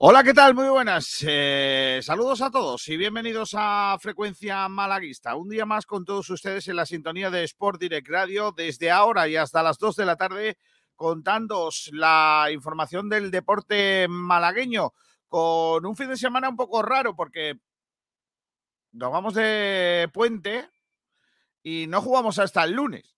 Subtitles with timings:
[0.00, 0.54] Hola, ¿qué tal?
[0.54, 1.24] Muy buenas.
[1.26, 5.34] Eh, saludos a todos y bienvenidos a Frecuencia Malaguista.
[5.34, 9.26] Un día más con todos ustedes en la sintonía de Sport Direct Radio desde ahora
[9.26, 10.56] y hasta las 2 de la tarde
[10.94, 14.92] contándoos la información del deporte malagueño
[15.26, 17.58] con un fin de semana un poco raro porque
[18.92, 20.70] nos vamos de puente
[21.60, 23.16] y no jugamos hasta el lunes.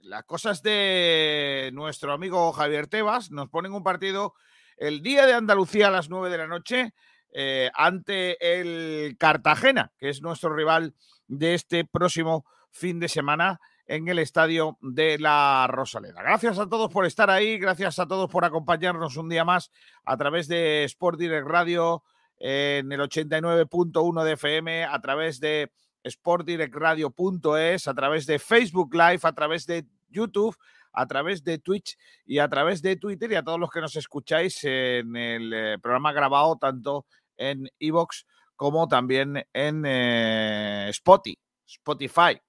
[0.00, 4.34] Las cosas de nuestro amigo Javier Tebas nos ponen un partido
[4.78, 6.94] el día de Andalucía a las 9 de la noche
[7.32, 10.94] eh, ante el Cartagena, que es nuestro rival
[11.26, 16.22] de este próximo fin de semana en el estadio de la Rosaleda.
[16.22, 19.70] Gracias a todos por estar ahí, gracias a todos por acompañarnos un día más
[20.04, 22.02] a través de Sport Direct Radio
[22.38, 25.72] en el 89.1 de FM, a través de
[26.08, 30.56] sportdirectradio.es, a través de Facebook Live, a través de YouTube
[30.92, 33.96] a través de Twitch y a través de Twitter y a todos los que nos
[33.96, 37.06] escucháis en el eh, programa grabado tanto
[37.36, 38.26] en Evox
[38.56, 41.38] como también en eh, Spotify.
[41.66, 42.40] Spotify.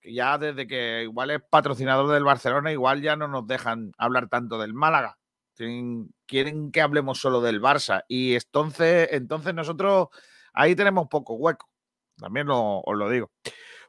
[0.00, 4.28] Que ya desde que igual es patrocinador del Barcelona, igual ya no nos dejan hablar
[4.28, 5.16] tanto del Málaga.
[5.56, 8.02] Quieren que hablemos solo del Barça.
[8.06, 10.08] Y entonces, entonces nosotros
[10.52, 11.70] ahí tenemos poco hueco.
[12.18, 13.30] También os lo digo.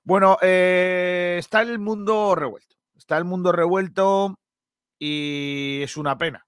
[0.03, 2.76] Bueno, eh, está el mundo revuelto
[3.07, 4.37] está el mundo revuelto
[4.99, 6.45] y es una pena.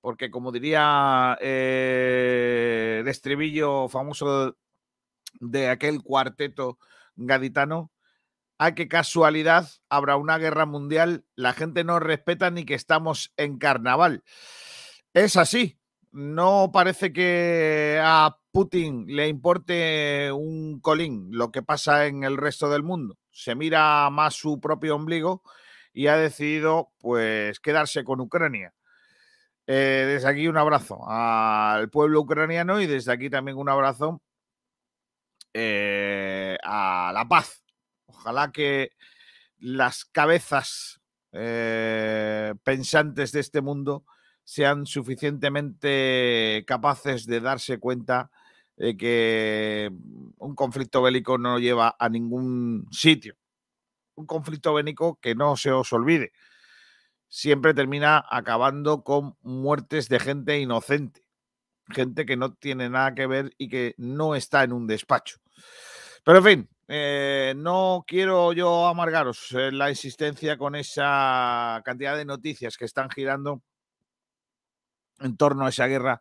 [0.00, 4.56] Porque como diría eh, el estribillo famoso
[5.40, 6.78] de aquel cuarteto
[7.16, 7.90] gaditano,
[8.58, 13.58] a qué casualidad habrá una guerra mundial, la gente no respeta ni que estamos en
[13.58, 14.22] carnaval.
[15.14, 15.80] Es así,
[16.12, 22.70] no parece que a Putin le importe un colín lo que pasa en el resto
[22.70, 23.18] del mundo.
[23.32, 25.42] Se mira más su propio ombligo
[25.92, 28.74] y ha decidido pues quedarse con Ucrania.
[29.66, 34.20] Eh, desde aquí un abrazo al pueblo ucraniano y desde aquí también un abrazo
[35.54, 37.64] eh, a la paz.
[38.06, 38.90] Ojalá que
[39.58, 41.00] las cabezas
[41.32, 44.04] eh, pensantes de este mundo
[44.44, 48.30] sean suficientemente capaces de darse cuenta
[48.76, 49.90] de que
[50.38, 53.36] un conflicto bélico no lleva a ningún sitio
[54.14, 56.32] un conflicto bénico que no se os olvide.
[57.28, 61.26] Siempre termina acabando con muertes de gente inocente,
[61.88, 65.38] gente que no tiene nada que ver y que no está en un despacho.
[66.24, 72.76] Pero en fin, eh, no quiero yo amargaros la existencia con esa cantidad de noticias
[72.76, 73.62] que están girando
[75.20, 76.20] en torno a esa guerra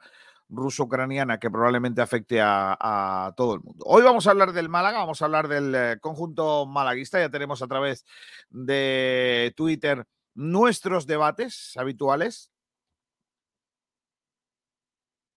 [0.52, 3.84] ruso-ucraniana que probablemente afecte a, todo el mundo.
[3.88, 7.62] Hoy vamos a hablar del Málaga, vamos a hablar del eh, conjunto malaguista, ya tenemos
[7.62, 8.06] a través
[8.50, 10.06] de Twitter
[10.36, 12.52] nuestros debates habituales.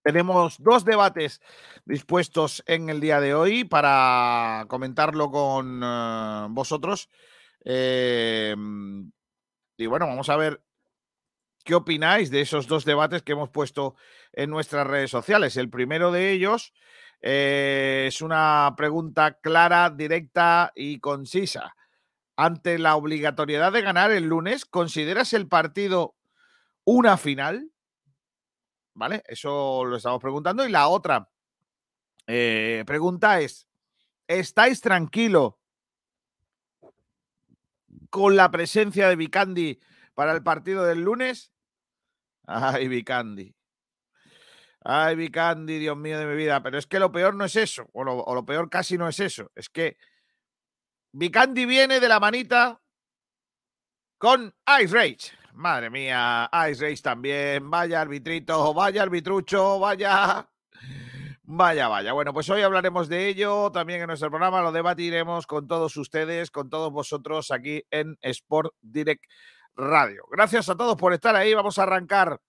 [0.02, 1.40] Tenemos dos debates
[1.86, 7.08] dispuestos en el día de hoy para comentarlo con eh, vosotros.
[7.64, 8.54] Eh,
[9.76, 10.62] y bueno, vamos a ver
[11.64, 13.96] ¿Qué opináis de esos dos debates que hemos puesto
[14.34, 15.56] en nuestras redes sociales?
[15.56, 16.74] El primero de ellos
[17.22, 21.74] eh, es una pregunta clara, directa y concisa.
[22.36, 26.14] Ante la obligatoriedad de ganar el lunes, ¿consideras el partido
[26.84, 27.70] una final?
[28.92, 29.22] ¿Vale?
[29.26, 30.66] Eso lo estamos preguntando.
[30.66, 31.30] Y la otra
[32.26, 33.66] eh, pregunta es,
[34.28, 35.58] ¿estáis tranquilo
[38.10, 39.80] con la presencia de Vicandi
[40.12, 41.53] para el partido del lunes?
[42.46, 43.54] Ay, Vicandi.
[44.80, 46.62] Ay, Vicandi, Dios mío de mi vida.
[46.62, 49.50] Pero es que lo peor no es eso, o lo, peor casi no es eso.
[49.54, 49.96] Es que
[51.12, 52.80] Vicandi viene de la manita
[54.18, 55.32] con Ice Rage.
[55.54, 57.70] Madre mía, Ice Rage también.
[57.70, 60.48] Vaya arbitrito, vaya arbitrucho, vaya.
[61.46, 62.14] Vaya, vaya.
[62.14, 64.62] Bueno, pues hoy hablaremos de ello también en nuestro programa.
[64.62, 69.24] Lo debatiremos con todos ustedes, con todos vosotros aquí en Sport Direct
[69.76, 70.24] Radio.
[70.30, 71.54] Gracias a todos por estar ahí.
[71.54, 72.40] Vamos a arrancar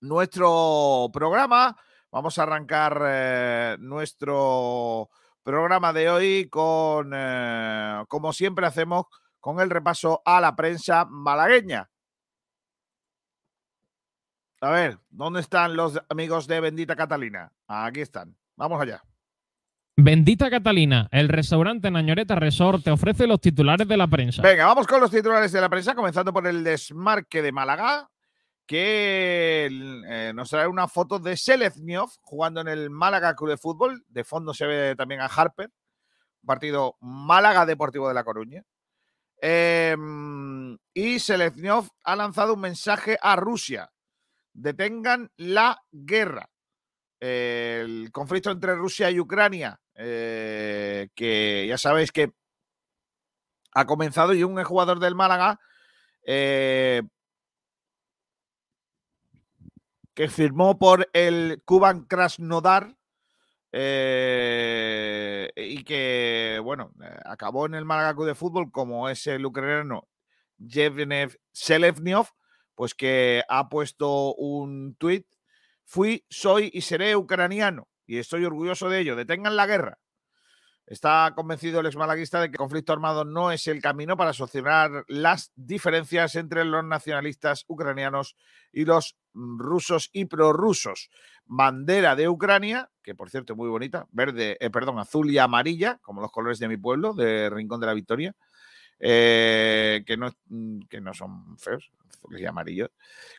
[0.00, 1.76] nuestro programa.
[2.10, 5.10] Vamos a arrancar eh, nuestro
[5.42, 9.06] programa de hoy con, eh, como siempre hacemos,
[9.38, 11.88] con el repaso a la prensa malagueña.
[14.60, 17.50] A ver, ¿dónde están los amigos de Bendita Catalina?
[17.66, 18.36] Aquí están.
[18.56, 19.02] Vamos allá.
[19.96, 24.42] Bendita Catalina, el restaurante Nañoreta Resort te ofrece los titulares de la prensa.
[24.42, 28.08] Venga, vamos con los titulares de la prensa, comenzando por el desmarque de Málaga,
[28.66, 29.68] que
[30.08, 34.04] eh, nos trae una foto de Selezniov jugando en el Málaga Club de Fútbol.
[34.08, 35.70] De fondo se ve también a Harper,
[36.46, 38.62] partido Málaga Deportivo de La Coruña.
[39.42, 43.90] Em, y Selezniov ha lanzado un mensaje a Rusia
[44.52, 46.50] detengan la guerra.
[47.20, 52.32] El conflicto entre Rusia y Ucrania, eh, que ya sabéis que
[53.72, 55.60] ha comenzado y un jugador del Málaga
[56.26, 57.02] eh,
[60.14, 62.96] que firmó por el Cuban Krasnodar
[63.72, 66.92] eh, y que, bueno,
[67.24, 70.08] acabó en el Málaga de Fútbol como es el ucraniano
[70.58, 72.28] Yevnev Selevnyov,
[72.74, 75.26] pues que ha puesto un tuit,
[75.90, 79.98] fui, soy y seré ucraniano y estoy orgulloso de ello, detengan la guerra.
[80.86, 85.04] Está convencido el exmalaguista de que el conflicto armado no es el camino para solucionar
[85.08, 88.36] las diferencias entre los nacionalistas ucranianos
[88.72, 91.10] y los rusos y prorrusos.
[91.44, 95.98] Bandera de Ucrania, que por cierto es muy bonita, verde, eh, perdón, azul y amarilla,
[96.02, 98.34] como los colores de mi pueblo, de Rincón de la Victoria,
[99.00, 102.90] eh, que, no, mm, que no son feos, azules y amarillos,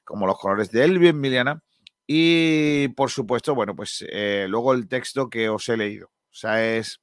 [0.03, 1.63] como los colores de Elvia Emiliana.
[2.07, 6.07] Y por supuesto, bueno, pues eh, luego el texto que os he leído.
[6.07, 7.01] O sea, es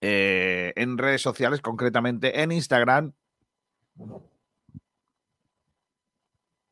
[0.00, 3.12] eh, en redes sociales, concretamente en Instagram,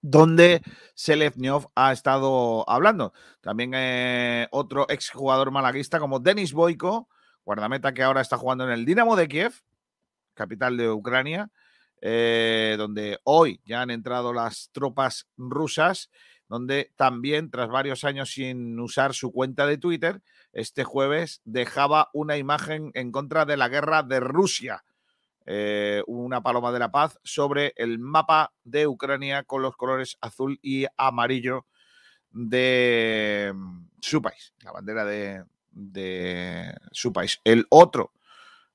[0.02, 0.62] donde
[0.94, 3.12] Selevnyov ha estado hablando.
[3.40, 7.08] También eh, otro exjugador malaguista como Denis Boiko,
[7.44, 9.52] guardameta que ahora está jugando en el Dinamo de Kiev,
[10.34, 11.50] capital de Ucrania,
[12.00, 16.10] donde hoy ya han entrado las tropas rusas,
[16.50, 20.20] donde también, tras varios años sin usar su cuenta de Twitter,
[20.52, 24.82] este jueves dejaba una imagen en contra de la guerra de Rusia.
[25.46, 30.58] Eh, una paloma de la paz sobre el mapa de Ucrania con los colores azul
[30.60, 31.66] y amarillo
[32.32, 33.54] de
[34.00, 37.40] su país, la bandera de, su país.
[37.44, 38.12] El otro,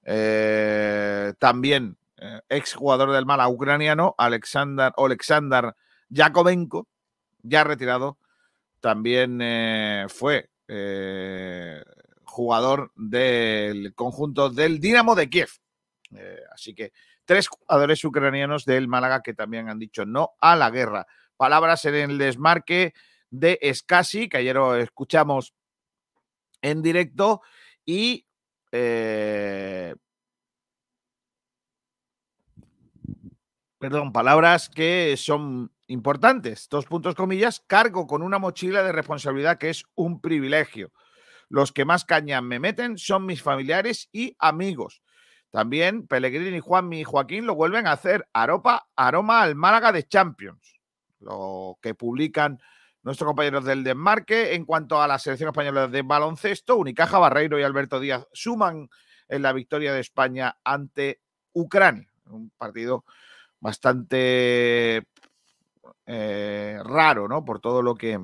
[0.06, 5.75] eh, también eh, exjugador del Mala ucraniano, Alexander, Alexander
[6.07, 6.88] Yakovenko,
[7.47, 8.18] ya retirado,
[8.80, 9.39] también
[10.09, 11.83] fue eh,
[12.24, 15.50] jugador del conjunto del Dinamo de Kiev.
[16.15, 16.91] Eh, así que
[17.24, 21.08] tres jugadores ucranianos del Málaga que también han dicho no a la guerra.
[21.38, 22.93] Palabras en el desmarque
[23.29, 25.53] de Escasi, que ayer lo escuchamos
[26.62, 27.41] en directo,
[27.86, 28.25] y
[28.72, 29.93] eh,
[33.77, 36.68] perdón, palabras que son importantes.
[36.70, 40.92] Dos puntos comillas, cargo con una mochila de responsabilidad que es un privilegio.
[41.50, 45.01] Los que más caña me meten son mis familiares y amigos.
[45.51, 48.27] También Pellegrini, Juanmi y Joaquín lo vuelven a hacer.
[48.34, 50.80] Aropa, aroma al Málaga de Champions.
[51.20, 52.60] Lo que publican
[53.04, 54.56] nuestros compañeros del desmarque.
[54.56, 58.89] En cuanto a la selección española de baloncesto, Unicaja, Barreiro y Alberto Díaz suman
[59.30, 61.22] en la victoria de España ante
[61.54, 62.12] Ucrania.
[62.25, 63.06] Un partido
[63.60, 65.04] bastante
[66.06, 67.46] eh, raro, ¿no?
[67.46, 68.20] Por todo lo que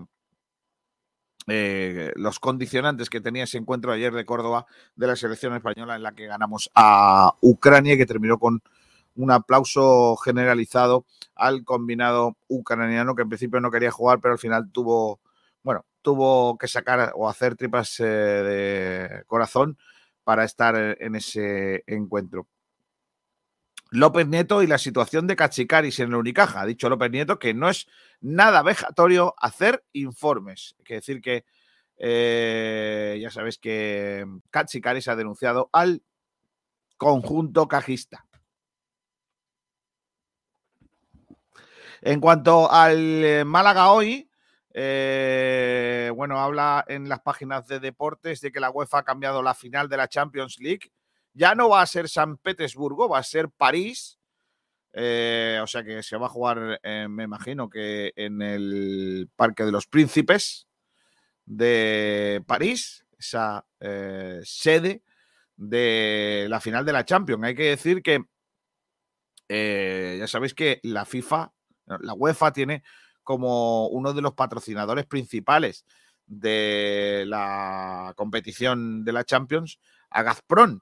[1.48, 6.04] eh, los condicionantes que tenía ese encuentro ayer de Córdoba de la selección española en
[6.04, 8.62] la que ganamos a Ucrania y que terminó con
[9.16, 14.72] un aplauso generalizado al combinado ucraniano que en principio no quería jugar, pero al final
[14.72, 15.20] tuvo,
[15.64, 19.78] bueno, tuvo que sacar o hacer tripas eh, de corazón
[20.24, 22.48] para estar en ese encuentro.
[23.94, 26.62] López Nieto y la situación de Cachicaris en el Unicaja.
[26.62, 27.88] Ha dicho López Nieto que no es
[28.22, 30.76] nada vejatorio hacer informes.
[30.80, 31.44] Hay que decir que
[31.98, 36.02] eh, ya sabéis que Cachicaris ha denunciado al
[36.96, 38.26] conjunto cajista.
[42.02, 44.32] En cuanto al eh, Málaga hoy,
[44.74, 49.54] eh, bueno, habla en las páginas de deportes de que la UEFA ha cambiado la
[49.54, 50.92] final de la Champions League
[51.34, 54.20] ya no va a ser San Petersburgo, va a ser París.
[54.94, 59.64] Eh, o sea que se va a jugar, eh, me imagino que en el Parque
[59.64, 60.68] de los Príncipes
[61.46, 65.04] de París, esa eh, sede
[65.56, 67.44] de la final de la Champions.
[67.44, 68.26] Hay que decir que
[69.48, 71.52] ya sabéis que la FIFA,
[72.00, 72.84] la UEFA tiene
[73.22, 75.86] como uno de los patrocinadores principales
[76.26, 79.78] de la competición de la Champions
[80.10, 80.80] a Gazprom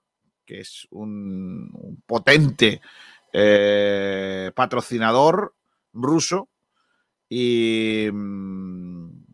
[0.50, 2.82] que es un, potente
[3.32, 5.54] eh, patrocinador
[5.94, 6.50] ruso
[7.30, 9.26] y, mm,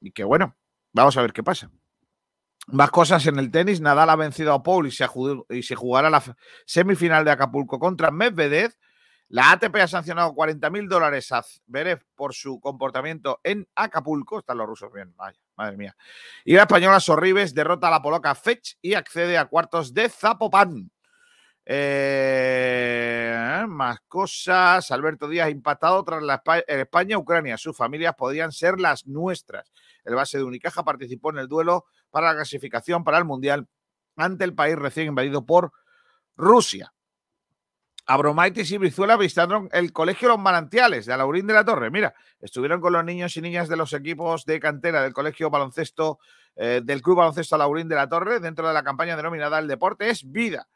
[0.00, 0.56] y, que bueno,
[0.94, 1.70] vamos a ver qué pasa.
[2.68, 3.82] Más cosas en el tenis.
[3.82, 5.06] Nadal ha vencido a Paul y se,
[5.76, 6.22] jugará la
[6.64, 8.72] semifinal de Acapulco contra Medvedev.
[9.28, 14.38] La ATP ha sancionado 40 mil dólares a Zverev por su comportamiento en Acapulco.
[14.38, 15.96] Están los rusos bien, vaya madre mía.
[16.44, 20.90] Y la española Sorribes derrota a la polaca Fetch y accede a cuartos de Zapopan.
[21.66, 24.90] Eh, más cosas.
[24.90, 27.56] Alberto Díaz impactado tras la España-Ucrania.
[27.56, 29.72] Sus familias podrían ser las nuestras.
[30.04, 33.66] El base de Unicaja participó en el duelo para la clasificación para el Mundial
[34.16, 35.72] ante el país recién invadido por
[36.36, 36.93] Rusia.
[38.06, 41.90] Abromaitis y Brizuela visitaron el Colegio Los Manantiales de Alaurín de la Torre.
[41.90, 46.18] Mira, estuvieron con los niños y niñas de los equipos de cantera del Colegio Baloncesto,
[46.54, 50.10] eh, del Club Baloncesto Alaurín de la Torre, dentro de la campaña denominada El Deporte
[50.10, 50.68] es Vida.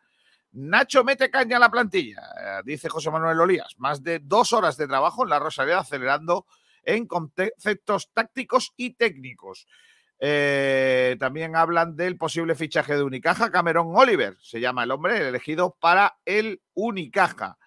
[0.52, 3.74] Nacho mete caña a la plantilla, eh, dice José Manuel Olías.
[3.76, 6.46] Más de dos horas de trabajo en la Rosaleda acelerando
[6.82, 9.66] en conceptos tácticos y técnicos.
[10.20, 13.50] Eh, también hablan del posible fichaje de Unicaja.
[13.50, 17.58] Cameron Oliver se llama el hombre, el elegido para el Unicaja.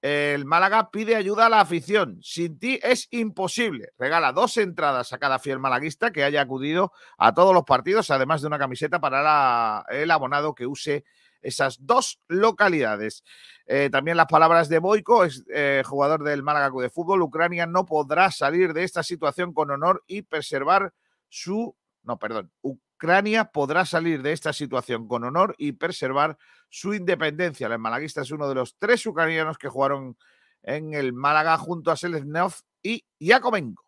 [0.00, 2.18] El Málaga pide ayuda a la afición.
[2.22, 3.90] Sin ti es imposible.
[3.98, 8.40] Regala dos entradas a cada fiel malaguista que haya acudido a todos los partidos, además
[8.40, 11.04] de una camiseta para el abonado que use
[11.42, 13.24] esas dos localidades.
[13.66, 17.22] Eh, también las palabras de Boico, es, eh, jugador del Málaga de Fútbol.
[17.22, 20.92] Ucrania no podrá salir de esta situación con honor y preservar
[21.28, 21.76] su
[22.08, 26.38] no, perdón, Ucrania podrá salir de esta situación con honor y preservar
[26.70, 27.66] su independencia.
[27.66, 30.16] El malaguista es uno de los tres ucranianos que jugaron
[30.62, 33.84] en el Málaga junto a Seleznov y Yakovenko.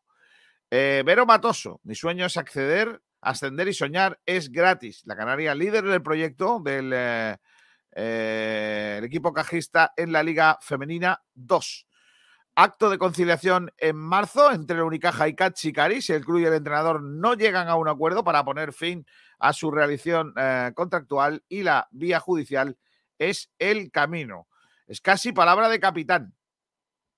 [0.70, 5.00] Eh, Vero Matoso, mi sueño es acceder, ascender y soñar es gratis.
[5.06, 7.38] La Canaria líder del proyecto del eh,
[7.92, 11.86] eh, equipo cajista en la Liga Femenina 2.
[12.56, 17.02] Acto de conciliación en marzo entre la Unicaja y Si El club y el entrenador
[17.02, 19.06] no llegan a un acuerdo para poner fin
[19.38, 22.76] a su realización eh, contractual y la vía judicial
[23.18, 24.48] es el camino.
[24.86, 26.34] Es casi palabra de capitán.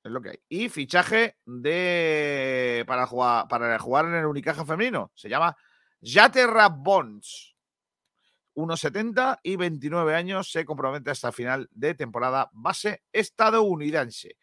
[0.05, 0.39] Es lo que hay.
[0.49, 5.13] Y fichaje de para jugar, para jugar en el Unicaja femenino.
[5.15, 5.57] Se llama
[6.03, 7.57] Jaterra Bonds.
[8.55, 10.51] 1,70 y 29 años.
[10.51, 14.37] Se compromete hasta final de temporada base estadounidense.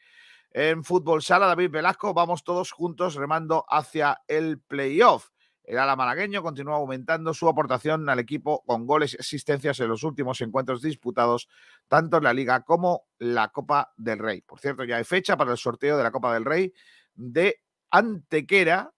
[0.52, 5.30] En Fútbol Sala, David Velasco, vamos todos juntos remando hacia el playoff.
[5.64, 10.04] El ala malagueño continúa aumentando su aportación al equipo con goles y asistencias en los
[10.04, 11.48] últimos encuentros disputados,
[11.88, 14.42] tanto en la Liga como la Copa del Rey.
[14.42, 16.74] Por cierto, ya hay fecha para el sorteo de la Copa del Rey
[17.14, 18.92] de Antequera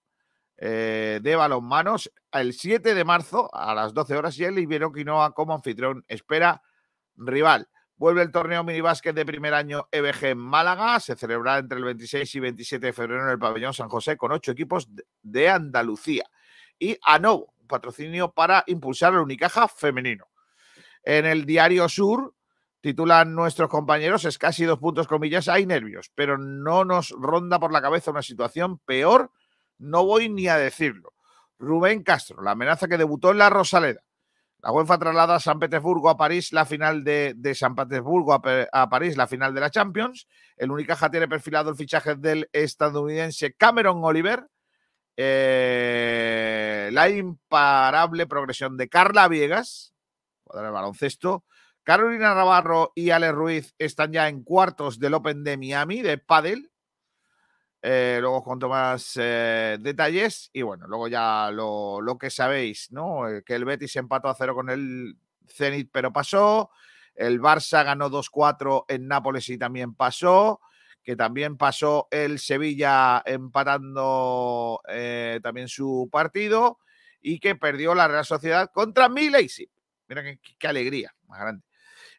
[0.63, 5.33] eh, de balonmanos el 7 de marzo a las 12 horas y el Ibero Quinoa
[5.33, 6.61] como anfitrión espera
[7.15, 7.67] rival.
[8.01, 10.99] Vuelve el torneo minibásquet de primer año EBG en Málaga.
[10.99, 14.31] Se celebrará entre el 26 y 27 de febrero en el pabellón San José con
[14.31, 14.89] ocho equipos
[15.21, 16.23] de Andalucía.
[16.79, 20.25] Y Anovo, un patrocinio para impulsar el Unicaja femenino.
[21.03, 22.33] En el Diario Sur
[22.79, 27.71] titulan nuestros compañeros, es casi dos puntos comillas, hay nervios, pero no nos ronda por
[27.71, 29.29] la cabeza una situación peor,
[29.77, 31.13] no voy ni a decirlo.
[31.59, 34.01] Rubén Castro, la amenaza que debutó en la Rosaleda.
[34.63, 39.17] La UEFA traslada a San Petersburgo a París la final de, San Petersburgo a, París
[39.17, 40.27] la final de la Champions.
[40.55, 44.47] El Unicaja tiene perfilado el fichaje del estadounidense Cameron Oliver.
[45.17, 49.93] Eh, la imparable progresión de Carla Viegas,
[50.43, 51.43] jugadora de baloncesto.
[51.83, 56.70] Carolina Navarro y Ale Ruiz están ya en cuartos del Open de Miami de pádel.
[57.83, 63.27] Eh, luego os cuento más eh, detalles y bueno, luego ya lo, que sabéis, ¿no?
[63.27, 66.69] Eh, que el Betis empató a cero con el Zenit, pero pasó.
[67.15, 70.61] El Barça ganó 2-4 en Nápoles y también pasó.
[71.03, 74.81] Que también pasó el Sevilla empatando
[75.41, 76.77] también su partido.
[77.19, 79.69] Y que perdió la Real Sociedad contra Milesi.
[80.07, 81.70] Mira qué alegría, más grande.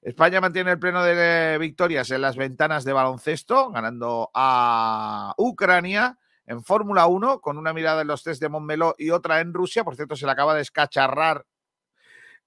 [0.02, 6.64] España mantiene el pleno de victorias en las ventanas de baloncesto, ganando a Ucrania en
[6.64, 9.84] Fórmula 1, con una mirada en los test de Montmeló y otra en Rusia.
[9.84, 11.46] Por cierto, se le acaba de escacharrar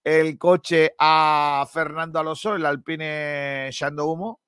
[0.04, 4.42] el coche a Fernando Alonso, el Alpine echando humo.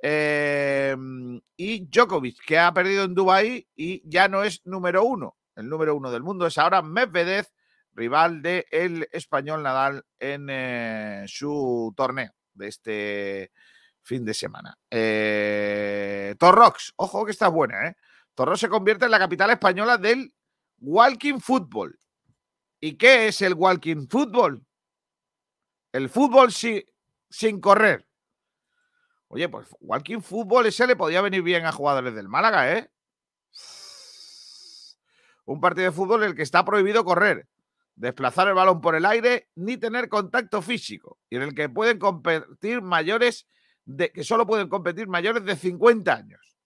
[0.00, 5.36] Em, y Djokovic, que ha perdido en Dubái y ya no es número uno.
[5.54, 7.46] El número uno del mundo es ahora Medvedev,
[7.94, 13.52] rival del el español Nadal en eh, su torneo de este
[14.02, 14.76] fin de semana.
[14.90, 17.96] Eh, Torrox, ojo que está buena, ¿eh?
[18.34, 20.34] Torrox se convierte en la capital española del
[20.78, 21.98] walking football.
[22.80, 24.64] ¿Y qué es el walking football?
[25.92, 28.06] El fútbol sin correr.
[29.28, 32.90] Oye, pues walking football ese le podía venir bien a jugadores del Málaga, ¿eh?
[35.44, 37.48] Un partido de fútbol en el que está prohibido correr
[37.94, 41.98] desplazar el balón por el aire ni tener contacto físico y en el que pueden
[41.98, 43.46] competir mayores
[43.84, 46.56] de que solo pueden competir mayores de 50 años.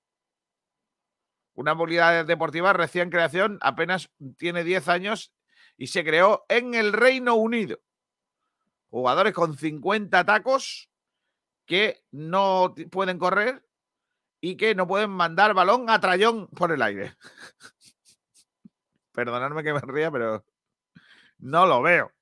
[1.55, 5.33] Una movilidad deportiva recién creación apenas tiene 10 años
[5.77, 7.81] y se creó en el Reino Unido.
[8.91, 10.91] Jugadores con 50 tacos
[11.65, 13.67] que no pueden correr
[14.41, 17.15] y que no pueden mandar balón a trayón por el aire.
[19.13, 20.45] Perdonadme que me ría, pero
[21.39, 22.13] no lo veo.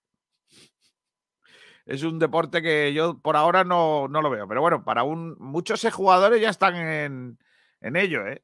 [1.86, 4.48] Es un deporte que yo por ahora no, lo veo.
[4.48, 7.38] Pero bueno, para un, muchos jugadores ya están en,
[7.80, 8.42] en ello, ¿eh?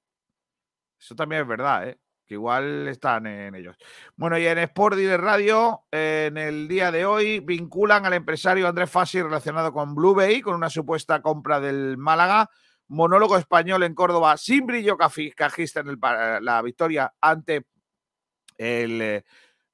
[0.98, 1.98] Eso también es verdad, ¿eh?
[2.30, 3.76] que igual están en ellos.
[4.14, 8.88] Bueno, y en Sport de Radio, en el día de hoy, vinculan al empresario Andrés
[8.88, 12.48] Fassi relacionado con Blue Bay, con una supuesta compra del Málaga.
[12.86, 15.98] Monólogo español en Córdoba sin brillo cajista en
[16.44, 17.66] la victoria ante
[18.58, 19.24] el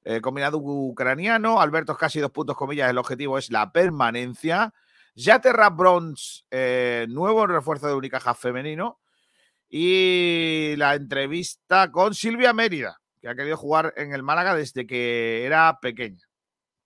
[0.09, 1.59] eh, combinado ucraniano.
[1.59, 4.73] Alberto casi dos puntos comillas, el objetivo es la permanencia.
[5.15, 9.01] Yaterra Bronze, eh, nuevo refuerzo de Unicaja femenino
[9.67, 15.43] y la entrevista con Silvia Mérida, que ha querido jugar en el Málaga desde que
[15.45, 16.25] era pequeña.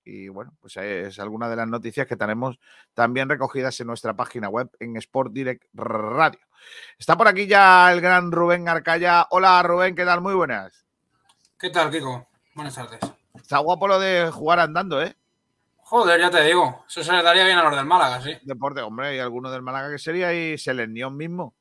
[0.04, 2.58] Y bueno, pues es alguna de las noticias que tenemos
[2.96, 6.40] también recogidas en nuestra página web en Sport Direct Radio.
[6.98, 9.28] Está por aquí ya el gran Rubén Arcaya.
[9.30, 10.22] Hola Rubén, ¿qué tal?
[10.22, 10.88] Muy buenas.
[11.60, 12.32] ¿Qué tal, Kiko?
[12.56, 13.21] Buenas tardes.
[13.52, 15.14] Está guapo lo de jugar andando, ¿eh?
[15.76, 16.86] Joder, ya te digo.
[16.88, 18.34] Eso se le daría bien a los del Málaga, sí.
[18.44, 21.54] Deporte, hombre, y alguno del Málaga que sería y se les mismo.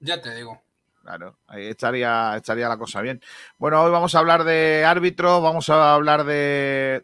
[0.00, 0.62] Ya te digo.
[1.02, 3.20] Claro, ahí estaría, estaría la cosa bien.
[3.58, 7.02] Bueno, hoy vamos a hablar de árbitros, vamos a hablar de,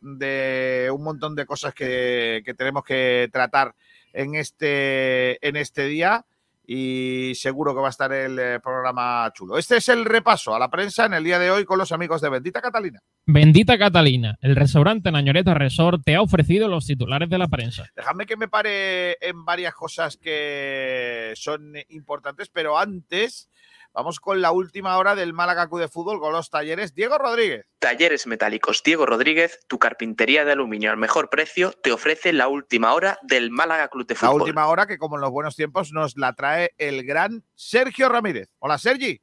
[0.91, 3.75] un montón de cosas que, tenemos que tratar
[4.15, 6.25] en este, en este día
[6.65, 9.59] y seguro que va a estar el eh, programa chulo.
[9.59, 12.21] Este es el repaso a la prensa en el día de hoy con los amigos
[12.21, 13.01] de Bendita Catalina.
[13.27, 17.87] Bendita Catalina, el restaurante Nañoreta Resort te ha ofrecido los titulares de la prensa.
[17.95, 23.49] Déjame que me pare en varias cosas que son importantes, pero antes
[23.95, 26.95] Vamos con la última hora del Málaga Club de Fútbol con los talleres.
[26.95, 27.67] Diego Rodríguez.
[27.79, 32.95] Talleres Metálicos Diego Rodríguez, tu carpintería de aluminio al mejor precio, te ofrece la última
[32.95, 34.39] hora del Málaga Club de Fútbol.
[34.39, 38.09] La última hora que, como en los buenos tiempos, nos la trae el gran Sergio
[38.09, 38.49] Ramírez.
[38.61, 39.21] Hola, Sergi.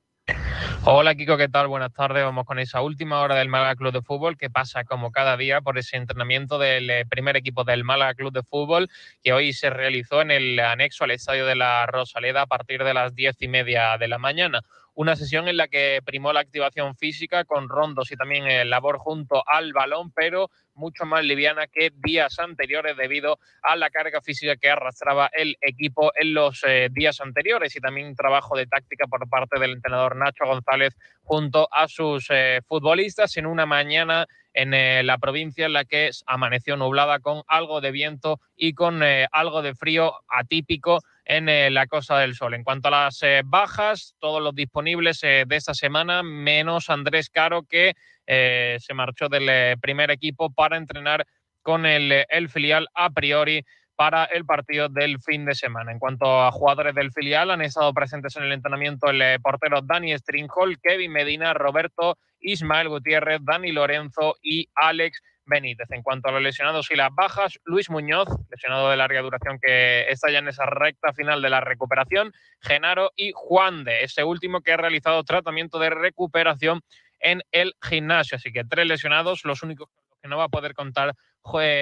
[0.83, 1.67] Hola Kiko, ¿qué tal?
[1.67, 2.23] Buenas tardes.
[2.23, 5.61] Vamos con esa última hora del Málaga Club de Fútbol que pasa como cada día
[5.61, 8.89] por ese entrenamiento del eh, primer equipo del Málaga Club de Fútbol
[9.23, 12.93] que hoy se realizó en el anexo al estadio de la Rosaleda a partir de
[12.93, 14.61] las diez y media de la mañana
[14.99, 18.97] una sesión en la que primó la activación física con rondos y también el labor
[18.97, 24.57] junto al balón, pero mucho más liviana que días anteriores debido a la carga física
[24.57, 29.29] que arrastraba el equipo en los eh, días anteriores y también trabajo de táctica por
[29.29, 35.03] parte del entrenador Nacho González junto a sus eh, futbolistas en una mañana en eh,
[35.03, 39.75] la provincia en la que amaneció nublada con algo de viento y con algo de
[39.75, 42.55] frío atípico en eh, la Costa del Sol.
[42.55, 47.29] En cuanto a las eh, bajas, todos los disponibles eh, de esta semana, menos Andrés
[47.29, 47.93] Caro, que
[48.27, 51.25] se marchó del primer equipo para entrenar
[51.63, 53.65] con el, el filial a priori
[53.95, 55.91] para el partido del fin de semana.
[55.91, 60.15] En cuanto a jugadores del filial, han estado presentes en el entrenamiento el portero Dani
[60.15, 65.91] Stringhol, Kevin Medina, Roberto, Ismael Gutiérrez, Dani Lorenzo y Alex Benítez.
[65.91, 70.09] En cuanto a los lesionados y las bajas, Luis Muñoz, lesionado de larga duración que
[70.09, 72.31] está ya en esa recta final de la recuperación,
[72.61, 76.81] Genaro y Juan de, ese último que ha realizado tratamiento de recuperación
[77.19, 78.37] en el gimnasio.
[78.37, 79.89] Así que tres lesionados, los únicos
[80.21, 81.13] que no va a poder contar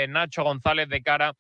[0.08, 1.34] Nacho González de cara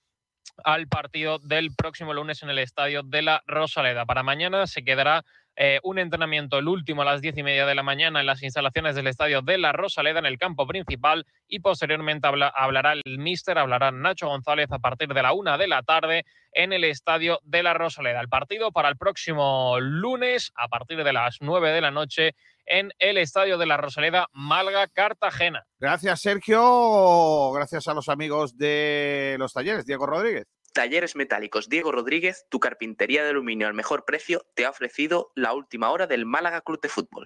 [0.63, 4.05] al partido del próximo lunes en el estadio de la Rosaleda.
[4.05, 5.23] Para mañana se quedará
[5.59, 8.43] eh, un entrenamiento, el último a las diez y media de la mañana en las
[8.43, 13.57] instalaciones del estadio de la Rosaleda en el campo principal y posteriormente hablará el míster,
[13.57, 17.63] hablará Nacho González a partir de la una de la tarde en el estadio de
[17.63, 18.21] la Rosaleda.
[18.21, 22.35] El partido para el próximo lunes a partir de las nueve de la noche
[22.67, 25.65] en el estadio de la Rosaleda, Malga, Cartagena.
[25.79, 27.51] Gracias, Sergio.
[27.53, 30.45] Gracias a los amigos de los talleres, Diego Rodríguez.
[30.77, 35.53] Talleres Metálicos Diego Rodríguez, tu carpintería de aluminio al mejor precio, te ha ofrecido la
[35.53, 37.25] última hora del Málaga Club de Fútbol.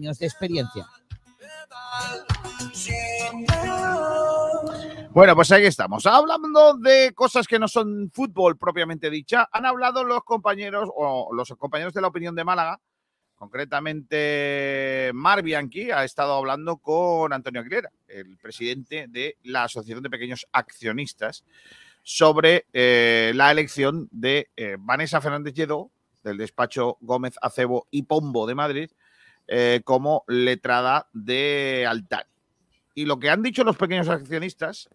[0.00, 0.86] de experiencia.
[5.10, 6.06] Bueno, pues ahí estamos.
[6.06, 11.48] Hablando de cosas que no son fútbol propiamente dicha, han hablado los compañeros o los
[11.58, 12.80] compañeros de la opinión de Málaga,
[13.34, 20.10] concretamente Mar Bianchi, ha estado hablando con Antonio Aguilera, el presidente de la Asociación de
[20.10, 21.44] Pequeños Accionistas,
[22.02, 25.90] sobre eh, la elección de eh, Vanessa Fernández Lledó,
[26.22, 28.90] del despacho Gómez Acebo y Pombo de Madrid,
[29.48, 32.30] eh, como letrada de Altani.
[32.94, 34.88] Y lo que han dicho los pequeños accionistas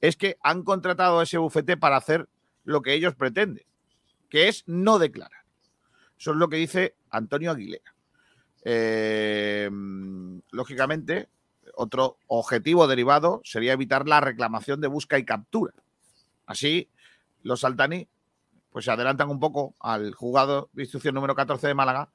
[0.00, 2.28] es que han contratado a ese bufete para hacer
[2.64, 3.64] lo que ellos pretenden,
[4.28, 5.42] que es no declarar.
[6.18, 7.94] Eso es lo que dice Antonio Aguilera.
[8.64, 9.70] Eh,
[10.50, 11.28] lógicamente,
[11.74, 15.74] otro objetivo derivado sería evitar la reclamación de busca y captura.
[16.46, 16.88] Así,
[17.42, 18.08] los Altani
[18.70, 22.10] pues se adelantan un poco al juzgado de instrucción número 14 de Málaga,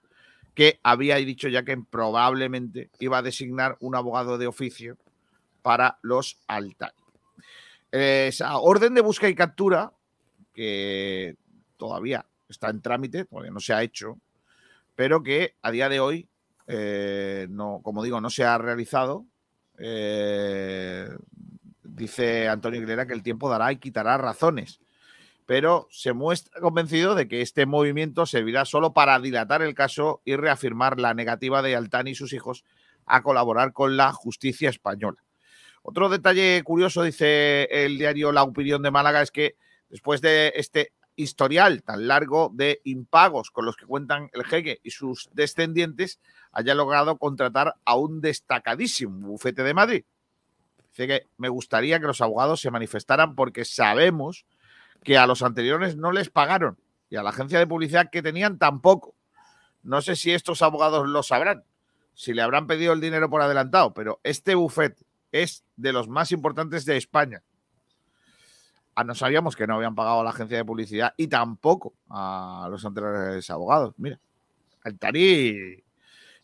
[0.53, 4.97] que había dicho ya que probablemente iba a designar un abogado de oficio
[5.61, 6.93] para los Altani.
[7.91, 9.93] Esa orden de busca y captura,
[10.53, 11.35] que
[11.77, 14.19] todavía está en trámite, todavía no se ha hecho,
[14.95, 16.27] pero que a día de hoy,
[16.67, 19.25] eh, no, como digo, no se ha realizado.
[19.77, 21.09] Eh,
[21.83, 24.79] dice Antonio Aguilera que el tiempo dará y quitará razones,
[25.45, 30.35] pero se muestra convencido de que este movimiento servirá solo para dilatar el caso y
[30.35, 32.63] reafirmar la negativa de Altani y sus hijos
[33.05, 35.23] a colaborar con la justicia española.
[35.81, 39.57] Otro detalle curioso, dice el diario La Opinión de Málaga, es que
[39.89, 44.91] después de este historial tan largo de impagos con los que cuentan el jeque y
[44.91, 46.19] sus descendientes,
[46.51, 50.05] haya logrado contratar a un destacadísimo bufete de Madrid.
[50.89, 54.45] Dice que me gustaría que los abogados se manifestaran porque sabemos
[55.03, 56.77] que a los anteriores no les pagaron
[57.09, 59.15] y a la agencia de publicidad que tenían tampoco.
[59.83, 61.63] No sé si estos abogados lo sabrán,
[62.13, 66.31] si le habrán pedido el dinero por adelantado, pero este bufete es de los más
[66.31, 67.43] importantes de España.
[68.95, 72.67] Ah, no sabíamos que no habían pagado a la agencia de publicidad y tampoco a
[72.69, 73.95] los anteriores abogados.
[73.97, 74.19] Mira,
[74.83, 75.83] Altari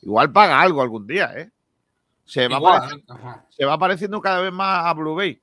[0.01, 1.51] igual paga algo algún día, ¿eh?
[2.25, 2.87] Se va,
[3.49, 5.41] se va pareciendo cada vez más a Blue Bay.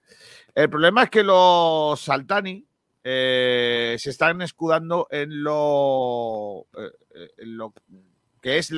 [0.55, 2.66] El problema es que los Saltani
[3.09, 7.73] eh, se están escudando en lo, eh, lo
[8.41, 8.73] que es,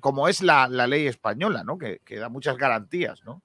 [0.00, 1.78] como es la, ley española, ¿no?
[1.78, 3.42] Que, da muchas garantías, ¿no?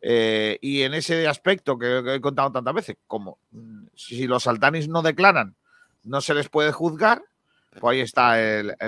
[0.00, 4.88] Eh, y en ese aspecto que, he contado tantas veces, como mm, si los saltanis
[4.88, 5.54] no declaran,
[6.02, 7.22] no se les puede juzgar,
[7.78, 8.36] pues ahí está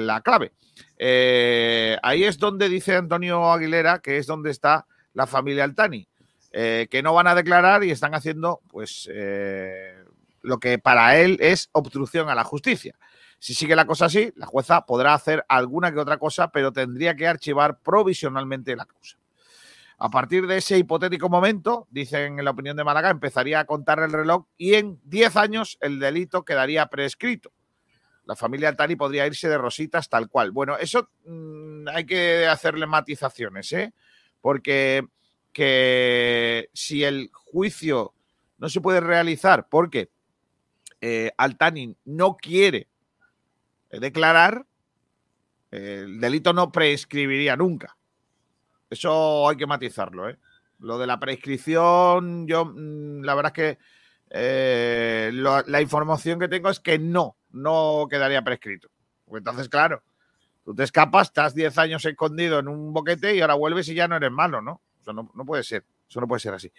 [0.01, 0.51] la clave.
[0.99, 6.09] Eh, ahí es donde dice Antonio Aguilera que es donde está la familia Altani,
[6.51, 10.04] eh, que no van a declarar y están haciendo, pues, eh,
[10.45, 12.97] lo que para él es obstrucción a la justicia.
[13.39, 17.17] Si sigue la cosa así, la jueza podrá hacer alguna que otra cosa, pero tendría
[17.17, 19.17] que archivar provisionalmente la causa.
[19.99, 24.01] A partir de ese hipotético momento, dicen en la opinión de Málaga, empezaría a contar
[24.01, 27.53] el reloj y en 10 años el delito quedaría prescrito.
[28.27, 30.51] La familia Altani podría irse de rositas tal cual.
[30.51, 33.93] Bueno, eso mm, hay que hacerle matizaciones, ¿eh?
[34.41, 35.07] Porque
[35.53, 38.13] que si el juicio
[38.59, 40.11] no se puede realizar porque
[41.07, 42.89] eh, Altani no quiere
[43.91, 44.65] declarar,
[45.71, 47.95] el delito no prescribiría nunca.
[48.89, 50.39] Eso hay que matizarlo, ¿eh?
[50.79, 53.79] Lo de la prescripción, yo mm, la verdad es que
[54.31, 58.89] eh, la información que tengo es que no, no quedaría prescrito.
[59.27, 60.03] Porque entonces, claro,
[60.65, 64.09] tú te escapas, estás 10 años escondido en un boquete y ahora vuelves y ya
[64.09, 64.81] no eres malo, ¿no?
[65.03, 66.73] Eso no, no puede ser, eso no puede ser así.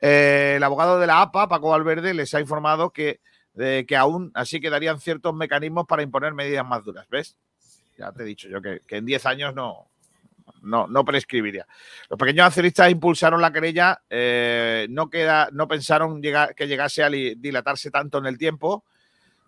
[0.00, 3.20] Eh, el abogado de la APA, Paco Valverde, les ha informado que,
[3.58, 7.36] eh, que aún así quedarían ciertos mecanismos para imponer medidas más duras, ¿ves?
[7.96, 9.88] Ya te he dicho yo que, en 10 años no,
[10.62, 11.66] no, no prescribiría.
[12.10, 17.08] Los pequeños accionistas impulsaron la querella, eh, no, queda, no pensaron llegar, que llegase a
[17.08, 18.84] dilatarse tanto en el tiempo.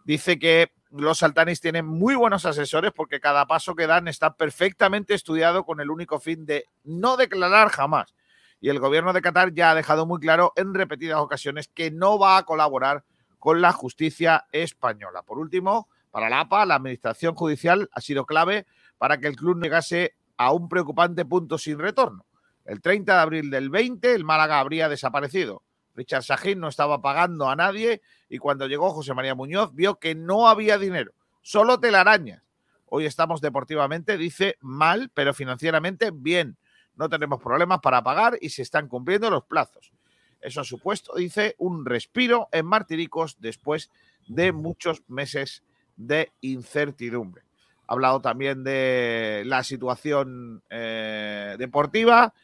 [0.05, 5.13] Dice que los saltanis tienen muy buenos asesores porque cada paso que dan está perfectamente
[5.13, 8.15] estudiado con el único fin de no declarar jamás.
[8.61, 12.19] Y el gobierno de Qatar ya ha dejado muy claro en repetidas ocasiones que no
[12.19, 13.05] va a colaborar
[13.39, 15.23] con la justicia española.
[15.23, 18.67] Por último, para la APA, la administración judicial ha sido clave
[18.99, 22.25] para que el club llegase a un preocupante punto sin retorno.
[22.65, 25.63] El 30 de abril del 20, el Málaga habría desaparecido.
[25.95, 30.15] Richard Sajín no estaba pagando a nadie y cuando llegó José María Muñoz vio que
[30.15, 32.43] no había dinero, solo telarañas.
[32.87, 36.57] Hoy estamos deportivamente, dice, mal, pero financieramente bien.
[36.95, 39.93] No tenemos problemas para pagar y se están cumpliendo los plazos.
[40.41, 43.91] Eso ha supuesto, dice, un respiro en Martiricos después
[44.27, 45.63] de muchos meses
[45.97, 47.43] de incertidumbre.
[47.87, 52.35] Ha hablado también de la situación eh, deportiva.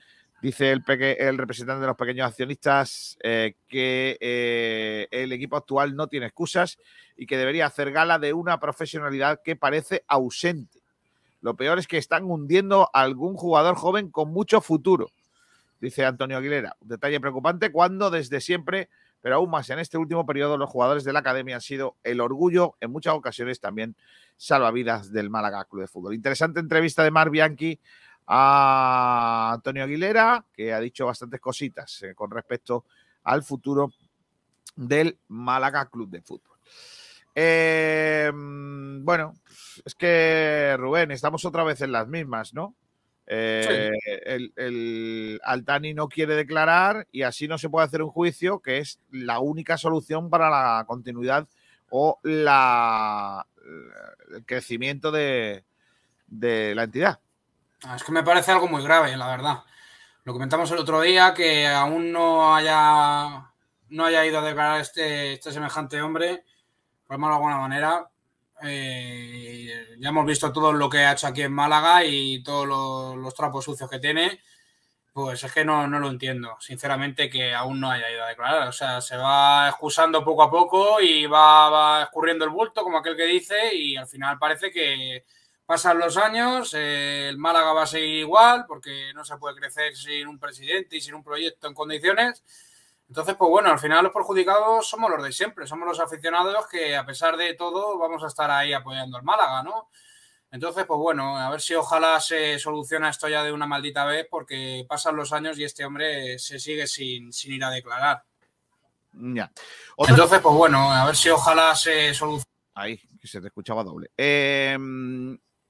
[0.43, 6.09] Dice el, el representante de los pequeños accionistas eh, que eh, el equipo actual no
[6.09, 6.79] tiene excusas
[7.17, 10.81] y que debería hacer gala de una profesionalidad que parece ausente.
[11.41, 15.11] Lo peor es que están hundiendo a algún jugador joven con mucho futuro,
[15.85, 16.77] dice Antonio Aguilera.
[16.81, 18.89] Un detalle preocupante cuando desde siempre
[19.25, 22.21] pero aún más en este último periodo los jugadores de la academia han sido el
[22.21, 23.97] orgullo, en muchas ocasiones también
[24.37, 26.15] salvavidas del Málaga Club de Fútbol.
[26.15, 27.81] Interesante entrevista de Mar Bianchi
[28.27, 32.85] a Antonio Aguilera, que ha dicho bastantes cositas eh, con respecto
[33.23, 33.95] al futuro
[34.77, 36.59] del Málaga Club de Fútbol.
[37.35, 39.33] Eh, bueno,
[39.87, 42.75] es que Rubén, estamos otra vez en las mismas, ¿no?
[43.27, 43.91] Eh,
[44.27, 48.79] el, el, Altani no quiere declarar y así no se puede hacer un juicio, que
[48.79, 51.49] es la única solución para la continuidad
[51.91, 53.47] o la,
[54.35, 55.65] el crecimiento de,
[56.27, 57.21] de la entidad.
[57.85, 59.65] Ah, es que me parece algo muy grave, la verdad.
[60.25, 63.51] Lo comentamos el otro día, que aún no haya,
[63.91, 66.45] no haya ido a declarar este, este semejante hombre,
[67.07, 68.09] por de alguna manera.
[68.63, 73.17] Eh, ya hemos visto todo lo que ha hecho aquí en Málaga y todos los,
[73.17, 74.41] los trapos sucios que tiene.
[75.13, 78.69] Pues es que no, no, lo entiendo, sinceramente, que aún no haya ido a declarar.
[78.69, 82.99] O sea, se va excusando poco a poco y va, va escurriendo el bulto, como
[82.99, 85.25] aquel que dice, y al final parece que,
[85.67, 89.97] Pasan los años, eh, el Málaga va a seguir igual porque no se puede crecer
[89.97, 92.45] sin un presidente y sin un proyecto en condiciones.
[93.15, 96.97] Entonces, pues bueno, al final los perjudicados somos los de siempre, somos los aficionados que
[96.97, 99.89] a pesar de todo vamos a estar ahí apoyando al Málaga, ¿no?
[100.51, 104.27] Entonces, pues bueno, a ver si ojalá se soluciona esto ya de una maldita vez
[104.29, 108.25] porque pasan los años y este hombre se sigue sin, sin ir a declarar.
[109.13, 109.49] Ya.
[109.97, 112.51] Entonces, pues bueno, a ver si ojalá se soluciona.
[112.75, 114.11] Ahí, que se te escuchaba doble.
[114.17, 114.77] Eh,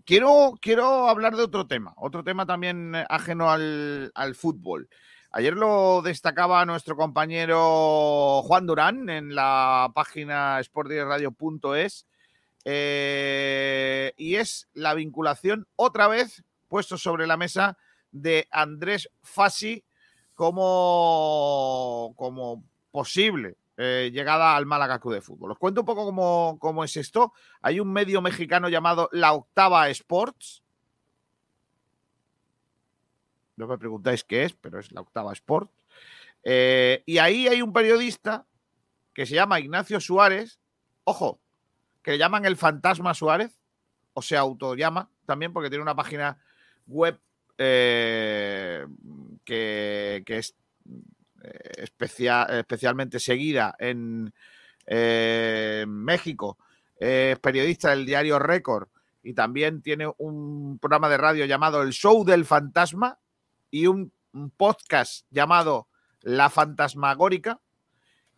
[0.07, 4.89] Quiero, quiero hablar de otro tema, otro tema también eh, ajeno al, al fútbol.
[5.37, 12.07] Ayer lo destacaba nuestro compañero Juan Durán en la página sportdirectradio.es
[12.65, 17.77] eh, y es la vinculación otra vez puesto sobre la mesa
[18.13, 19.85] de Andrés Fassi
[20.37, 25.51] como, como posible eh, llegada al Málaga Club de Fútbol.
[25.51, 27.33] Os cuento un poco cómo, cómo, es esto.
[27.61, 30.64] Hay un medio mexicano llamado La Octava Sports.
[33.57, 35.73] No me preguntáis qué es, pero es La Octava Sports.
[36.43, 38.47] Eh, y ahí hay un periodista
[39.15, 40.61] que se llama Ignacio Suárez.
[41.05, 41.41] Ojo,
[42.03, 43.59] que le llaman el Fantasma Suárez,
[44.13, 46.39] o se autollama también porque tiene una página
[46.87, 47.19] web
[47.59, 48.87] eh,
[49.45, 50.55] que, es
[51.77, 54.33] especial, especialmente seguida en
[54.87, 56.59] eh, México.
[56.97, 58.89] Es periodista del diario Récord
[59.23, 63.19] y también tiene un programa de radio llamado El Show del Fantasma
[63.75, 65.89] y un, un podcast llamado
[66.21, 67.61] La Fantasmagórica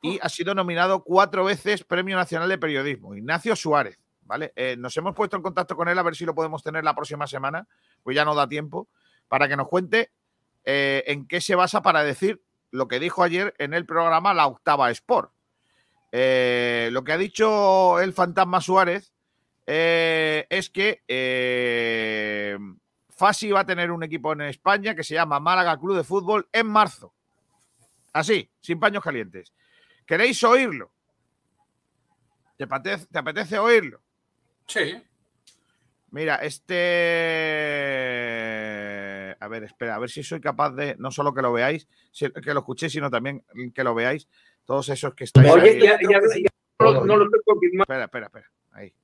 [0.00, 3.14] y ha sido nominado cuatro veces Premio Nacional de Periodismo.
[3.14, 4.54] Ignacio Suárez, ¿vale?
[4.56, 6.94] Eh, nos hemos puesto en contacto con él a ver si lo podemos tener la
[6.94, 7.68] próxima semana,
[8.02, 8.88] pues ya no da tiempo,
[9.28, 10.10] para que nos cuente
[10.64, 14.46] eh, en qué se basa para decir lo que dijo ayer en el programa La
[14.46, 15.32] Octava Sport.
[16.12, 19.12] Eh, lo que ha dicho el fantasma Suárez
[19.66, 21.02] es que
[23.16, 26.46] Fasi va a tener un equipo en España que se llama Málaga Club de Fútbol
[26.52, 27.14] en marzo.
[28.12, 29.54] Así, sin paños calientes.
[30.04, 30.92] ¿Queréis oírlo?
[32.58, 34.02] ¿Te apetece, te apetece oírlo?
[34.66, 35.02] Sí.
[36.10, 36.76] Mira, este.
[39.40, 40.96] A ver, espera, a ver si soy capaz de.
[40.98, 43.42] No solo que lo veáis, que lo escuchéis, sino también
[43.74, 44.28] que lo veáis.
[44.64, 45.50] Todos esos que estáis.
[45.50, 45.80] Oye, ahí.
[45.80, 46.48] Ya, ya, ya,
[46.80, 47.82] no, no, lo estoy confirmando.
[47.84, 48.50] Espera, espera, espera.
[48.72, 48.94] Ahí.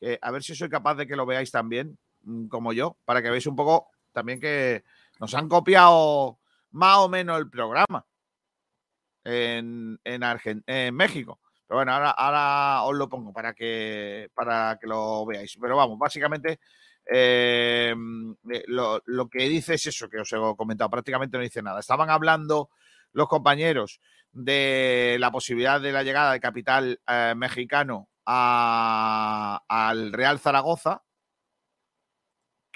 [0.00, 1.98] Eh, a ver si soy capaz de que lo veáis también,
[2.48, 4.84] como yo, para que veáis un poco también que
[5.20, 6.38] nos han copiado
[6.70, 8.06] más o menos el programa
[9.24, 11.40] en, en, Argent en México.
[11.66, 15.56] Pero bueno, ahora, ahora os lo pongo para que, para que lo veáis.
[15.60, 16.60] Pero vamos, básicamente
[17.10, 17.94] eh,
[18.66, 20.90] lo, lo, que dice es eso que os he comentado.
[20.90, 21.80] Prácticamente no dice nada.
[21.80, 22.70] Estaban hablando
[23.12, 24.00] los compañeros
[24.32, 31.02] de la posibilidad de la llegada de capital eh, mexicano a, al Real Zaragoza.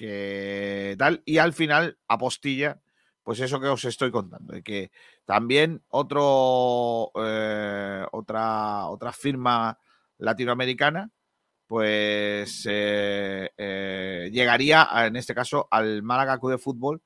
[0.01, 2.81] Que tal, y al final apostilla
[3.23, 4.91] pues eso que os estoy contando, de que
[5.27, 9.79] también otro, eh, otra, otra firma
[10.17, 11.11] latinoamericana,
[11.67, 17.03] pues eh, eh, llegaría, en este caso, al Málaga Club de Fútbol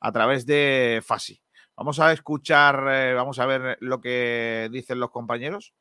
[0.00, 1.42] a través de Fasi.
[1.76, 5.74] Vamos a escuchar, eh, vamos a ver lo que dicen los compañeros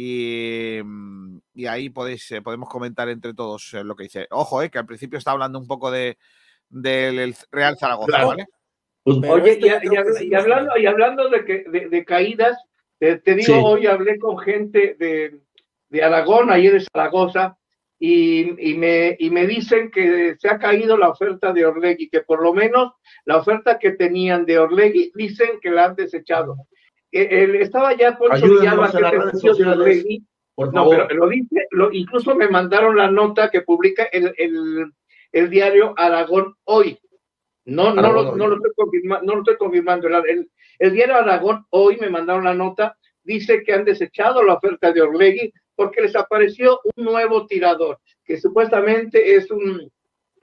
[0.00, 0.78] y,
[1.54, 4.28] y ahí podéis, podemos comentar entre todos lo que dice.
[4.30, 6.16] Ojo, que al principio está hablando un poco de
[6.68, 8.28] del Real Zaragoza, claro.
[8.28, 8.46] ¿vale?
[9.02, 12.56] Oye, y, y, y, hablando, y hablando de, que, de, de caídas,
[13.00, 13.60] te, te digo, sí.
[13.64, 15.40] hoy hablé con gente de,
[15.88, 17.58] de Aragón, ayer de Zaragoza,
[17.98, 22.20] y, y, me, y me dicen que se ha caído la oferta de Orlegui, que
[22.20, 22.92] por lo menos
[23.24, 26.54] la oferta que tenían de Orlegui dicen que la han desechado.
[27.10, 30.20] Estaba ya Poncho Villalba que
[30.54, 34.92] por no, pero lo dice, lo, incluso me mandaron la nota que publica el, el,
[35.30, 36.98] el diario Aragón hoy.
[37.64, 40.08] No, no, lo, no, lo estoy confirmando, no lo estoy confirmando.
[40.08, 44.90] El, el, diario Aragón hoy me mandaron la nota, dice que han desechado la oferta
[44.90, 49.88] de Orlegui porque les apareció un nuevo tirador, que supuestamente es un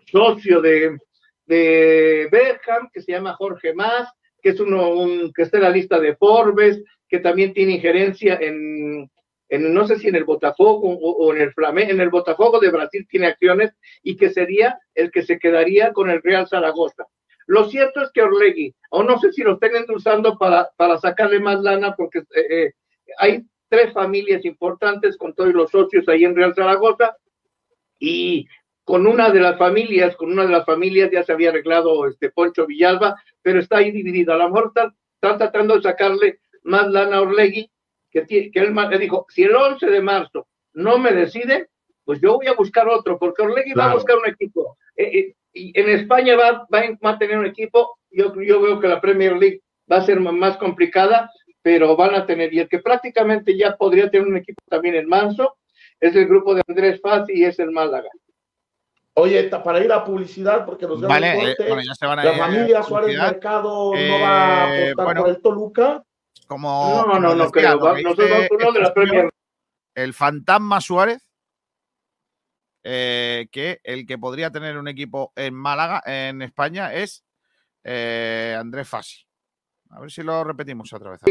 [0.06, 0.97] socio de,
[1.45, 4.10] de Beckham, que se llama Jorge Más,
[4.46, 8.38] que es uno un, que está en la lista de Forbes, que también tiene injerencia
[8.40, 9.10] en,
[9.50, 12.70] en no sé si en el Botafogo o, en el Flamengo, en el Botafogo de
[12.70, 13.72] Brasil tiene acciones
[14.04, 17.08] y que sería el que se quedaría con el Real Zaragoza.
[17.48, 21.40] Lo cierto es que Orlegui, o no sé si lo estén endulzando para, para sacarle
[21.40, 22.74] más lana, porque eh, eh,
[23.18, 27.18] hay tres familias importantes con todos los socios ahí en Real Zaragoza,
[28.00, 28.46] y
[28.86, 32.30] con una de las familias, con una de las familias ya se había arreglado este
[32.30, 34.34] Poncho Villalba, pero está ahí dividido.
[34.34, 37.69] A lo mejor están, tratando de sacarle más lana a Orlegui,
[38.12, 41.69] que, que él le dijo, si el 11 de marzo no me decide,
[42.04, 44.78] pues yo voy a buscar otro, porque Orlegui va a buscar un equipo.
[44.95, 49.02] Eh, y en España va, va, a tener un equipo, yo, yo veo que la
[49.02, 51.32] Premier League va a ser más complicada,
[51.63, 55.08] pero van a tener, y el que prácticamente ya podría tener un equipo también en
[55.08, 55.58] Manso,
[56.00, 58.10] es el grupo de Andrés Faz y es el Málaga.
[59.17, 62.34] Oye, para ir a publicidad, porque nos vale, eh, bueno, ya se van a la
[62.34, 66.04] familia Suárez Mercado no va a eh, apostar por el Toluca.
[66.47, 67.78] Como, no, no, no, creo.
[67.78, 69.30] Nosotros no de la Premier.
[69.95, 71.25] El fantasma Suárez
[72.88, 77.25] eh, que el que podría tener un equipo en Málaga, en España, es
[77.84, 79.25] eh, Andrés Fassi.
[79.89, 81.21] A ver si lo repetimos otra vez.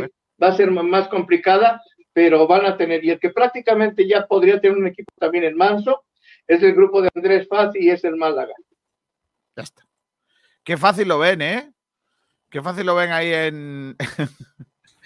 [0.42, 1.80] Va a ser más complicada,
[2.12, 5.56] pero van a tener, y el que prácticamente ya podría tener un equipo también en
[5.56, 6.02] Manso,
[6.46, 8.54] es el grupo de Andrés Fassi y es el Málaga.
[9.56, 9.82] Ya está.
[10.62, 11.72] Qué fácil lo ven, ¿eh?
[12.50, 13.96] Qué fácil lo ven ahí en,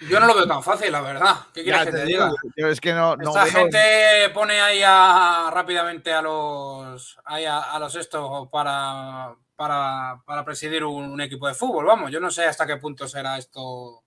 [0.09, 1.35] Yo no lo veo tan fácil, la verdad.
[1.53, 2.31] ¿Qué quieres que te, diga?
[2.55, 9.35] es que no, Esta gente pone ahí a, rápidamente a los a, los estos para,
[9.55, 11.85] para, para presidir un, equipo de fútbol.
[11.85, 14.03] Vamos, yo no sé hasta qué punto será esto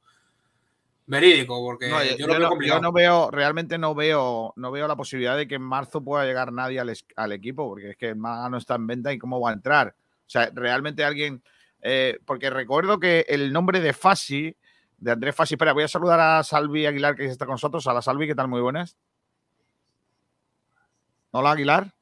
[1.06, 1.88] verídico, porque
[2.18, 5.48] yo, lo veo no, yo, no, veo, realmente no veo, no veo la posibilidad de
[5.48, 8.76] que en marzo pueda llegar nadie al, equipo, porque es que el Málaga no está
[8.76, 9.94] en venta y cómo va a entrar.
[9.98, 11.42] O sea, realmente alguien.
[11.84, 14.56] Eh, porque recuerdo que el nombre de Fasi
[15.02, 15.54] de Andrés Fasi.
[15.54, 17.86] Espera, voy a saludar a Salvi Aguilar, que está con nosotros.
[17.86, 18.48] A la Salvi, ¿qué tal?
[18.48, 18.96] Muy buenas.
[21.32, 21.92] Hola, Aguilar.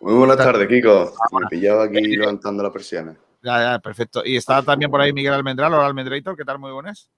[0.00, 1.12] Muy buenas tardes, Kiko.
[1.32, 3.18] Me pillaba aquí levantando la persiana.
[3.42, 4.22] Ya, ya, perfecto.
[4.24, 5.74] Y está también por ahí Miguel Almendral.
[5.74, 6.60] Hola, Almendrator, ¿qué tal?
[6.60, 7.10] Muy buenas.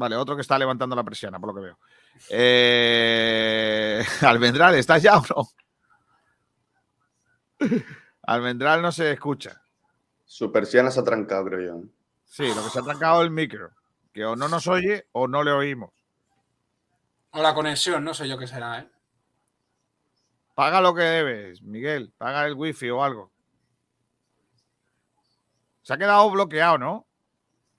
[0.00, 1.78] Vale, otro que está levantando la persiana, por lo que veo.
[2.30, 4.02] Eh...
[4.22, 5.46] Almendral, ¿estás ya o no?
[8.22, 9.60] Almendral no se escucha.
[10.24, 11.82] Su persiana se ha trancado, creo yo.
[12.24, 13.72] Sí, lo que se ha trancado es el micro.
[14.10, 15.92] Que o no nos oye o no le oímos.
[17.32, 18.90] O la conexión, no sé yo qué será, ¿eh?
[20.54, 22.10] Paga lo que debes, Miguel.
[22.16, 23.30] Paga el wifi o algo.
[25.82, 27.06] Se ha quedado bloqueado, ¿no?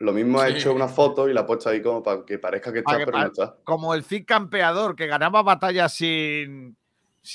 [0.01, 2.73] Lo mismo ha hecho una foto y la ha puesto ahí como para que parezca
[2.73, 3.55] que está, pero no está.
[3.63, 6.75] Como el Cid campeador que ganaba batallas sin,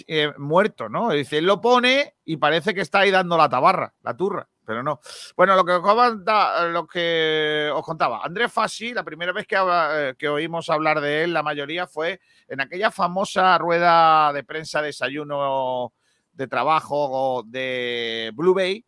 [0.06, 1.10] eh, muerto, ¿no?
[1.10, 4.82] Dice, él lo pone y parece que está ahí dando la tabarra, la turra pero
[4.82, 5.00] no.
[5.36, 10.14] Bueno, lo que, os, lo que os contaba, Andrés Fassi, la primera vez que, eh,
[10.18, 15.92] que, oímos hablar de él, la mayoría fue en aquella famosa rueda de prensa, desayuno
[16.32, 18.84] de trabajo de Blue Bay,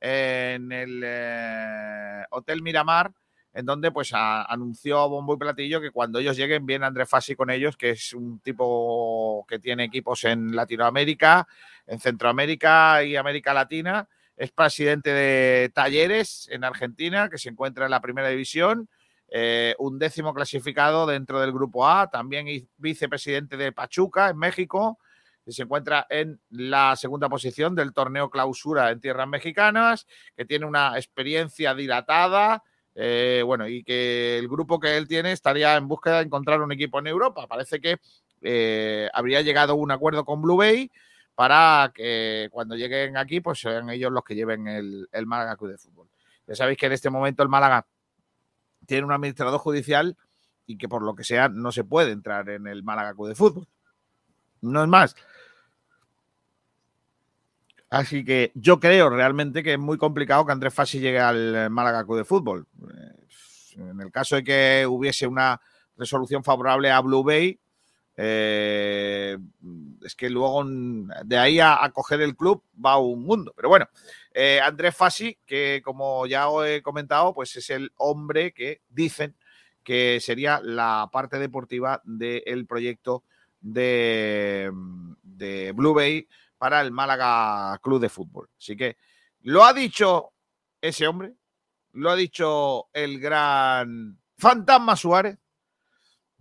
[0.00, 1.87] en el eh,
[2.38, 3.12] Hotel Miramar,
[3.52, 7.34] en donde pues anunció a bombo y platillo que cuando ellos lleguen viene Andrés Fassi
[7.34, 11.46] con ellos, que es un tipo que tiene equipos en Latinoamérica,
[11.86, 14.08] en Centroamérica y América Latina.
[14.36, 18.88] Es presidente de Talleres en Argentina, que se encuentra en la primera división.
[19.30, 24.98] Eh, un décimo clasificado dentro del grupo A, también vicepresidente de Pachuca en México,
[25.52, 30.96] se encuentra en la segunda posición del torneo clausura en tierras mexicanas, que tiene una
[30.96, 32.62] experiencia dilatada,
[32.94, 36.72] eh, bueno, y que el grupo que él tiene estaría en búsqueda de encontrar un
[36.72, 37.46] equipo en Europa.
[37.46, 37.98] Parece que
[38.42, 40.90] eh, habría llegado un acuerdo con Blue Bay
[41.34, 45.78] para que cuando lleguen aquí, pues sean ellos los que lleven el, Málaga Club de
[45.78, 46.08] Fútbol.
[46.48, 47.86] Ya sabéis que en este momento el Málaga
[48.86, 50.16] tiene un administrador judicial
[50.66, 53.34] y que por lo que sea no se puede entrar en el Málaga Club de
[53.36, 53.68] Fútbol.
[54.60, 55.14] No es más.
[57.90, 62.04] Así que yo creo realmente que es muy complicado que Andrés Fassi llegue al Málaga
[62.04, 62.66] Club de Fútbol.
[63.76, 65.60] En el caso de que hubiese una
[65.96, 67.58] resolución favorable a Blue Bay,
[68.20, 69.38] eh,
[70.04, 70.64] es que luego
[71.24, 73.54] de ahí a, coger el club va un mundo.
[73.56, 73.88] Pero bueno,
[74.34, 79.34] eh, Andrés Fassi, que como ya he comentado, pues es el hombre que dicen
[79.82, 83.24] que sería la parte deportiva del proyecto
[83.60, 84.70] de
[85.74, 86.28] Blue Bay
[86.58, 88.50] para el Málaga Club de Fútbol.
[88.58, 88.96] Así que
[89.42, 90.32] lo ha dicho
[90.80, 91.34] ese hombre,
[91.92, 95.38] lo ha dicho el gran Fantasma Suárez,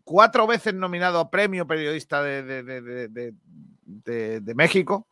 [0.04, 3.34] cuatro veces nominado a Premio Periodista de,
[4.56, 5.08] México.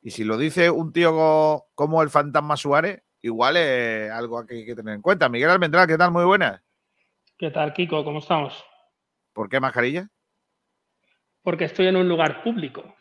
[0.00, 4.66] Y si lo dice un tío como el Fantasma Suárez, igual es algo que hay
[4.66, 5.28] que tener en cuenta.
[5.28, 6.12] Miguel Almendral, ¿qué tal?
[6.12, 6.62] Muy buenas.
[7.36, 8.04] ¿Qué tal, Kiko?
[8.04, 8.64] ¿Cómo estamos?
[9.32, 10.08] ¿Por qué mascarilla?
[11.42, 12.97] Porque estoy en un lugar público.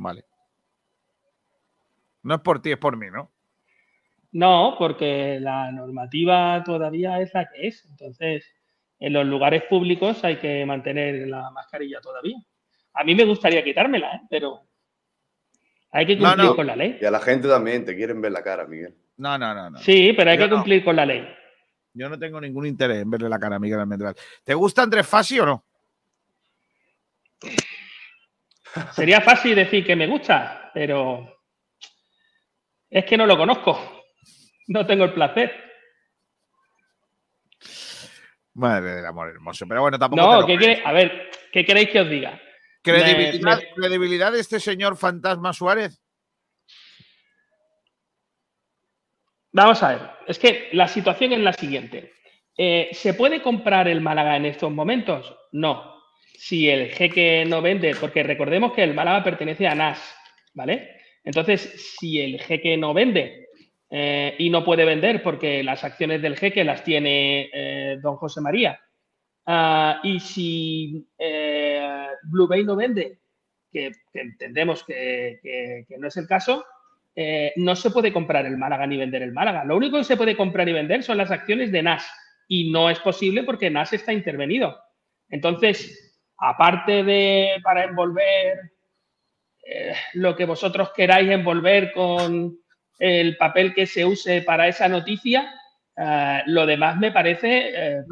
[0.00, 0.24] Vale.
[2.22, 3.30] No es por ti, es por mí, ¿no?
[4.32, 7.84] No, porque la normativa todavía es la que es.
[7.90, 8.46] Entonces,
[8.98, 12.36] en los lugares públicos hay que mantener la mascarilla todavía.
[12.94, 14.20] A mí me gustaría quitármela, ¿eh?
[14.30, 14.62] pero
[15.92, 16.98] hay que cumplir con la ley.
[17.00, 18.94] Y a la gente también, te quieren ver la cara, Miguel.
[19.18, 19.70] No, no, no.
[19.70, 19.78] no.
[19.80, 21.28] Sí, pero hay que cumplir con la ley.
[21.92, 24.14] Yo no tengo ningún interés en verle la cara a Miguel Almendral.
[24.44, 25.64] ¿Te gusta Andrés Fassi o no?
[28.92, 31.42] Sería fácil decir que me gusta, pero
[32.88, 34.04] es que no lo conozco.
[34.68, 35.52] No tengo el placer.
[38.54, 39.66] Madre del amor hermoso.
[39.66, 40.22] Pero bueno, tampoco.
[40.22, 42.40] No, ¿qué a ver, ¿qué queréis que os diga?
[42.82, 46.00] ¿Credibilidad, de este señor Fantasma Suárez?
[49.52, 52.14] Vamos a ver, es que la situación es la siguiente.
[52.56, 55.36] Eh, ¿Se puede comprar el Málaga en estos momentos?
[55.52, 55.99] No.
[56.42, 59.98] Si el jeque no vende, porque recordemos que el Málaga pertenece a NAS,
[60.54, 60.96] ¿vale?
[61.22, 63.48] Entonces, si el jeque no vende
[63.90, 68.40] eh, y no puede vender porque las acciones del jeque las tiene eh, don José
[68.40, 68.80] María,
[69.44, 71.06] ah, y si
[72.22, 73.18] Blue Bay no vende,
[73.70, 76.64] que, entendemos que, no es el caso,
[77.56, 79.62] no se puede comprar el Málaga ni vender el Málaga.
[79.66, 82.10] Lo único que se puede comprar y vender son las acciones de NAS
[82.48, 84.78] y no es posible porque NAS está intervenido.
[85.28, 86.09] Entonces,
[86.40, 88.58] aparte de para envolver
[89.64, 92.58] eh, lo que vosotros queráis envolver con
[92.98, 95.54] el papel que se use para esa noticia,
[95.96, 98.02] eh, lo demás me parece eh,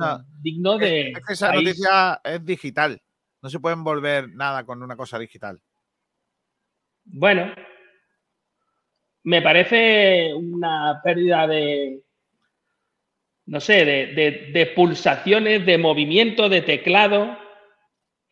[0.43, 1.12] digno de...
[1.29, 3.01] esa noticia es digital,
[3.43, 5.61] no se puede envolver nada con una cosa digital.
[7.05, 7.53] Bueno,
[9.24, 12.03] me parece una pérdida de,
[13.47, 17.37] no sé, de, pulsaciones, de movimiento, de teclado.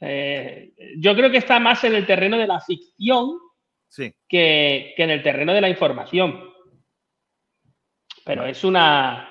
[0.01, 3.39] Eh, yo creo que está más en el terreno de la ficción
[4.29, 6.51] que, en el terreno de la información.
[8.25, 9.29] Pero es una.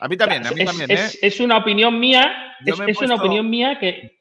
[0.00, 0.90] A mí también, a mí es, también.
[0.90, 1.10] ¿eh?
[1.20, 2.56] Es, una opinión mía.
[2.64, 4.18] Es, una opinión mía que.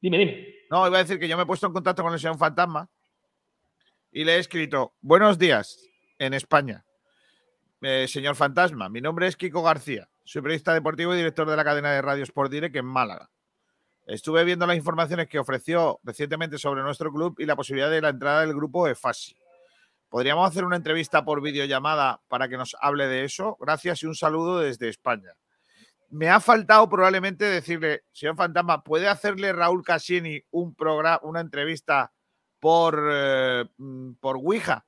[0.00, 0.46] Dime, dime.
[0.70, 2.88] No, iba a decir que yo me he puesto en contacto con el señor Fantasma
[4.12, 5.78] y le he escrito: Buenos días
[6.18, 6.84] en España.
[7.80, 8.88] Eh, señor Fantasma.
[8.88, 10.08] Mi nombre es Kiko García.
[10.24, 13.30] Soy periodista deportivo y director de la cadena de Radio Sport Direct en Málaga.
[14.06, 18.10] Estuve viendo las informaciones que ofreció recientemente sobre nuestro club y la posibilidad de la
[18.10, 19.36] entrada del grupo EFASI.
[20.08, 23.56] ¿Podríamos hacer una entrevista por videollamada para que nos hable de eso?
[23.58, 25.32] Gracias y un saludo desde España.
[26.10, 32.12] Me ha faltado probablemente decirle, señor Fantasma, ¿puede hacerle Raúl Cassini un programa, una entrevista
[32.60, 34.86] por, eh, mm, por Ouija?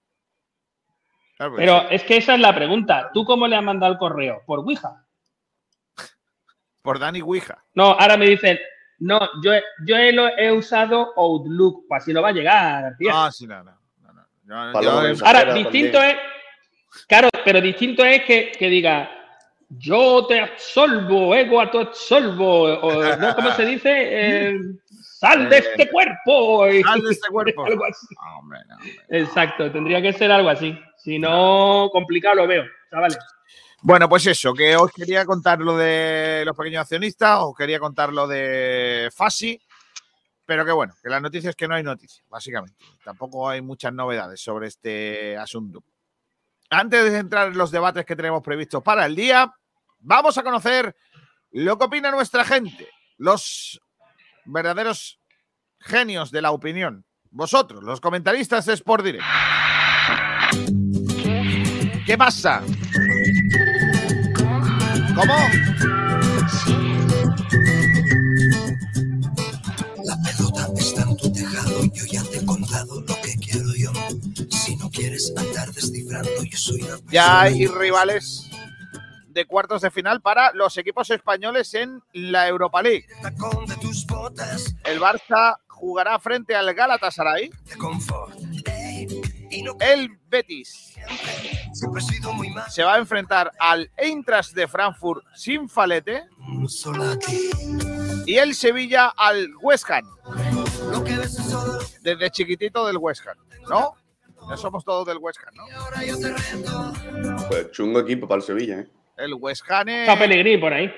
[1.56, 3.10] Pero es que esa es la pregunta.
[3.12, 4.42] ¿Tú cómo le has mandado el correo?
[4.46, 5.04] ¿Por Ouija?
[6.82, 7.64] Por Dani Ouija.
[7.74, 8.58] No, ahora me dicen,
[9.00, 9.52] no, yo,
[9.84, 12.96] yo he, usado Outlook, pues así no va a llegar.
[13.12, 13.72] Ah, sí, no, no.
[15.24, 16.16] ahora, distinto es,
[17.06, 19.08] claro, pero distinto es que, diga,
[19.68, 23.34] yo te absolvo, ego a tu absolvo, o, ¿no?
[23.36, 23.90] ¿Cómo se dice?
[23.92, 24.58] Eh,
[24.90, 26.66] sal de este cuerpo.
[26.84, 27.66] Sal de este cuerpo.
[29.10, 30.76] Exacto, tendría que ser algo así.
[30.96, 33.18] Si no, complicado lo veo, chavales.
[33.80, 38.12] Bueno, pues eso, que os quería contar lo de los pequeños accionistas, os quería contar
[38.12, 39.60] lo de Fasi,
[40.44, 42.84] pero que bueno, que la noticia es que no hay noticias, básicamente.
[43.04, 45.84] Tampoco hay muchas novedades sobre este asunto.
[46.70, 49.54] Antes de entrar en los debates que tenemos previstos para el día,
[50.00, 50.96] vamos a conocer
[51.52, 53.80] lo que opina nuestra gente, los
[54.44, 55.20] verdaderos
[55.78, 57.04] genios de la opinión.
[57.30, 59.24] Vosotros, los comentaristas de Sport Direct.
[62.04, 62.62] ¿Qué pasa?
[65.18, 65.34] ¿Cómo?
[70.04, 73.90] La pelota está en tu tejado, yo ya te he contado lo que quiero yo.
[74.48, 78.48] Si no quieres andar descifrando, yo soy una Ya hay rivales
[79.30, 83.06] de cuartos de final para los equipos españoles en la Europa League.
[84.84, 87.50] El Barça jugará frente al Galatasaray.
[89.80, 90.94] El Betis
[92.68, 96.24] se va a enfrentar al Eintracht de Frankfurt sin falete.
[98.26, 100.04] Y el Sevilla al West Ham.
[102.02, 103.36] Desde chiquitito del West Ham,
[103.68, 103.94] ¿no?
[104.48, 105.64] Ya somos todos del West Ham, ¿no?
[107.48, 108.88] Pues chungo equipo para el Sevilla, ¿eh?
[109.16, 110.08] El West Ham es...
[110.08, 110.92] Está Pellegrini por ahí.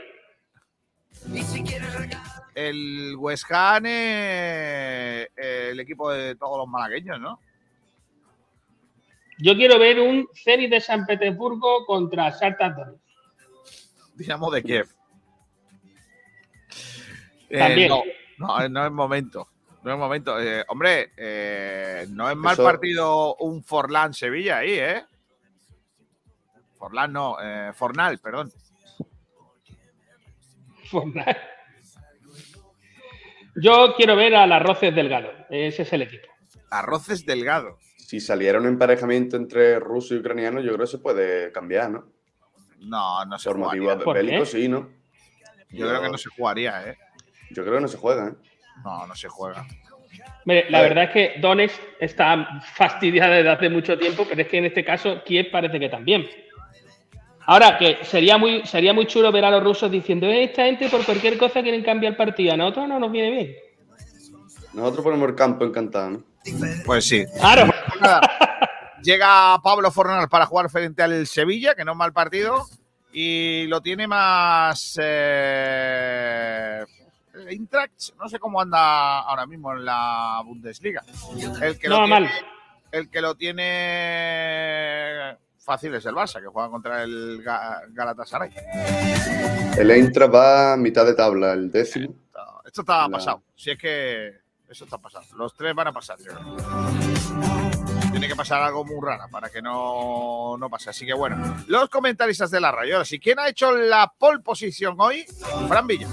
[2.55, 7.41] El West Ham es el equipo de todos los malagueños, ¿no?
[9.43, 13.05] Yo quiero ver un Zenit de San Petersburgo contra Shakhtar Donetsk.
[14.14, 14.88] Dinamo de Kiev.
[17.49, 17.88] Eh, También.
[17.88, 18.03] no,
[18.38, 19.49] no, no es momento.
[19.82, 20.38] No es momento.
[20.41, 25.05] Eh, hombre, eh, no es mal Eso- partido un Forlán Sevilla ahí, ¿eh?
[26.78, 28.53] Forlán no, eh, Fornal, perdón.
[30.91, 31.36] Fortnite.
[33.62, 35.30] Yo quiero ver al Arroces Delgado.
[35.51, 36.26] Ese es el equipo.
[36.70, 37.78] Arroces Delgado.
[38.11, 42.09] Si saliera un emparejamiento entre ruso y ucraniano, yo creo que se puede cambiar, ¿no?
[42.81, 44.91] No, no se Por motivos bélicos, sí, ¿no?
[45.69, 46.99] Yo creo que no se jugaría, ¿eh?
[47.53, 48.33] Yo creo que no se juega, ¿eh?
[48.85, 49.65] No, no se juega.
[50.45, 50.89] Mire, la ver.
[50.89, 54.85] verdad es que Donetsk está fastidiada desde hace mucho tiempo, pero es que en este
[54.85, 56.29] caso Kiev parece que también.
[57.47, 60.89] Ahora, que sería muy, sería muy chulo ver a los rusos diciendo, "Eh, esta gente
[60.89, 63.55] por cualquier cosa quieren cambiar el partido, a nosotros no nos viene bien.
[64.75, 66.30] Nosotros ponemos el campo encantado, ¿no?
[66.84, 67.24] Pues sí.
[67.38, 67.70] Claro.
[68.01, 68.20] Nada,
[69.03, 72.66] Llega Pablo Fornal para jugar frente al Sevilla, que no es mal partido,
[73.12, 74.99] y lo tiene más.
[75.01, 76.84] Eh,
[77.34, 81.03] el Eintracht, no sé cómo anda ahora mismo en la Bundesliga.
[81.62, 82.30] El que, No, lo tiene, mal.
[82.93, 88.51] el que lo tiene fácil es el Barça, que juega contra el Ga- Galatasaray.
[89.78, 92.14] El Eintracht va a mitad de tabla, el décimo.
[92.66, 93.43] Esto está La- pasado.
[93.57, 94.41] Si es que
[94.71, 95.25] eso está pasado.
[95.37, 96.57] Los tres van a pasar, yo creo.
[98.11, 100.91] Tiene que pasar algo muy raro para que no, no pase.
[100.91, 103.05] Así que bueno, los comentaristas de la Rayola.
[103.05, 105.27] Si quién ha hecho la pole position hoy,
[105.68, 106.07] Fran Villa.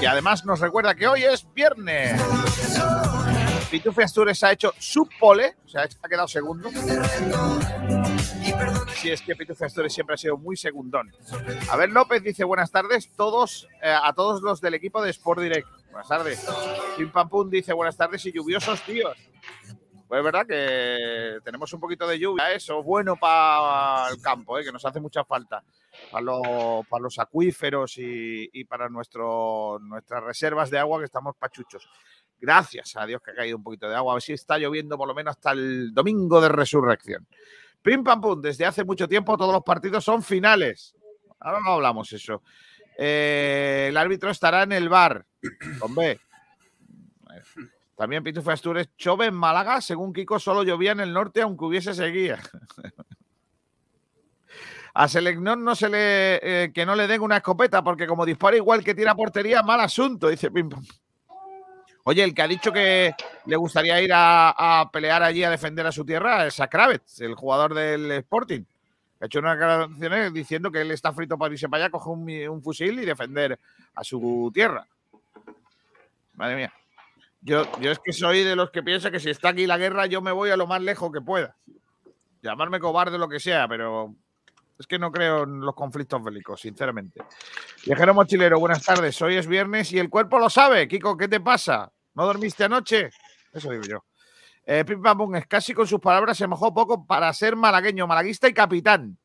[0.00, 2.20] Y además nos recuerda que hoy es viernes.
[3.70, 6.70] Pitufi Astures ha hecho su pole, o sea, ha quedado segundo.
[8.94, 11.12] Si es que Pitufi Astures siempre ha sido muy segundón.
[11.70, 13.10] A ver, López dice buenas tardes
[13.82, 15.83] eh, a todos los del equipo de Sport Direct.
[15.94, 16.44] Buenas tardes.
[16.96, 19.16] Pim Pam Pum dice buenas tardes y lluviosos tíos.
[20.08, 24.58] Pues es verdad que tenemos un poquito de lluvia, eso es bueno para el campo,
[24.58, 24.64] ¿eh?
[24.64, 25.62] que nos hace mucha falta.
[26.10, 31.88] Para los, acuíferos y, para nuestras reservas de agua que estamos pachuchos.
[32.40, 34.14] Gracias a Dios que ha caído un poquito de agua.
[34.14, 37.24] A ver si está lloviendo por lo menos hasta el domingo de resurrección.
[37.82, 40.96] Pim pam pum, desde hace mucho tiempo todos los partidos son finales.
[41.38, 42.42] Ahora no hablamos eso.
[42.96, 45.24] Eh, el árbitro estará en el bar.
[45.80, 46.20] Hombre.
[47.96, 51.94] También Pitufo Astures, chove en Málaga, según Kiko, solo llovía en el norte, aunque hubiese
[51.94, 52.40] seguía.
[54.96, 58.56] A Selecnón no se le eh, que no le den una escopeta, porque como dispara
[58.56, 60.70] igual que tira portería, mal asunto, dice Pim.
[62.04, 63.12] Oye, el que ha dicho que
[63.46, 67.20] le gustaría ir a, a pelear allí a defender a su tierra es a Kravitz,
[67.22, 68.62] el jugador del Sporting.
[69.20, 72.62] Ha hecho unas declaraciones diciendo que él está frito para irse para allá, coger un,
[72.62, 73.58] fusil y defender
[73.94, 74.86] a su tierra.
[76.34, 76.72] Madre mía.
[77.40, 80.06] Yo, yo es que soy de los que piensa que si está aquí la guerra,
[80.06, 81.56] yo me voy a lo más lejos que pueda.
[82.42, 84.14] Llamarme cobarde lo que sea, pero
[84.78, 87.22] es que no creo en los conflictos bélicos, sinceramente.
[87.86, 89.20] Viajero mochilero, buenas tardes.
[89.22, 90.88] Hoy es viernes y el cuerpo lo sabe.
[90.88, 91.92] Kiko, ¿qué te pasa?
[92.14, 93.10] ¿No dormiste anoche?
[93.52, 94.04] Eso digo yo.
[94.66, 98.06] Eh, Pim Pam Pum, es casi con sus palabras se mojó poco para ser malagueño,
[98.06, 99.18] malaguista y capitán.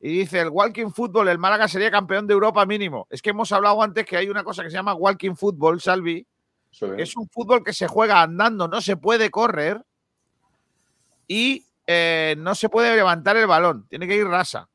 [0.00, 3.06] Y dice, el walking football, el Málaga sería campeón de Europa mínimo.
[3.08, 6.26] Es que hemos hablado antes que hay una cosa que se llama walking football, Salvi,
[6.78, 9.82] que es un fútbol que se juega andando, no se puede correr
[11.26, 14.68] y eh, no se puede levantar el balón, tiene que ir rasa.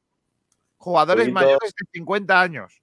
[0.78, 2.82] Jugadores mayores de 50 años.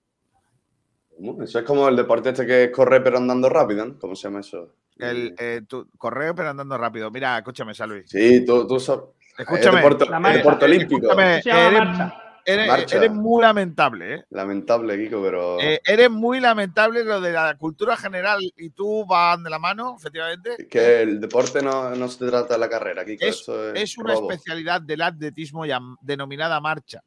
[1.16, 1.42] ¿Cómo?
[1.42, 3.98] Eso es como el deporte este que es correr pero andando rápido, ¿no?
[3.98, 4.74] ¿Cómo se llama eso?
[4.98, 7.10] El eh, tu- correo pero andando rápido.
[7.10, 8.02] Mira, escúchame, Salvi.
[8.06, 9.04] Sí, tú, tú sabes.
[9.38, 9.78] Escúchame.
[9.78, 10.36] Es deporte, marcha.
[10.38, 10.96] deporte olímpico.
[10.96, 12.22] Escúchame, eres, marcha.
[12.46, 12.96] eres- Marcha.
[12.96, 14.24] eres muy lamentable, ¿eh?
[14.30, 15.60] Lamentable, Kiko, pero.
[15.60, 19.96] Eh, Eres muy lamentable lo de la cultura general y tú van de la mano,
[19.98, 20.66] efectivamente.
[20.70, 23.24] que el deporte no, no se trata de la carrera, Kiko.
[23.26, 24.30] Es, eso es, es una robo.
[24.30, 27.02] especialidad del atletismo llam- denominada marcha.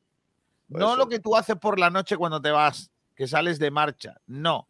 [0.67, 0.97] No eso.
[0.97, 4.15] lo que tú haces por la noche cuando te vas, que sales de marcha.
[4.27, 4.69] No.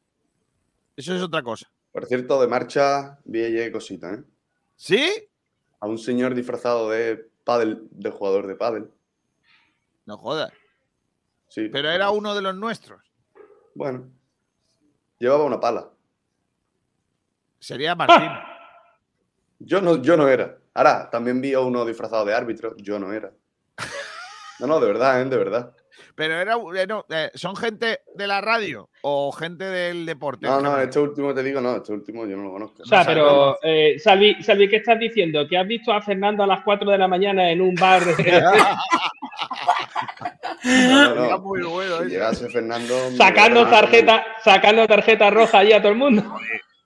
[0.96, 1.72] Eso es otra cosa.
[1.92, 4.24] Por cierto, de marcha vi ayer cosita, ¿eh?
[4.76, 5.30] ¿Sí?
[5.80, 8.92] A un señor disfrazado de pádel, de jugador de pádel.
[10.08, 10.52] No jodas.
[11.48, 11.70] Sí.
[11.72, 13.04] Pero era uno de los nuestros.
[13.76, 14.10] Bueno.
[15.20, 15.88] Llevaba una pala.
[17.60, 18.32] sería Martín.
[19.60, 20.58] Yo no, yo no era.
[20.74, 22.76] Ahora, también vi a uno disfrazado de árbitro.
[22.78, 23.32] Yo no era.
[24.60, 25.24] No, no, de verdad, ¿eh?
[25.24, 25.74] de verdad.
[26.16, 30.48] Pero era, eh, no, eh, ¿son gente de la radio o gente del deporte?
[30.48, 32.84] No, no, este último te digo, no, este último yo no lo conozco.
[32.84, 35.48] O sea, pero, eh, Salvi, Salvi, ¿qué estás diciendo?
[35.48, 38.02] ¿Que has visto a Fernando a las 4 de la mañana en un bar?
[40.64, 41.40] No, no, no.
[41.40, 42.10] Muy bueno, ¿eh?
[42.10, 42.94] llegase Fernando.
[43.12, 46.24] sacando tarjeta, sacando tarjeta roja allí a todo el mundo.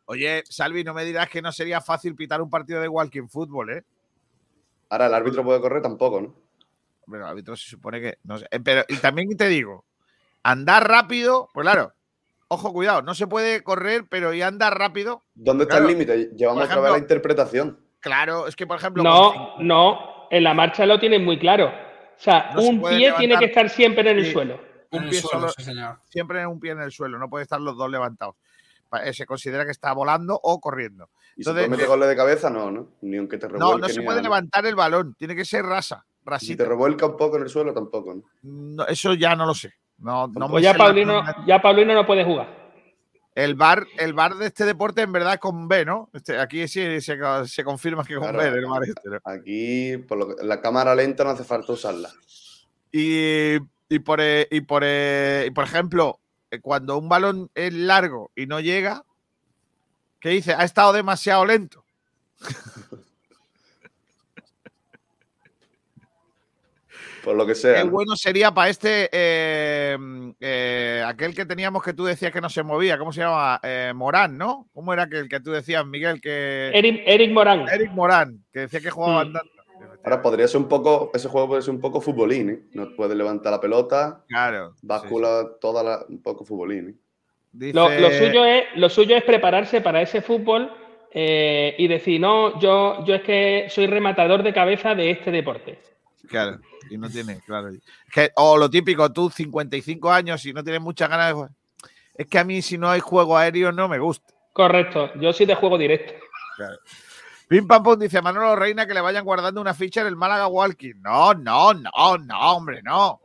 [0.06, 3.72] Oye, Salvi, no me dirás que no sería fácil pitar un partido de walking fútbol,
[3.72, 3.84] ¿eh?
[4.90, 6.36] Ahora, el árbitro puede correr tampoco, ¿no?
[7.12, 8.18] El árbitro se supone que.
[8.24, 8.46] No sé.
[8.52, 9.86] Eh, Pero, y también te digo,
[10.44, 11.94] andar rápido, pues claro,
[12.48, 15.22] ojo, cuidado, no se puede correr, pero y andar rápido.
[15.34, 16.32] ¿Dónde está el límite?
[16.36, 17.80] Llevamos Por otra vez la ejemplo- interpretación.
[18.00, 19.02] Claro, es que, por ejemplo.
[19.04, 21.68] No, no, en la marcha lo tienen muy claro.
[21.68, 24.32] O sea, No un pie tiene que estar siempre en el Sí.
[24.34, 24.60] suelo.
[24.92, 26.00] Un En el pie suelo, solo- sí, señor.
[26.10, 28.36] siempre en un pie en el suelo, no puede estar los dos levantados.
[29.04, 31.10] Eh, Se considera que está volando o corriendo.
[31.36, 32.90] Y Entonces, si tú metes goles de cabeza, no, ¿no?
[33.02, 33.72] Ni aunque te revuelque.
[33.74, 36.06] No, no se puede levantar el balón, tiene que ser rasa,
[36.56, 38.24] Te revuelca un poco en el suelo, tampoco, ¿no?
[38.44, 39.74] No, eso ya no lo sé.
[39.98, 42.64] No, Pues ya la Paulino, ya Paulino no puede jugar.
[43.36, 46.10] El bar, el bar de este deporte en verdad es con B, ¿no?
[46.14, 47.18] Este, aquí sí se,
[47.48, 48.38] se confirma que con Claro.
[48.52, 49.20] B el bar este, ¿no?
[49.24, 52.10] Aquí, por lo que- la cámara lenta no hace falta usarla.
[52.92, 53.56] Y,
[53.90, 56.20] y por, eh, y, por, eh, y por ejemplo,
[56.52, 59.04] eh, cuando un balón es largo y no llega,
[60.20, 60.54] ¿qué dice?
[60.54, 61.84] Ha estado demasiado lento.
[67.24, 67.76] Por lo que sea.
[67.76, 67.92] Qué ¿no?
[67.92, 69.98] bueno sería para este, eh,
[70.42, 73.60] eh, aquel que teníamos que tú decías que no se movía, ¿cómo se llama?
[73.64, 74.68] Eh, Morán, ¿no?
[74.74, 76.20] ¿Cómo era que el que tú decías, Miguel?
[76.20, 77.66] Que Eric, Eric Morán.
[77.70, 79.28] Eric Morán, que decía que jugaba Mm.
[79.28, 79.52] andando.
[80.06, 82.60] Ahora podría ser un poco, ese juego puede ser un poco futbolín, ¿eh?
[82.74, 84.74] No puede levantar la pelota, Claro.
[84.82, 86.90] báscula toda la, un poco futbolín.
[86.90, 86.94] ¿eh?
[87.54, 90.70] Dice- Lo, lo suyo es, lo suyo es prepararse para ese fútbol
[91.14, 95.80] eh, y decir, no, yo, yo es que soy rematador de cabeza de este deporte.
[96.28, 96.60] Claro,
[96.90, 97.70] y no tiene, claro.
[98.12, 101.52] Que, o lo típico, tú 55 años y no tienes muchas ganas de jugar.
[102.16, 104.34] Es que a mí si no hay juego aéreo no me gusta.
[104.54, 106.14] Correcto, yo soy de juego directo.
[106.56, 106.78] Claro.
[107.48, 110.48] Pim Pam Pum dice Manolo Reina que le vayan guardando una ficha en el Málaga
[110.48, 110.96] Walking.
[111.02, 113.20] No, no, no, no, hombre, no.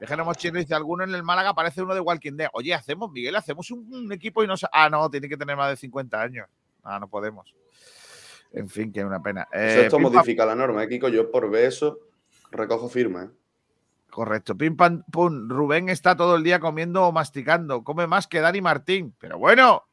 [0.00, 2.48] Déjenos chino, dice alguno en el Málaga parece uno de Walking Dead.
[2.52, 5.70] Oye, hacemos, Miguel, hacemos un, un equipo y no Ah, no, tiene que tener más
[5.70, 6.46] de 50 años.
[6.84, 7.52] Ah, no podemos.
[8.52, 9.46] En fin, que una pena.
[9.52, 11.08] Eso Eh, esto modifica la norma, ¿eh, Kiko?
[11.08, 11.98] Yo por ver eso
[12.50, 13.30] recojo firma, ¿eh?
[14.10, 14.56] Correcto.
[14.56, 15.48] Pim pam pum.
[15.48, 17.84] Rubén está todo el día comiendo o masticando.
[17.84, 19.14] Come más que Dani Martín.
[19.18, 19.84] Pero bueno.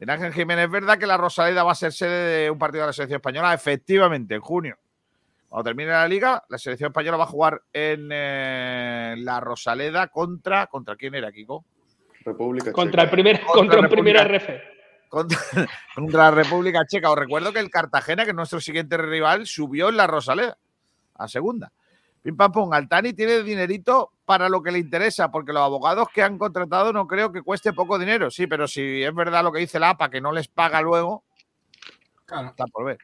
[0.00, 2.82] En Ángel Jiménez, ¿es verdad que la Rosaleda va a ser sede de un partido
[2.82, 3.54] de la selección española?
[3.54, 4.76] Efectivamente, en junio.
[5.48, 10.66] Cuando termine la liga, la selección española va a jugar en eh, la Rosaleda contra.
[10.66, 11.64] ¿Contra quién era, Kiko?
[12.24, 13.14] República Contra el Checa.
[13.14, 14.16] primer, Contra contra un primer.
[14.16, 14.48] RF.
[15.08, 15.38] Contra,
[15.94, 17.10] contra la República Checa.
[17.10, 20.58] Os recuerdo que el Cartagena, que es nuestro siguiente rival, subió en la Rosaleda
[21.14, 21.72] a segunda.
[22.22, 26.22] Pim pam pum, Altani tiene dinerito para lo que le interesa, porque los abogados que
[26.22, 28.30] han contratado no creo que cueste poco dinero.
[28.30, 31.24] Sí, pero si es verdad lo que dice la APA, que no les paga luego,
[32.24, 32.48] Claro.
[32.48, 32.98] está por ver.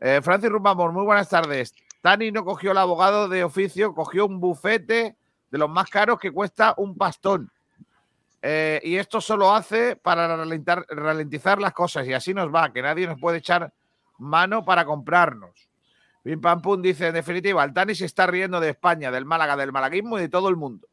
[0.00, 1.72] Eh, Francis Rumbamor, muy buenas tardes.
[2.00, 5.16] Tani no cogió el abogado de oficio, cogió un bufete
[5.50, 7.52] de los más caros que cuesta un pastón.
[8.42, 12.80] Eh, y esto solo hace para ralentar- ralentizar las cosas y así nos va, que
[12.82, 13.72] nadie nos puede echar
[14.18, 15.68] mano para comprarnos.
[16.22, 19.72] Pim Pam Pum dice, en definitiva, Altani se está riendo de España, del Málaga, del
[19.72, 20.86] malaguismo y de todo el mundo,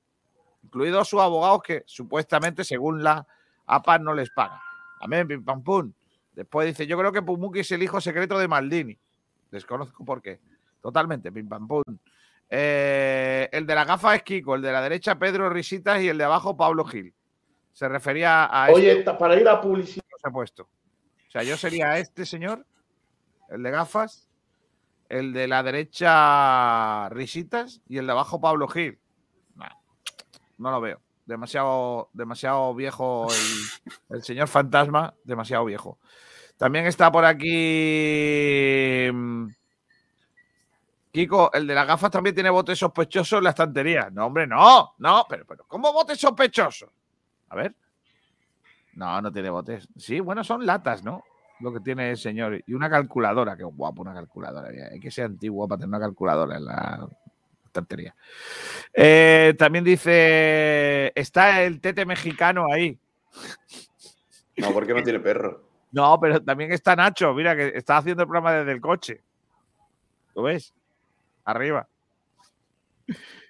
[0.64, 3.28] incluidos sus abogados que supuestamente, según la
[3.66, 4.60] APA, no les pagan.
[5.02, 5.92] Amén, Pim Pam Pum.
[6.34, 8.98] Después dice, yo creo que Pumuki es el hijo secreto de Maldini.
[9.52, 10.40] Desconozco por qué.
[10.82, 11.84] Totalmente, Pim Pam Pum.
[12.50, 16.18] Eh, el de la gafa es Kiko, el de la derecha Pedro Risitas y el
[16.18, 17.14] de abajo Pablo Gil.
[17.74, 20.06] Se refería a Oye, este para ir a publicidad.
[20.18, 20.64] se ha puesto.
[20.64, 22.66] O sea, yo sería este señor,
[23.50, 24.27] el de gafas,
[25.10, 29.00] el de la derecha Risitas y el de abajo Pablo Gil.
[29.56, 29.70] Nah,
[30.58, 31.02] no lo veo.
[31.26, 36.00] Demasiado, demasiado viejo el, el señor fantasma, demasiado viejo.
[36.58, 39.10] También está por aquí.
[39.12, 39.48] mm,
[41.12, 44.10] Kiko, el de las gafas también tiene bote sospechoso en la estantería.
[44.12, 46.92] No, hombre, no, no, pero, pero, ¿cómo bote sospechoso?
[47.50, 47.76] A ver.
[48.94, 49.88] No, no tiene botes.
[49.98, 51.24] Sí, bueno, son latas, ¿no?
[51.60, 52.62] Lo que tiene el señor.
[52.66, 54.70] Y una calculadora, qué guapo, una calculadora.
[54.92, 57.08] Hay que ser antiguo para tener una calculadora en la
[57.66, 58.16] estantería.
[58.94, 62.98] Eh, también dice, está el tete mexicano ahí.
[64.58, 65.64] No, porque no tiene perro.
[65.92, 69.22] No, pero también está Nacho, mira, que está haciendo el programa desde el coche.
[70.36, 70.74] ¿Lo ves?
[71.46, 71.88] Arriba.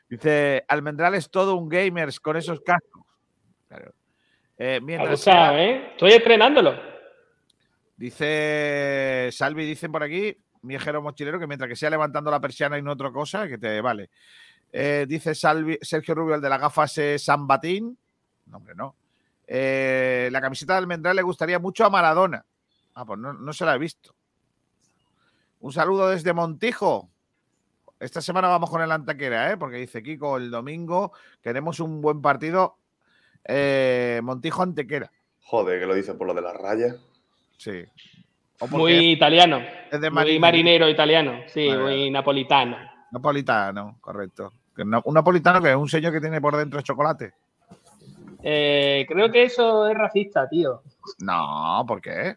[0.09, 3.03] Dice, Almendral es todo un gamers con esos cascos.
[3.67, 3.91] Claro.
[4.57, 5.91] Eh, mientras ¿eh?
[5.91, 6.96] Estoy estrenándolo.
[7.97, 12.83] Dice Salvi, dicen por aquí, viajero mochilero, que mientras que sea levantando la persiana y
[12.83, 14.11] no otra cosa, que te vale.
[14.71, 17.97] Eh, dice Salvi, Sergio Rubio, el de las gafas es San Batín.
[18.45, 18.95] No, hombre, no.
[19.47, 22.45] Eh, la camiseta de Almendral le gustaría mucho a Maradona.
[22.93, 24.15] Ah, pues no, no se la he visto.
[25.59, 27.09] Un saludo desde Montijo.
[27.99, 29.57] Esta semana vamos con el Antequera, ¿eh?
[29.57, 32.77] porque dice Kiko, el domingo queremos un buen partido.
[33.43, 35.11] Eh, Montijo Antequera.
[35.41, 36.95] Joder, que lo dice por lo de las rayas.
[37.57, 37.83] Sí.
[38.69, 39.61] Muy italiano.
[39.91, 40.41] Es de muy marinero.
[40.41, 41.41] marinero italiano.
[41.47, 42.77] Sí, muy napolitano.
[43.11, 44.51] Napolitano, correcto.
[44.77, 47.33] Un napolitano que es un señor que tiene por dentro chocolate.
[48.43, 50.81] Eh, creo que eso es racista, tío.
[51.19, 52.35] No, ¿por qué?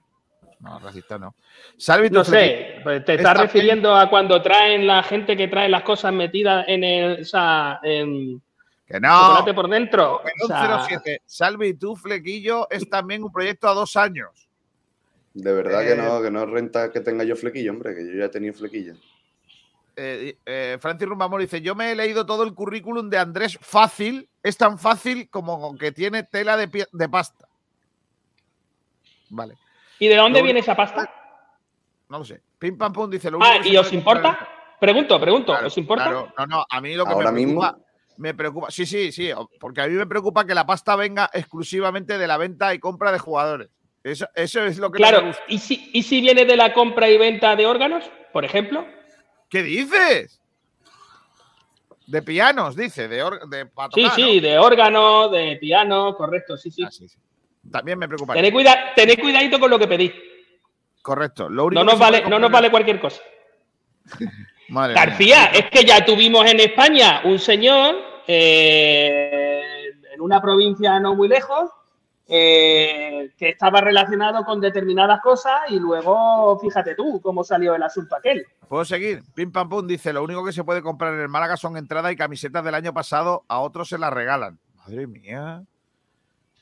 [0.61, 1.35] No, racista no.
[1.77, 5.69] Salvi, No sé, pues te estás Está refiriendo a cuando traen la gente que trae
[5.69, 7.23] las cosas metidas en el.
[7.23, 8.43] O sea, en
[8.87, 9.09] Que no.
[9.09, 10.21] chocolate por dentro.
[10.43, 11.23] O sea, 07.
[11.25, 14.50] Salvi, tu flequillo es también un proyecto a dos años.
[15.43, 18.19] De verdad Eh, que no, que no renta que tenga yo flequillo, hombre, que yo
[18.19, 18.95] ya he tenido flequillo.
[19.97, 24.29] Eh, eh, Francis Rumbamor dice: Yo me he leído todo el currículum de Andrés fácil.
[24.43, 27.47] Es tan fácil como que tiene tela de, pie- de pasta.
[29.31, 29.57] Vale,
[29.99, 31.09] ¿Y de dónde Lo viene esa pasta?
[32.09, 32.43] no lo sé.
[32.59, 34.39] Pim pam pum dice: lo Ah, ¿y se os importa?
[34.81, 36.05] Pregunto, pregunto, Claro, ¿os importa?
[36.05, 37.61] Claro, no, no, a mí lo que Ahora me mismo.
[37.61, 37.87] preocupa,
[38.17, 39.31] me preocupa, sí, sí, sí,
[39.61, 43.13] porque a mí me preocupa que la pasta venga exclusivamente de la venta y compra
[43.13, 43.69] de jugadores.
[44.03, 45.43] Eso, eso es lo que me Claro, gusta.
[45.49, 48.87] ¿y si, ¿y si viene de la compra y venta de órganos, por ejemplo?
[49.51, 50.41] ¿Qué dices?
[52.07, 53.17] De pianos, dice, de,
[53.49, 56.83] de Sí, sí, de órgano, de piano, correcto, sí, sí.
[56.85, 57.19] Ah, sí, sí.
[57.71, 58.33] También me preocupa.
[58.33, 60.13] Tened, cuida- tened cuidadito con lo que pedís.
[61.03, 61.49] Correcto.
[61.49, 63.21] Lo único No nos, vale, no nos vale cualquier cosa.
[64.69, 65.05] Madre mía.
[65.05, 67.97] García, es que ya tuvimos en España un señor
[68.27, 71.71] eh, en una provincia no muy lejos
[72.33, 78.15] eh, que estaba relacionado con determinadas cosas y luego fíjate tú cómo salió el asunto
[78.15, 78.47] aquel.
[78.69, 79.25] ¿Puedo seguir?
[79.35, 82.13] Pim Pam Pum dice: Lo único que se puede comprar en el Málaga son entradas
[82.13, 84.61] y camisetas del año pasado, a otros se las regalan.
[84.77, 85.65] Madre mía.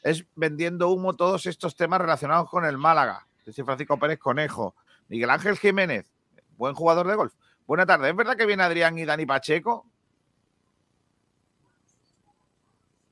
[0.03, 3.27] Es vendiendo humo todos estos temas relacionados con el Málaga.
[3.45, 4.75] Dice Francisco Pérez Conejo.
[5.09, 6.11] Miguel Ángel Jiménez,
[6.57, 7.35] buen jugador de golf.
[7.66, 8.09] Buena tarde.
[8.09, 9.85] ¿Es verdad que viene Adrián y Dani Pacheco?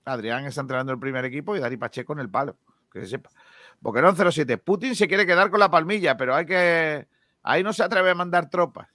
[0.07, 2.57] Adrián está entrenando el primer equipo y Dani Pacheco en el palo.
[2.93, 3.31] Que se sepa.
[3.81, 4.57] Boquerón 07.
[4.59, 7.07] Putin se quiere quedar con la palmilla, pero hay que.
[7.43, 8.89] Ahí no se atreve a mandar tropas.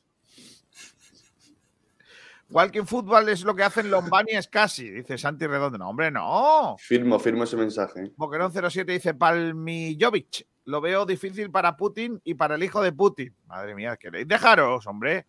[2.49, 5.78] Walking Football es lo que hacen Lombani es casi, dice Santi Redondo.
[5.78, 6.76] No, hombre, no.
[6.80, 8.12] Firmo, firmo ese mensaje.
[8.18, 10.47] Boquerón 07 dice Palmijovic.
[10.66, 13.34] Lo veo difícil para Putin y para el hijo de Putin.
[13.47, 15.28] Madre mía, queréis dejaros, hombre.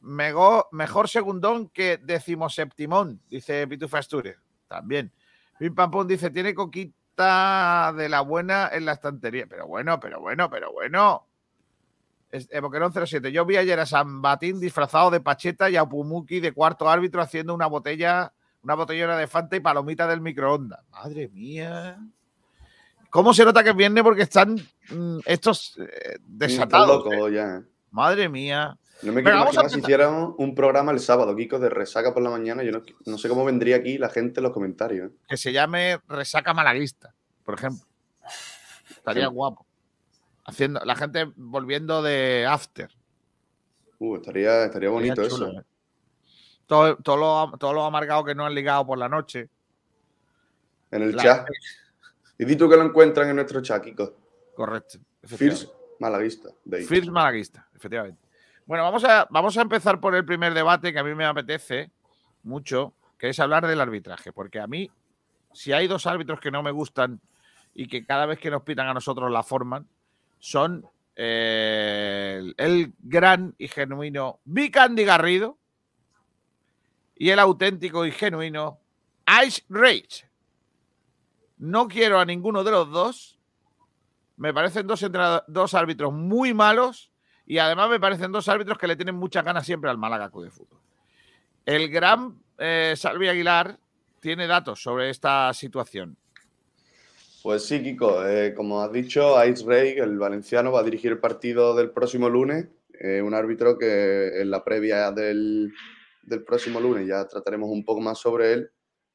[0.00, 4.36] Mego- mejor segundón que decimoseptimón, dice Pitufa Asturias.
[4.68, 5.12] También.
[5.58, 9.46] Pim Pam Pum dice, tiene coquita de la buena en la estantería.
[9.48, 11.24] Pero bueno, pero bueno, pero bueno.
[12.30, 13.32] Es- eh, Boquerón 07.
[13.32, 17.22] Yo vi ayer a San Batín disfrazado de Pacheta y a Pumuki de cuarto árbitro
[17.22, 20.80] haciendo una botella, una botellona de Fanta y palomita del microondas.
[20.90, 21.98] Madre mía.
[23.10, 24.04] ¿Cómo se nota que es viernes?
[24.04, 24.56] Porque están
[24.90, 26.88] mm, estos eh, Está desatados.
[27.04, 27.32] loco eh.
[27.32, 27.62] ya.
[27.90, 28.76] Madre mía.
[29.02, 32.30] No me quiero imaginar si hiciéramos un programa el sábado, Kiko, de resaca por la
[32.30, 32.62] mañana.
[32.64, 35.10] Yo no, no sé cómo vendría aquí la gente en los comentarios.
[35.10, 35.14] ¿eh?
[35.28, 37.86] Que se llame Resaca Malaguista, por ejemplo.
[38.90, 39.32] Estaría Sí.
[39.32, 39.66] guapo.
[40.44, 42.90] Haciendo, la gente volviendo de after.
[44.00, 45.60] Uh, estaría, estaría bonito Estaría chulo, eso.
[45.60, 45.64] eh.
[46.66, 49.48] Todo, todo lo, todo lo amargado que no han ligado por la noche.
[50.90, 51.48] En el La- chat.
[52.38, 54.14] Y di tú que lo encuentran en nuestro chat, Kiko.
[54.54, 54.98] Correcto.
[55.24, 55.70] First
[56.00, 56.50] Malaguista.
[56.64, 56.84] Day.
[56.84, 58.27] First Malaguista, efectivamente.
[58.68, 61.90] Bueno, vamos a, vamos a empezar por el primer debate que a mí me apetece
[62.42, 64.30] mucho, que es hablar del arbitraje.
[64.30, 64.90] Porque a mí,
[65.54, 67.18] si hay dos árbitros que no me gustan
[67.74, 69.88] y que cada vez que nos pitan a nosotros la forman,
[70.38, 75.56] son eh, el, el gran y genuino Vicandi Garrido
[77.16, 78.80] y el auténtico y genuino
[79.46, 80.28] Ice Rage.
[81.56, 83.38] No quiero a ninguno de los dos.
[84.36, 85.02] Me parecen dos,
[85.46, 87.10] dos árbitros muy malos
[87.48, 90.44] y además me parecen dos árbitros que le tienen muchas ganas siempre al Málaga Club
[90.44, 90.78] de Fútbol.
[91.66, 93.78] El gran eh, Salvi Aguilar
[94.20, 96.16] tiene datos sobre esta situación.
[97.42, 98.26] Pues sí, Kiko.
[98.26, 102.28] eh, como has dicho, Ice Rey, el valenciano, va a dirigir el partido del próximo
[102.28, 102.66] lunes.
[103.00, 105.72] eh, un árbitro que en la previa del,
[106.22, 108.70] del próximo lunes ya trataremos un poco más sobre él.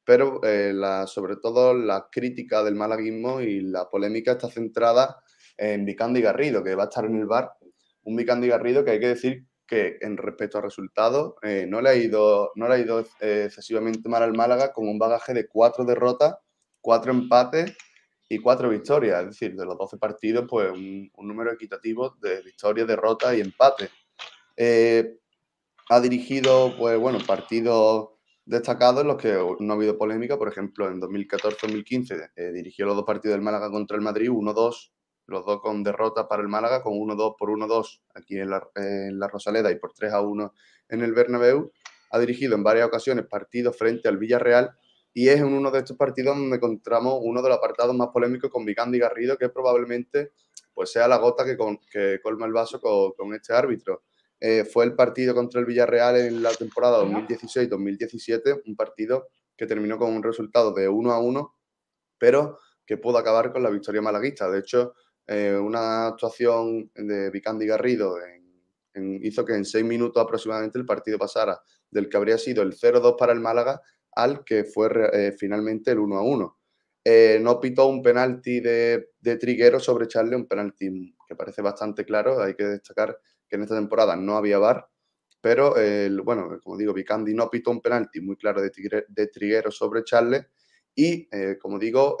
[0.06, 5.20] Pero eh, la- sobre todo la crítica del malaguismo y la polémica está centrada
[5.58, 7.52] en Vicandi Garrido, que va a estar en el bar.
[8.04, 11.90] Un Vicandi Garrido que hay que decir que en respecto a resultados eh, no le
[11.90, 15.48] ha ido, no le ha ido eh, excesivamente mal al Málaga con un bagaje de
[15.48, 16.36] cuatro derrotas,
[16.80, 17.74] cuatro empates
[18.28, 22.86] y cuatro victorias, es decir, de los 12 partidos, pues un, número equitativo de victorias,
[22.86, 23.90] derrotas y empates.
[24.56, 25.18] Eh,
[25.90, 28.10] ha dirigido, pues bueno, partidos
[28.46, 30.38] destacados en los que no ha habido polémica.
[30.38, 34.92] Por ejemplo, en 2014-2015 eh, dirigió los dos partidos del Málaga contra el Madrid, 1-2,
[35.26, 39.18] los dos con derrota para el Málaga, con 1-2 por 1-2 aquí en la, en
[39.18, 40.52] la, Rosaleda y por 3-1
[40.88, 41.72] en el Bernabéu.
[42.10, 44.76] Ha dirigido en varias ocasiones partidos frente al Villarreal
[45.12, 48.50] y es en uno de estos partidos donde encontramos uno de los apartados más polémicos
[48.50, 50.32] con Vicandi Garrido, que probablemente
[50.74, 51.56] pues, sea la gota que,
[51.90, 54.02] que colma el vaso con, con este árbitro.
[54.40, 59.98] Eh, fue el partido contra el Villarreal en la temporada 2016-2017, un partido que terminó
[59.98, 61.54] con un resultado de 1 a 1,
[62.18, 64.50] pero que pudo acabar con la victoria malaguista.
[64.50, 64.94] De hecho,
[65.26, 68.16] eh, una actuación de Vicandi Garrido
[69.22, 71.60] hizo que en seis minutos aproximadamente el partido pasara
[71.90, 73.80] del que habría sido el 0-2 para el Málaga
[74.12, 76.58] al que fue eh, finalmente el 1 a 1.
[77.06, 79.08] Eh, no pitó un penalti de,
[79.40, 82.40] Triguero sobre Charlie, un penalti que parece bastante claro.
[82.40, 83.18] Hay que destacar
[83.48, 84.88] que en esta temporada no había VAR,
[85.40, 90.04] pero el, bueno, como digo, Vicandi no pitó un penalti muy claro de, Triguero sobre
[90.04, 90.46] Charles
[90.94, 92.16] y, como digo,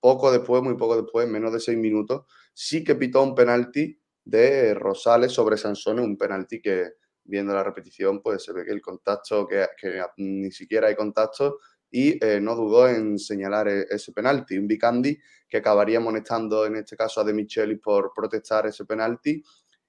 [0.00, 2.24] poco después, muy poco después, menos de seis minutos,
[2.60, 8.20] sí que pitó un penalti de Rosales sobre Sansone, un penalti que, viendo la repetición,
[8.20, 9.64] pues se ve que el contacto, que,
[10.16, 14.58] ni siquiera hay contacto, y eh, no dudó en señalar e, ese penalti.
[14.58, 15.16] Un Vicandi
[15.48, 19.40] que acabaría molestando en este caso a De Micheli por protestar ese penalti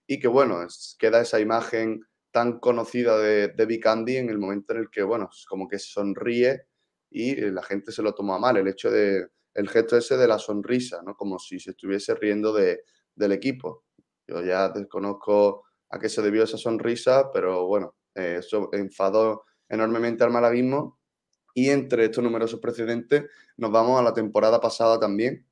[0.06, 0.60] y que bueno,
[1.00, 5.32] queda esa imagen tan conocida de, de Vicandi en el momento en el que, bueno,
[5.48, 6.68] como que sonríe
[7.10, 9.26] y la gente se lo toma mal, el hecho de,
[9.60, 11.16] el gesto ese de la sonrisa, ¿no?
[11.16, 12.84] Como si se estuviese riendo de,
[13.14, 13.84] del equipo.
[14.26, 20.24] Yo ya desconozco a qué se debió esa sonrisa, pero bueno, eh, eso enfadó enormemente
[20.24, 20.98] al malaguismo.
[21.54, 23.26] Y entre estos numerosos precedentes
[23.58, 25.46] nos vamos a la temporada pasada también.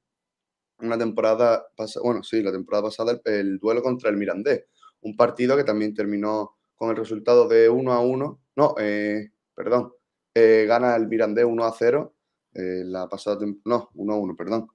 [0.80, 4.68] Una temporada, pasada, bueno, sí, la temporada pasada el, duelo contra el Mirandés.
[5.02, 8.42] Un partido que también terminó con el resultado de 1 a 1.
[8.56, 9.92] No, eh, perdón.
[10.34, 12.14] Eh, gana el Mirandés 1 a 0.
[12.58, 14.68] La pasada, no, 1 a 1, perdón.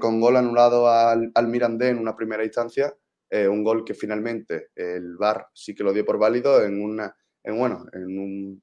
[0.00, 2.94] con gol anulado al, al Mirandés en una primera instancia
[3.28, 7.12] eh, un gol que finalmente el VAR sí que lo dio por válido en una,
[7.42, 8.62] en, bueno, en, un,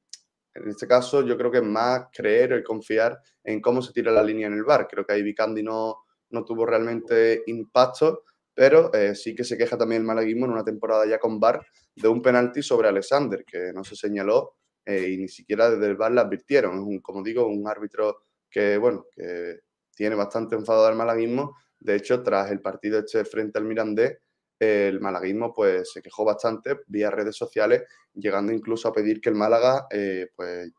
[0.53, 4.11] en este caso yo creo que es más creer y confiar en cómo se tira
[4.11, 4.87] la línea en el VAR.
[4.87, 5.97] Creo que ahí Vicandi no,
[6.29, 8.23] no tuvo realmente impacto,
[8.53, 11.65] pero eh, sí que se queja también el malaguismo en una temporada ya con VAR
[11.95, 15.97] de un penalti sobre Alexander, que no se señaló eh, y ni siquiera desde el
[15.97, 16.75] VAR le advirtieron.
[16.75, 18.21] Es un, como digo, un árbitro
[18.53, 19.59] que, bueno, que
[19.95, 21.57] tiene bastante enfado al malaguismo.
[21.79, 24.19] De hecho, tras el partido este frente al Mirandés,
[24.59, 27.83] el malaguismo pues se quejó bastante vía redes sociales,
[28.13, 30.71] llegando incluso a pedir que el Málaga eh, pues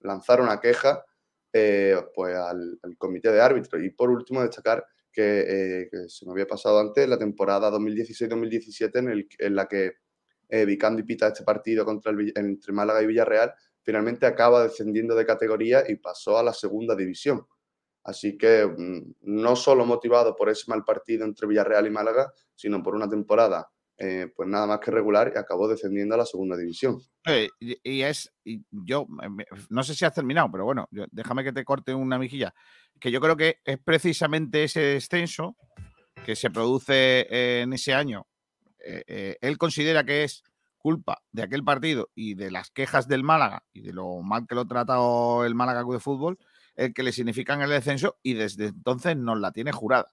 [0.00, 1.04] lanzara una queja
[1.52, 3.82] eh, pues al, comité de árbitros.
[3.82, 9.28] Y por último destacar que, eh, se me había pasado antes la temporada 2016-2017 en,
[9.38, 9.92] en, la que
[10.66, 15.84] Vicandi pita este partido contra el, entre Málaga y Villarreal, finalmente acaba descendiendo de categoría
[15.88, 17.46] y pasó a la segunda división.
[18.04, 22.82] Así que mm, no solo motivado por ese mal partido entre Villarreal y Málaga, sino
[22.82, 23.68] por una temporada
[23.98, 27.00] eh, pues nada más que regular y acabó descendiendo a la segunda división.
[27.60, 28.32] y, es,
[28.70, 29.06] yo
[29.68, 32.52] no sé si has terminado, pero bueno, déjame que te corte una mejilla,
[32.98, 35.56] que yo creo que es precisamente ese descenso
[36.24, 38.26] que se produce en ese año.
[38.84, 40.42] Eh, eh, él considera que es
[40.82, 44.54] culpa de aquel partido y de las quejas del Málaga y de lo mal que
[44.54, 46.38] lo ha tratado el Málaga de fútbol,
[46.74, 50.12] el que le significan el descenso y desde entonces nos la tiene jurada.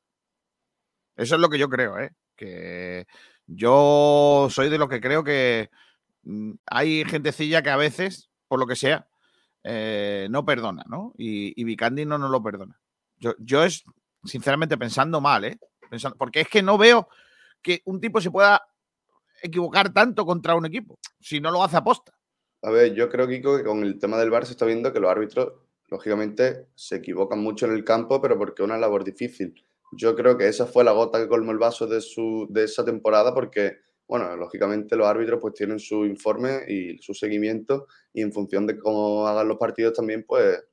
[1.16, 2.14] Eso es lo que yo creo, ¿eh?
[2.36, 3.08] que
[3.46, 5.70] yo soy de lo que creo que
[6.24, 9.08] mm, hay gentecilla que a veces, por lo que sea,
[9.64, 11.14] eh, no perdona, ¿no?
[11.18, 12.80] Y, y Vicandi no nos lo perdona.
[13.18, 13.84] Yo, yo es,
[14.24, 15.60] sinceramente, pensando mal, ¿eh?
[15.90, 17.10] Pensando, porque es que no veo
[17.62, 18.69] que un tipo se pueda
[19.42, 22.14] equivocar tanto contra un equipo si no lo hace aposta.
[22.62, 25.00] A ver, yo creo, Kiko, que con el tema del VAR se está viendo que
[25.00, 25.54] los árbitros
[25.88, 29.54] lógicamente se equivocan mucho en el campo, pero porque es una labor difícil.
[29.94, 32.86] Yo creo que esa fue la gota que colmó el vaso de, su, de esa
[32.86, 33.78] temporada porque,
[34.08, 38.78] bueno, lógicamente los árbitros pues tienen su informe y su seguimiento y en función de
[38.78, 40.64] cómo hagan los partidos también pues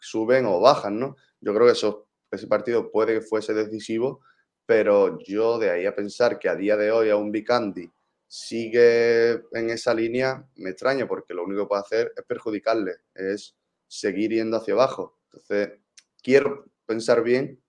[0.00, 1.16] suben o bajan, ¿no?
[1.40, 4.20] Yo creo que eso, ese partido puede que fuese decisivo,
[4.64, 7.90] pero yo de ahí a pensar que a día de hoy a un Vicandi
[8.28, 13.56] sigue en esa línea, me extraña porque lo único que puede hacer es perjudicarle, es
[13.86, 15.18] seguir yendo hacia abajo.
[15.24, 15.80] Entonces,
[16.22, 17.62] quiero pensar bien,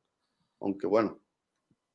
[0.59, 1.21] aunque bueno,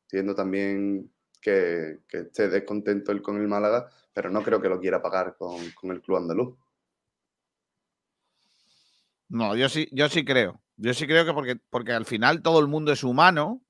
[0.04, 5.02] entiendo también que, esté descontento él con el Málaga, pero no creo que lo quiera
[5.02, 5.60] pagar con,
[5.90, 6.56] el club andaluz.
[9.28, 10.60] No, yo sí, yo sí creo.
[10.76, 13.62] Yo sí creo que porque, porque al final todo el mundo es humano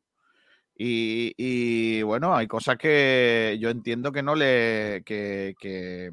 [0.75, 5.03] Y, bueno, hay cosas que yo entiendo que no le.
[5.05, 6.11] que, que,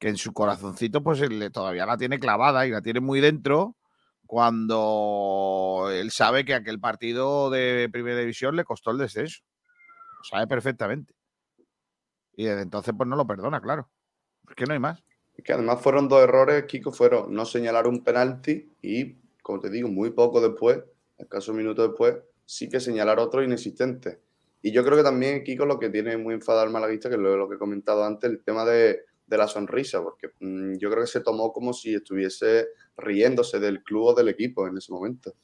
[0.00, 1.22] en su corazoncito, pues
[1.52, 3.76] todavía la tiene clavada y la tiene muy dentro.
[4.26, 9.42] Cuando él sabe que aquel partido de primera división le costó el descenso.
[10.18, 11.14] Lo sabe perfectamente.
[12.36, 13.90] Y desde entonces, pues no lo perdona, claro.
[14.48, 15.02] Es que no hay más.
[15.34, 19.70] Es que además fueron dos errores, Kiko, fueron no señalar un penalti y, como te
[19.70, 20.82] digo, muy poco después,
[21.18, 24.20] escasos minutos después, sí que señalar otro inexistente.
[24.62, 27.20] Y yo creo que también, Kiko, lo que tiene muy enfadado al malaguista, que es
[27.20, 31.10] lo, que he comentado antes, el tema de, la sonrisa, porque mm, yo creo que
[31.10, 35.34] se tomó como si estuviese riéndose del club o del equipo en ese momento.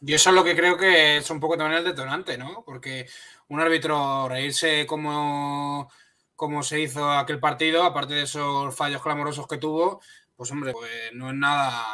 [0.00, 2.62] Y eso es lo que creo que es un poco también el detonante, ¿no?
[2.64, 3.06] Porque
[3.48, 5.90] un árbitro reírse como,
[6.36, 10.00] como se hizo aquel partido, aparte de esos fallos clamorosos que tuvo,
[10.36, 11.84] pues hombre, pues no es nada,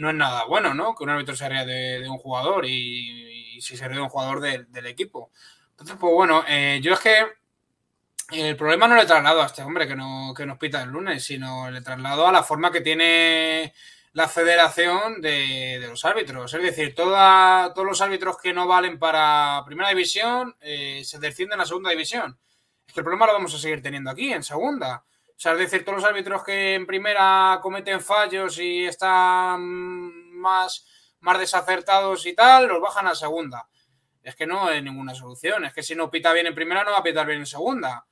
[0.00, 0.94] no es nada bueno, ¿no?
[0.94, 4.86] Que un árbitro se ría de, un jugador y, si se de un jugador del
[4.86, 5.30] equipo.
[5.72, 7.26] Entonces, pues bueno, eh, yo es que
[8.32, 11.22] el problema no le traslado a este hombre que, no, que nos pita el lunes,
[11.22, 13.74] sino le traslado a la forma que tiene
[14.12, 16.54] la federación de, los árbitros.
[16.54, 21.66] Es decir, todos los árbitros que no valen para primera división eh, se descienden a
[21.66, 22.38] segunda división.
[22.86, 25.04] Es el problema lo vamos a seguir teniendo aquí, en segunda.
[25.40, 29.62] O sea, es decir, todos los árbitros que en primera cometen fallos y están
[30.34, 30.86] más,
[31.20, 33.66] más desacertados y tal, los bajan a segunda.
[34.22, 35.64] Es que no hay ninguna solución.
[35.64, 38.06] Es que si no pita bien en primera, no va a pitar bien en segunda.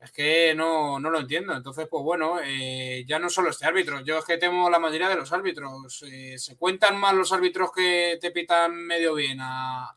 [0.00, 1.54] Es que no, lo entiendo.
[1.54, 4.00] Entonces, pues bueno, eh, ya no solo este árbitro.
[4.00, 6.02] Yo es que temo la mayoría de los árbitros.
[6.10, 9.96] Eh, se cuentan más los árbitros que te pitan medio bien a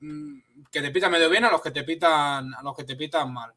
[0.00, 2.96] mm, que te pitan medio bien a los que te pitan a los que te
[2.96, 3.54] pitan mal.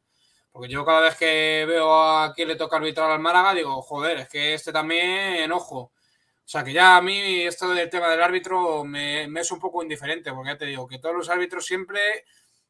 [0.52, 4.20] Porque yo cada vez que veo a quien le toca arbitrar al Málaga, digo, joder,
[4.20, 5.80] es que este también enojo.
[5.80, 9.84] O sea que ya a mí esto del tema del árbitro me, es un poco
[9.84, 12.00] indiferente, porque ya te digo que todos los árbitros siempre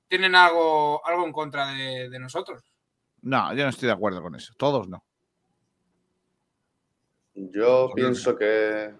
[0.08, 2.64] tienen algo, algo en contra de nosotros.
[3.22, 4.54] No, yo no estoy de acuerdo con eso.
[4.58, 5.04] Todos no.
[7.34, 8.94] Yo pienso que,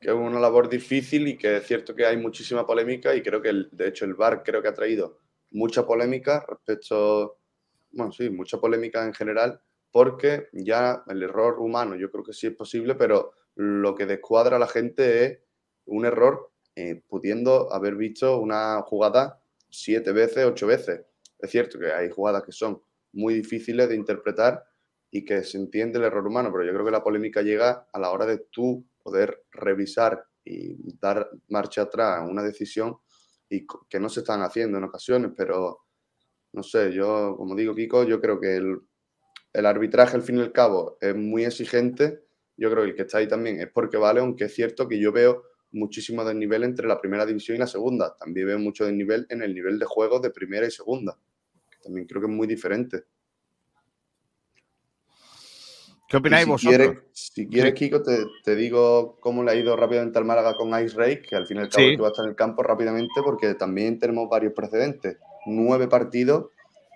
[0.00, 3.52] es una labor difícil y que es cierto que hay muchísima polémica y creo que,
[3.70, 5.20] de hecho, el VAR creo que ha traído
[5.50, 7.38] mucha polémica respecto,
[7.96, 12.46] bueno, sí, mucha polémica en general, porque ya el error humano yo creo que sí
[12.46, 15.38] es posible, pero lo que descuadra a la gente es
[15.86, 19.40] un error eh, pudiendo haber visto una jugada
[19.70, 21.02] siete veces, ocho veces.
[21.38, 22.82] Es cierto que hay jugadas que son
[23.12, 24.64] muy difíciles de interpretar
[25.10, 27.98] y que se entiende el error humano, pero yo creo que la polémica llega a
[27.98, 32.98] la hora de tú poder revisar y dar marcha atrás a una decisión
[33.48, 35.85] y que no se están haciendo en ocasiones, pero
[36.52, 38.80] no sé, yo, como digo, Kiko, yo creo que el,
[39.52, 42.24] el arbitraje al fin y al cabo es muy exigente.
[42.56, 44.98] Yo creo que el que está ahí también es porque vale, aunque es cierto que
[44.98, 48.16] yo veo muchísimo desnivel entre la primera división y la segunda.
[48.18, 51.18] También veo mucho desnivel en el nivel de juego de primera y segunda
[51.86, 53.04] también creo que es muy diferente.
[56.08, 56.76] ¿Qué opináis si vosotros?
[56.76, 60.96] Quieres, si quieres, Kiko, te, digo cómo le ha ido rápidamente al Málaga con Ice
[60.96, 64.28] Ray, que al final cabo va a estar en el campo rápidamente, porque también tenemos
[64.28, 65.18] varios precedentes.
[65.46, 66.46] Nueve partidos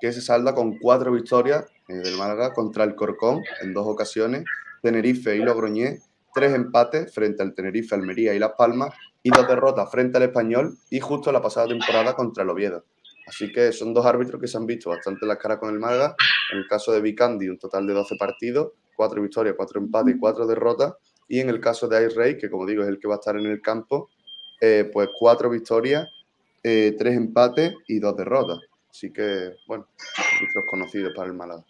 [0.01, 4.44] que se salda con cuatro victorias eh, del Málaga contra el Corcón en dos ocasiones,
[4.82, 6.01] Tenerife y Logroñé,
[6.34, 10.78] tres empates frente al Tenerife, Almería y Las Palmas, y dos derrotas frente al Español
[10.90, 12.84] y justo la pasada temporada contra el Oviedo.
[13.26, 16.16] Así que son dos árbitros que se han visto bastante las caras con el Málaga.
[16.53, 20.18] En el caso de Vicandi, un total de 12 partidos, 4 victorias, 4 empates y
[20.18, 20.94] 4 derrotas.
[21.28, 23.36] Y en el caso de Ray, que como digo es el que va a estar
[23.36, 24.09] en el campo,
[24.61, 26.09] eh, pues 4 victorias,
[26.62, 28.58] 3 eh, empates y 2 derrotas.
[28.90, 29.86] Así que, bueno,
[30.16, 31.64] árbitros conocidos para el Málaga.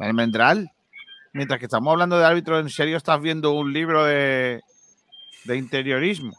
[0.00, 0.70] El Mendral,
[1.32, 4.60] mientras que estamos hablando de árbitros en serio, estás viendo un libro de,
[5.44, 6.32] de interiorismo.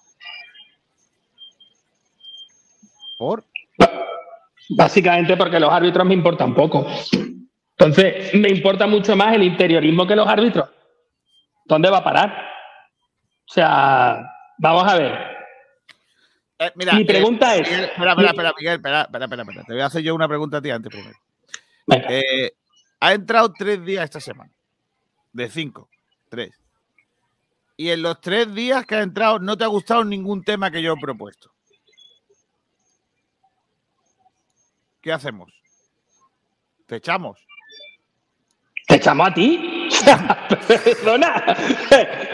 [3.18, 3.44] ¿Por?
[4.70, 6.88] Básicamente porque los árbitros me importan poco.
[7.78, 10.70] Entonces, me importa mucho más el interiorismo que los árbitros.
[11.66, 12.52] ¿Dónde va a parar?
[13.50, 14.24] O sea,
[14.58, 15.41] vamos a ver.
[16.62, 17.68] Eh, mira, Mi pregunta eh, es.
[17.68, 20.62] Espera, espera, espera, Miguel, espera, espera, espera, Te voy a hacer yo una pregunta a
[20.62, 21.18] ti antes primero.
[21.88, 22.52] Eh,
[23.00, 24.52] ha entrado tres días esta semana.
[25.34, 25.90] De cinco.
[26.30, 26.52] Tres.
[27.78, 30.84] Y en los tres días que ha entrado no te ha gustado ningún tema que
[30.84, 31.52] yo he propuesto.
[35.02, 35.52] ¿qué hacemos?
[36.86, 37.40] ¿Te echamos?
[38.88, 39.90] ¿Te echamos a ti?
[40.68, 41.58] Perdona.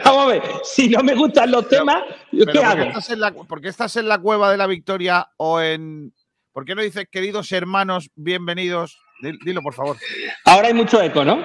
[0.16, 3.46] Vamos a ver, si no me gustan los temas, ¿qué hago?
[3.46, 6.14] ¿Por qué estás en la cueva de la victoria o en.
[6.54, 8.98] ¿Por qué no dices, queridos hermanos, bienvenidos?
[9.44, 9.98] Dilo, por favor.
[10.46, 11.44] Ahora hay mucho eco, ¿no?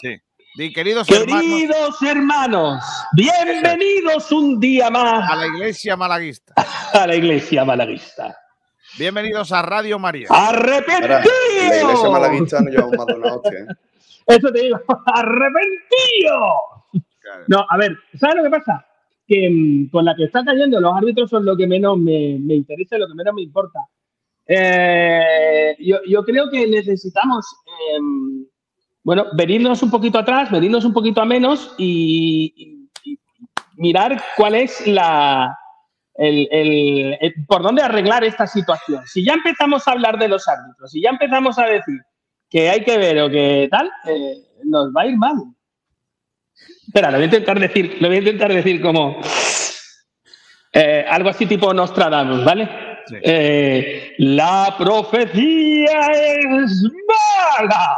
[0.00, 0.16] Sí.
[0.56, 2.84] Di, queridos, queridos hermanos,
[3.14, 6.54] bienvenidos un día más a la iglesia malaguista.
[6.92, 8.38] A la iglesia malaguista.
[8.96, 10.28] Bienvenidos a Radio María.
[10.30, 11.10] ¡Arrepentido!
[11.68, 13.58] La iglesia malaguista no de una hostia.
[13.58, 13.66] ¿eh?
[14.26, 16.73] Eso te digo, ¡arrepentido!
[17.48, 18.86] No, a ver, ¿sabes lo que pasa?
[19.26, 22.54] Que mm, con la que está cayendo los árbitros son lo que menos me, me
[22.54, 23.80] interesa lo que menos me importa.
[24.46, 27.46] Eh, yo, yo creo que necesitamos,
[27.96, 28.46] em,
[29.02, 32.88] bueno, venirnos un poquito atrás, venirnos un poquito a menos y,
[33.76, 35.56] mirar cuál es la,
[36.14, 39.02] el, el- el- por dónde arreglar esta situación.
[39.06, 42.00] Si ya empezamos a hablar de los árbitros, si ya empezamos a decir
[42.48, 45.34] que hay que ver o que tal, eh, nos va a ir mal.
[46.86, 49.20] Espera, lo voy a intentar decir, lo voy a intentar decir como
[50.72, 52.68] eh, algo así tipo Nostradamus, ¿vale?
[53.22, 57.96] Eh, la profecía es mala.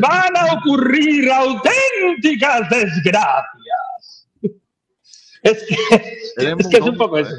[0.00, 4.28] Van a ocurrir auténticas desgracias.
[5.42, 5.74] Es que
[6.36, 7.22] es, muy que es un poco ¿eh?
[7.22, 7.34] eso.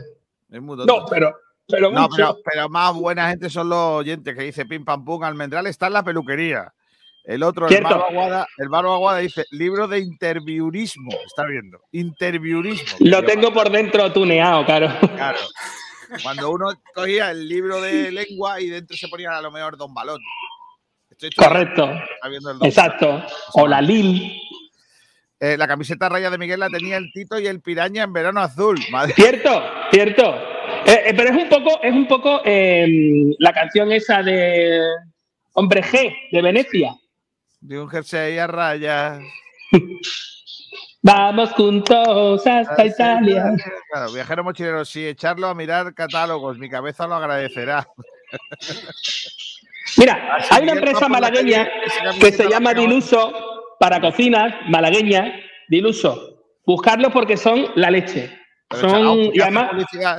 [0.49, 1.35] No, pero,
[1.67, 2.15] pero No, mucho.
[2.15, 5.87] pero, pero más buena gente son los oyentes que dice pim pam pum, almendral está
[5.87, 6.73] en la peluquería.
[7.23, 7.83] El otro, el.
[7.83, 11.11] Barba Aguada, el Barba Aguada dice libro de interviewismo.
[11.25, 11.79] Está viendo.
[11.91, 12.97] Interviewismo.
[12.99, 14.89] Lo tengo por dentro tuneado, claro.
[15.15, 15.39] Claro.
[16.23, 19.93] Cuando uno cogía el libro de lengua y dentro se ponía a lo mejor Don
[19.93, 20.21] Balón.
[21.09, 21.83] Estoy Correcto.
[21.85, 23.23] está viendo el Don Exacto.
[23.53, 24.37] O la Lil.
[25.39, 28.41] Eh, la camiseta raya de Miguel la tenía el Tito y el Piraña en verano
[28.41, 28.79] azul.
[28.91, 29.13] Madre.
[29.13, 30.35] Cierto, cierto.
[30.85, 32.85] Eh, eh, pero es un poco, es un poco eh,
[33.39, 34.79] la canción esa de
[35.53, 36.95] Hombre G de Venecia.
[37.61, 39.21] De un jersey a rayas.
[41.03, 43.53] Vamos juntos hasta Italia.
[43.91, 47.87] Claro, viajero mochilero, si echarlo a mirar catálogos, mi cabeza lo agradecerá.
[49.97, 52.73] Mira, Así hay una empresa malagueña calle, que se la llama.
[52.73, 53.33] Diluso
[53.79, 55.33] para cocinas, malagueña,
[55.69, 56.43] Diluso.
[56.65, 58.37] Buscarlos porque son la leche.
[58.69, 59.71] Pero, Son, ¿por qué y además,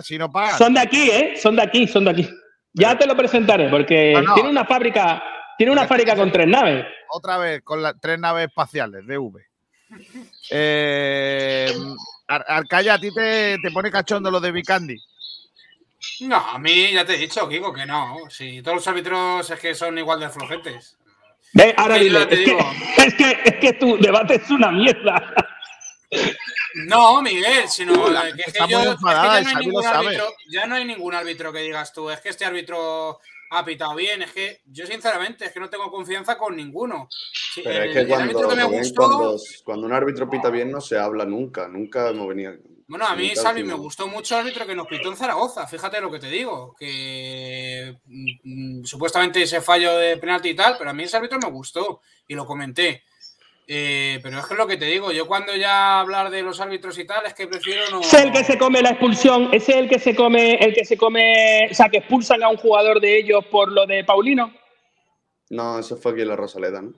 [0.02, 1.34] si no son de aquí, ¿eh?
[1.36, 2.28] Son de aquí, son de aquí.
[2.74, 4.34] Ya te lo presentaré porque No, no.
[4.34, 5.22] tiene una fábrica,
[5.62, 6.84] tiene una fábrica con tres naves.
[7.10, 9.46] Otra vez con las tres naves espaciales de V.
[10.50, 11.72] Eh,
[12.26, 14.96] Ar- Arcaya, a ti te, te pone cachondo lo de Vicandi.
[16.22, 18.16] No, a mí ya te he dicho, Kiko, que no.
[18.28, 20.96] Si todos los árbitros es que son igual de flojetes.
[21.52, 22.58] Ve, ahora dile, es que, digo.
[22.96, 25.32] es, que, es que tu debate es una mierda.
[26.86, 29.08] No, Miguel, sino La que, es que yo- es no
[29.88, 33.20] árbitro, ya no hay ningún árbitro que digas tú, es que este árbitro
[33.52, 37.08] ha pitado bien, es que yo sinceramente es que no tengo confianza con ninguno.
[37.54, 40.30] Sí, Pero el, es que cuando, árbitro que me Rubén, gustó, cuando, cuando un árbitro
[40.30, 41.68] pita bien no se habla nunca.
[41.68, 42.54] Nunca hemos venido.
[42.88, 46.00] bueno, a mí, Salvi, me gustó mucho el árbitro que nos pitó en Zaragoza, fíjate
[46.00, 50.90] lo que te digo, que mm, mm, supuestamente ese fallo de penalti y tal, pero
[50.90, 53.04] a mí ese árbitro me gustó y lo comenté.
[53.74, 56.60] Eh, pero es que es lo que te digo, yo cuando ya hablar de los
[56.60, 58.00] árbitros y tal, es que prefiero no.
[58.00, 60.98] Es el que se come la expulsión, es el que se come, el que se
[60.98, 64.52] come, o sea, que expulsan a un jugador de ellos por lo de Paulino,
[65.48, 66.92] No, eso fue aquí en la Rosaleda, ¿no?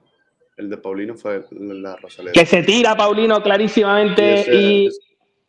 [0.56, 2.32] El de Paulino fue la Rosaleda.
[2.32, 4.88] que se tira Paulino clarísimamente Sí, ese- y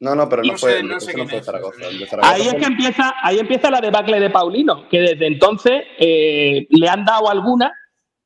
[0.01, 1.87] No, no, pero no, No fue, sé- no sé ese quién fue es, Zaragoza.
[1.87, 5.25] El de Zaragoza ahí es que empieza, ahí empieza la debacle de Paulino, que desde
[5.25, 7.71] entonces eh, le han dado alguna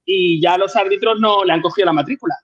[0.03, 2.35] y ya los árbitros no le han cogido la matrícula.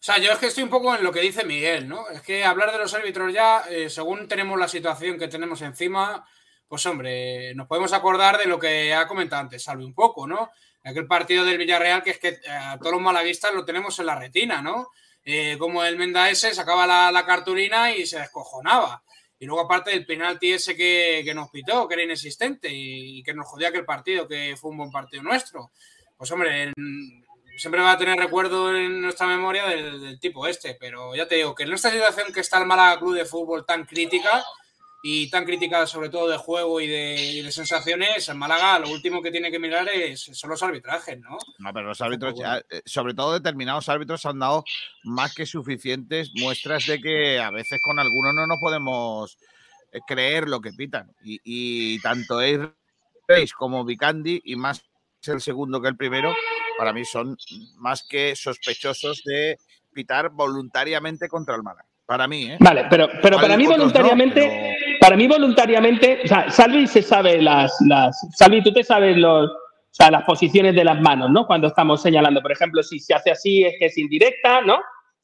[0.00, 2.08] O sea, yo es que estoy un poco en lo que dice Miguel, ¿no?
[2.08, 6.26] Es que hablar de los árbitros ya, eh, según tenemos la situación que tenemos encima,
[6.66, 10.50] pues hombre, nos podemos acordar de lo que ha comentado antes, salve un poco, ¿no?
[10.84, 14.06] Aquel partido del Villarreal que es que eh, a todos los malaguistas lo tenemos en
[14.06, 14.88] la retina, ¿no?
[15.22, 19.02] Eh, como el Menda ese sacaba la, cartulina y se descojonaba.
[19.38, 23.34] Y luego aparte del penalti ese que, que nos pitó, que era inexistente y, que
[23.34, 25.72] nos jodía aquel partido, que fue un buen partido nuestro.
[26.16, 26.74] Pues hombre, en-
[27.60, 31.34] siempre va a tener recuerdo en nuestra memoria del, del tipo este, pero ya te
[31.34, 34.42] digo que en esta situación que está el Málaga Club de Fútbol tan crítica
[35.02, 38.90] y tan crítica sobre todo de juego y de, y de sensaciones, en Málaga lo
[38.90, 41.36] último que tiene que mirar es, son los arbitrajes, ¿no?
[41.58, 42.34] No, pero los árbitros,
[42.70, 44.64] eh, sobre todo determinados árbitros, han dado
[45.04, 49.38] más que suficientes muestras de que a veces con algunos no nos podemos
[49.92, 51.10] eh, creer lo que pitan.
[51.24, 52.40] Y, y tanto
[53.28, 54.82] Reis como Vicandi, y más
[55.26, 56.34] el segundo que el primero,
[56.80, 57.36] para mí son
[57.76, 59.58] más que sospechosos de
[59.92, 61.86] pitar voluntariamente contra el Málaga.
[62.06, 62.56] Para mí, ¿eh?
[62.58, 67.42] Vale, pero, pero para mí no, voluntariamente, para mí voluntariamente, o sea, Salvi se sabe
[67.42, 69.54] las, las, Salvi, tú te sabes los, o
[69.90, 71.46] sea, las posiciones de las manos, ¿no?
[71.46, 74.80] Cuando estamos señalando, por ejemplo, si se hace así es que es indirecta, ¿no?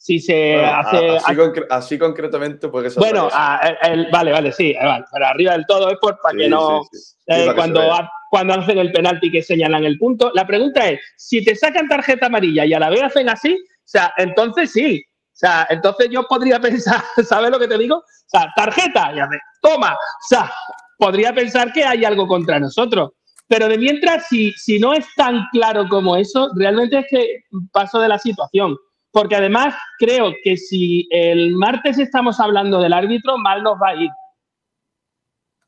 [0.06, 4.30] Si se Bueno, hace, así, concre- así concretamente, porque es otra bueno, a- el- vale,
[4.30, 6.98] vale, sí, vale, pero arriba del todo es por, para Sí, que no, sí, sí.
[7.02, 10.30] Sí, eh, para cuando, ha- cuando hacen el penalti que señalan el punto.
[10.32, 13.82] La pregunta es, si te sacan tarjeta amarilla y a la vez hacen así, o
[13.84, 15.02] sea, entonces sí.
[15.08, 16.60] O sea, entonces yo podría
[17.00, 17.96] pensar, ¿sabes lo que te digo?
[17.96, 20.52] O sea, tarjeta, y hace, toma, o sea,
[20.98, 23.10] podría pensar que hay algo contra nosotros.
[23.48, 27.26] Pero de mientras, si, si no es tan claro como eso, realmente es que
[27.72, 28.76] paso de la situación.
[29.16, 33.94] Porque además creo que si el martes estamos hablando del árbitro, mal nos va a
[33.94, 34.10] ir.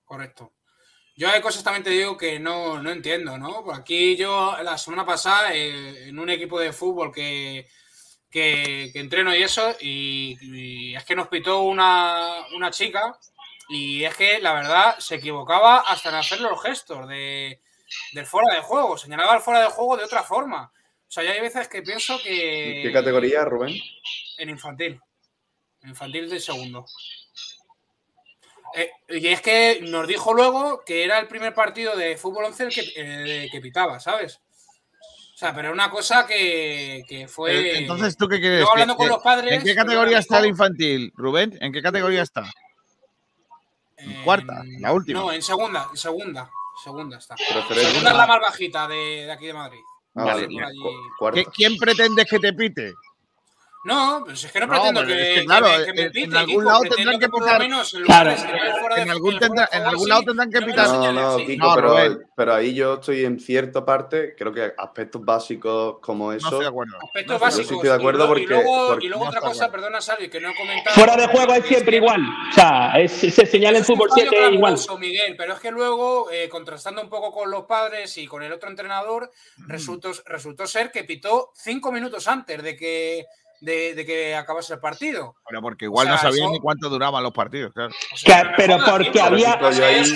[0.05, 0.53] Correcto.
[1.17, 3.65] Yo hay cosas también te digo que no, no entiendo, ¿no?
[3.65, 7.67] Por aquí yo la semana pasada eh, en un equipo de fútbol que,
[8.31, 13.19] que, entreno y eso, y, y es que nos pitó una, una chica
[13.71, 17.63] y es que la verdad se equivocaba hasta en hacer los gestos de,
[18.13, 20.71] del fuera de juego, señalaba el fuera de juego de otra forma.
[21.09, 22.77] O sea, ya hay veces que pienso que...
[22.77, 23.75] ¿En qué categoría, Rubén?
[24.37, 25.01] En infantil.
[25.83, 26.85] En infantil de segundo.
[28.75, 32.65] Eh, y es que nos dijo luego que era el primer partido de fútbol 11
[32.65, 34.41] el que, eh, que pitaba, ¿sabes?
[35.35, 37.53] O sea, pero una cosa que, que fue.
[37.57, 38.59] Eh, Entonces, ¿tú qué quieres?
[38.59, 39.53] Luego hablando ¿Que- con los padres.
[39.55, 41.57] ¿En qué categoría está el infantil, Rubén?
[41.61, 42.45] ¿En qué categoría está?
[43.97, 45.21] En cuarta, la última.
[45.21, 46.51] No, en segunda, en segunda.
[46.85, 47.37] Segunda está.
[47.37, 48.95] Segunda es la más bajita de,
[49.27, 49.81] de aquí de Madrid.
[50.15, 50.79] Ah, Vale, vale, por allí.
[50.81, 51.41] cu- cuarta.
[51.43, 52.93] ¿Qué- ¿Quién pretendes que te pite?
[53.89, 56.03] No, pues es que no No, pretendo que, es que, claro, que me, que me
[56.03, 57.61] en- pite, en algún lado tendrán que por lo pitar.
[57.63, 58.31] menos en Claro.
[58.31, 60.87] lugar de señalar fuera de- En algún, lado tendrán que no pitar.
[60.89, 61.37] No, señales, no.
[61.39, 62.27] Kiko, No, pero, Rubén.
[62.37, 66.47] pero ahí yo estoy en cierta parte, creo que aspectos básicos como No eso.
[66.49, 66.97] estoy de acuerdo.
[67.03, 67.73] Aspectos No estoy- básicos.
[67.73, 70.01] Estoy de acuerdo y, luego- porque- y luego, porque y luego no otra cosa, perdona,
[70.01, 70.95] Salvi, que no he comentado.
[70.95, 72.21] Fuera de juego es siempre que- igual.
[72.51, 74.77] O sea, es- se señala en fútbol fallo 7 igual.
[74.99, 78.53] Miguel, pero es que luego, eh, contrastando un poco con los padres y con el
[78.53, 79.69] otro entrenador, Mm.
[79.71, 83.25] resultó, resultó ser que pitó cinco minutos antes de que,
[83.61, 85.35] de, de que acabase el partido.
[85.49, 87.93] Pero porque igual O sea, no sabían eso- ni cuánto duraban los partidos, claro.
[88.13, 89.59] O sea, Que- pero porque había.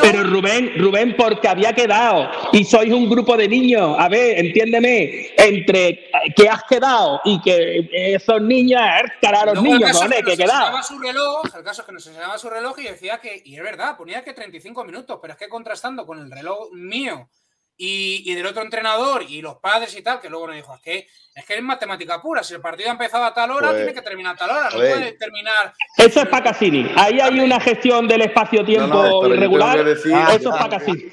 [0.00, 3.96] Pero Rubén, Rubén, porque había quedado y sois un grupo de niños.
[3.98, 8.80] A ver, entiéndeme, entre que has quedado y que esos niños,
[9.20, 10.82] cara a los niños, cojones, que nos enseñaba quedado.
[10.82, 13.62] su reloj, el caso es que nos enseñaba su reloj y decía que, y es
[13.62, 17.28] verdad, ponía que 35 minutos, pero es que contrastando con el reloj mío
[17.76, 20.80] y, y del otro entrenador y los padres y tal, que luego nos dijo, es
[20.80, 23.78] que es que es matemática pura, si el partido ha empezado a tal hora, Pues,
[23.78, 25.72] tiene que terminar a tal hora, no puede terminar.
[25.96, 26.90] Eso es para Cassini.
[26.94, 29.78] Ahí hay una gestión del espacio-tiempo No, irregular.
[29.88, 31.10] Eso es para Cassini.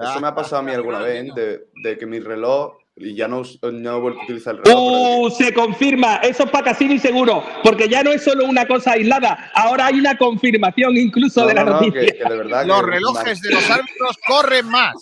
[0.00, 3.28] Eso me ha pasado a mí alguna vez, de, de que mi reloj, y ya
[3.28, 4.74] no, us- no he vuelto a utilizar el reloj.
[4.92, 6.16] pero Uh, se confirma.
[6.16, 7.42] Eso es para Cassini seguro.
[7.62, 9.50] Porque ya no es solo una cosa aislada.
[9.54, 12.00] Ahora hay una confirmación incluso no, de la no, no, noticia.
[12.00, 12.66] que, que de verdad.
[12.66, 14.94] Los que- relojes de los árbitros corren más.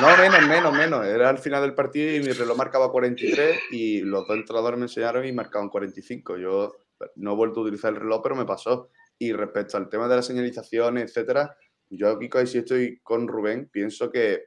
[0.00, 1.06] No, menos, menos, menos.
[1.06, 4.84] Era al final del partido y mi reloj marcaba 43 y los dos entrenadores me
[4.86, 6.36] enseñaron y marcaban 45.
[6.38, 6.72] Yo
[7.16, 8.90] no he vuelto a utilizar el reloj, pero me pasó.
[9.18, 11.56] Y respecto al tema de las señalizaciones, etcétera,
[11.90, 13.68] yo aquí sí estoy con Rubén.
[13.72, 14.44] Pienso que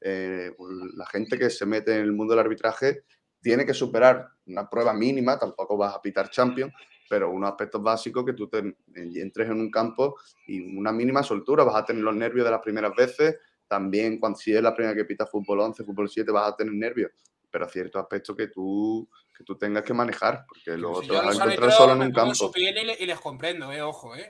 [0.00, 0.52] eh,
[0.94, 3.02] la gente que se mete en el mundo del arbitraje
[3.40, 6.72] tiene que superar una prueba mínima, tampoco vas a pitar champion,
[7.08, 10.16] pero unos aspectos básicos que tú te, entres en un campo
[10.46, 13.36] y una mínima soltura, vas a tener los nervios de las primeras veces,
[13.68, 16.74] también cuando si es la primera que pita fútbol 11, fútbol 7, vas a tener
[16.74, 17.10] nervios,
[17.50, 21.26] pero ciertos aspectos que tú, que tú tengas que manejar, porque luego Si te vas
[21.38, 22.52] a encontrar solo en un campo.
[22.54, 24.28] y, le- y les comprendo, eh, ojo, eh.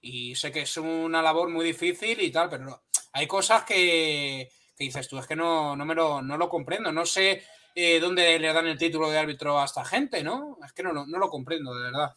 [0.00, 2.82] Y sé que es una labor muy difícil y tal, pero no-
[3.12, 6.92] hay cosas que, que dices tú, es que no, no me lo, no lo comprendo,
[6.92, 7.42] no sé
[7.74, 10.58] eh, dónde le dan el título de árbitro a esta gente, ¿no?
[10.64, 12.14] Es que no, lo- no lo comprendo, de verdad.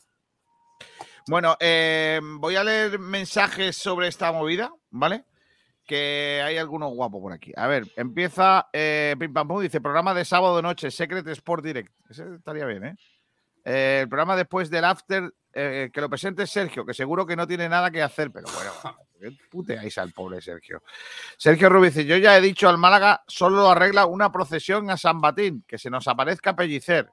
[1.28, 5.26] Bueno, eh, voy a leer mensajes sobre esta movida, ¿vale?
[5.86, 7.52] Que hay algunos guapos por aquí.
[7.56, 11.92] A ver, empieza eh, Pim Pam Pum, dice programa de sábado noche, Secret Sport Direct.
[12.10, 12.96] Ese estaría bien, ¿eh?
[13.66, 17.48] Eh, el programa después del after, eh, que lo presente Sergio, que seguro que no
[17.48, 18.72] tiene nada que hacer, pero bueno,
[19.20, 20.84] ¿qué puteáis al pobre Sergio?
[21.38, 25.20] Sergio Rubio dice, yo ya he dicho al Málaga, solo arregla una procesión a San
[25.22, 27.10] Batín, que se nos aparezca Pellicer.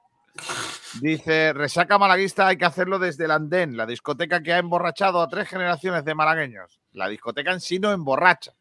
[1.01, 5.27] Dice, resaca malaguista hay que hacerlo desde el andén, la discoteca que ha emborrachado a
[5.27, 6.79] tres generaciones de malagueños.
[6.93, 8.53] La discoteca en sí no emborracha.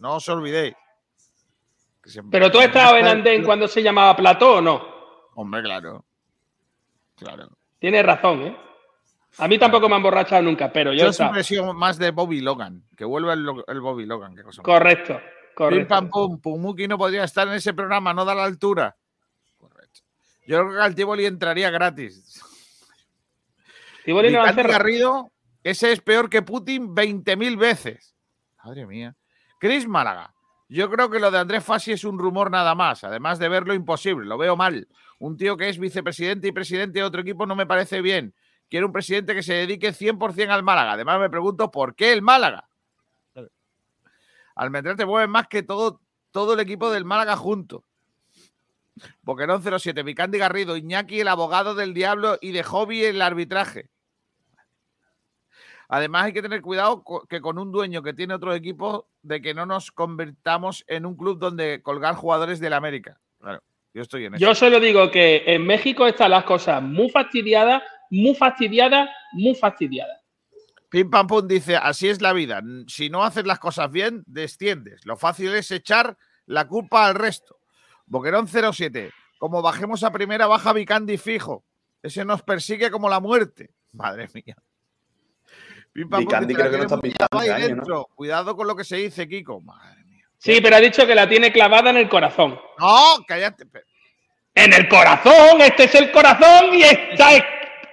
[0.00, 0.74] No os olvidéis.
[2.02, 4.82] Que se- Pero tú estado en Andén cuando se llamaba Plató o no.
[5.36, 6.04] Hombre, claro.
[7.16, 7.48] Claro.
[7.78, 8.56] Tienes razón, ¿eh?
[9.38, 12.10] A mí tampoco me han borrachado nunca, pero yo Yo siempre he sido más de
[12.10, 12.84] Bobby Logan.
[12.96, 14.34] Que vuelva el, Bobby Logan.
[14.36, 14.66] Qué cosa más.
[14.66, 15.88] Correcto, Pim correcto.
[15.88, 18.96] pam pum, Pumuki no podría estar en ese programa, no da la altura.
[19.58, 20.00] Correcto.
[20.46, 22.40] Yo creo que al Tivoli entraría gratis.
[24.04, 25.30] Tivoli no hace- Garrido,
[25.62, 28.14] ese es peor que Putin 20.000 veces.
[28.62, 29.16] Madre mía.
[29.58, 30.34] Cris Málaga.
[30.68, 33.74] Yo creo que lo de Andrés Fassi es un rumor nada más, además de verlo
[33.74, 34.88] imposible, lo veo mal.
[35.18, 38.34] Un tío que es vicepresidente y presidente de otro equipo no me parece bien.
[38.74, 40.94] Quiero un presidente que se dedique 100% al Málaga.
[40.94, 42.68] Además me pregunto, ¿por qué el Málaga?
[44.56, 46.00] Almendral te mueve más que todo,
[46.32, 47.84] todo el equipo del Málaga junto.
[49.22, 53.90] Boquerón 07, Vicandi Garrido, Iñaki el abogado del diablo y de hobby el arbitraje.
[55.86, 59.54] Además, hay que tener cuidado que con un dueño que tiene otro equipo, de que
[59.54, 63.20] no nos convirtamos en un club donde colgar jugadores del América.
[63.38, 64.44] Claro, yo estoy en eso.
[64.44, 67.84] Yo solo digo que en México están las cosas muy fastidiadas,
[68.14, 70.20] muy fastidiadas, muy fastidiadas.
[70.88, 72.62] Pim Pam Pum dice, así es la vida.
[72.86, 75.04] Si no haces las cosas bien, desciendes.
[75.04, 76.16] Lo fácil es echar
[76.46, 77.58] la culpa al resto.
[78.06, 79.10] Boquerón 07.
[79.38, 81.64] Como bajemos a primera, baja Vicandi fijo.
[82.02, 83.70] Ese nos persigue como la muerte.
[83.92, 84.56] Madre mía.
[85.92, 87.58] Pim Pam Vicandi creo que no está este ¿no?
[87.58, 88.08] dentro.
[88.14, 89.60] Cuidado con lo que se dice, Kiko.
[89.62, 90.26] Madre mía.
[90.38, 92.56] Sí, pero ha dicho que la tiene clavada en el corazón.
[92.78, 93.64] No, cállate.
[94.54, 97.34] En el corazón, este es el corazón y está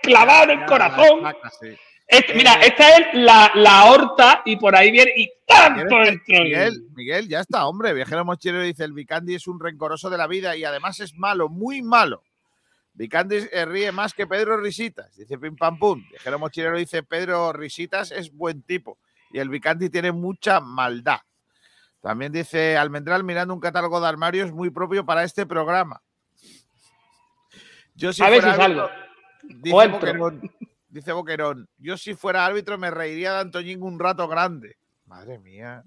[0.02, 1.34] clavado en el corazón.
[1.60, 1.68] Sí.
[2.08, 6.20] Este- mira, Eh, esta es la, la aorta y por ahí viene y tanto ¿Quieres
[6.26, 6.44] que- entra.
[6.44, 7.94] Miguel, Miguel, ya está, hombre.
[7.94, 11.48] Viajero mochilero dice: el Vicandi es un rencoroso de la vida y además es malo,
[11.48, 12.24] muy malo.
[12.94, 16.04] Vicandi eh, ríe más que Pedro Risitas, dice Pim Pam Pum.
[16.10, 18.98] Viajero mochilero dice: Pedro Risitas es buen tipo
[19.32, 21.20] y el Vicandi tiene mucha maldad.
[22.02, 26.02] También dice Almendral mirando un catálogo de armarios muy propio para este programa.
[27.96, 29.11] Yo si A ver fuera si árbitro- salgo.
[29.44, 29.88] Dice.
[29.88, 30.42] Boquerón,
[30.90, 34.78] dice Boquerón, yo si fuera árbitro me reiría de Antoñín un rato grande.
[35.06, 35.84] Madre mía.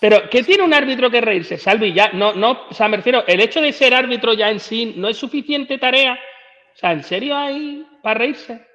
[0.00, 1.58] Pero, ¿qué tiene un árbitro que reírse?
[1.58, 4.60] Salvi, ya, no, no, o sea, me refiero, el hecho de ser árbitro ya en
[4.60, 6.14] sí no es suficiente tarea.
[6.14, 8.66] O sea, ¿en serio hay para reírse?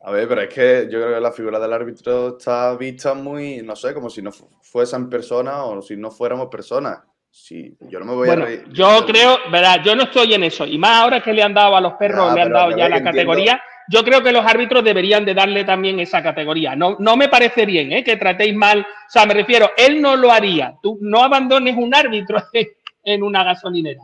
[0.00, 3.62] A ver, pero es que yo creo que la figura del árbitro está vista muy,
[3.62, 6.98] no sé, como si no fu- fuesen personas o si no fuéramos personas.
[7.38, 8.64] Si yo no me voy Bueno, a reír.
[8.72, 10.64] yo creo, verdad, yo no estoy en eso.
[10.66, 12.76] Y más ahora que le han dado a los perros, Ya, le han dado ya
[12.76, 13.62] la entiendo- categoría.
[13.88, 16.74] Yo creo que los árbitros deberían de darle también esa categoría.
[16.74, 18.02] No, no me parece bien ¿eh?
[18.02, 18.80] que tratéis mal.
[18.80, 20.74] O sea, me refiero, él no lo haría.
[20.82, 22.42] Tú no abandones un árbitro
[23.04, 24.00] en una gasolinera.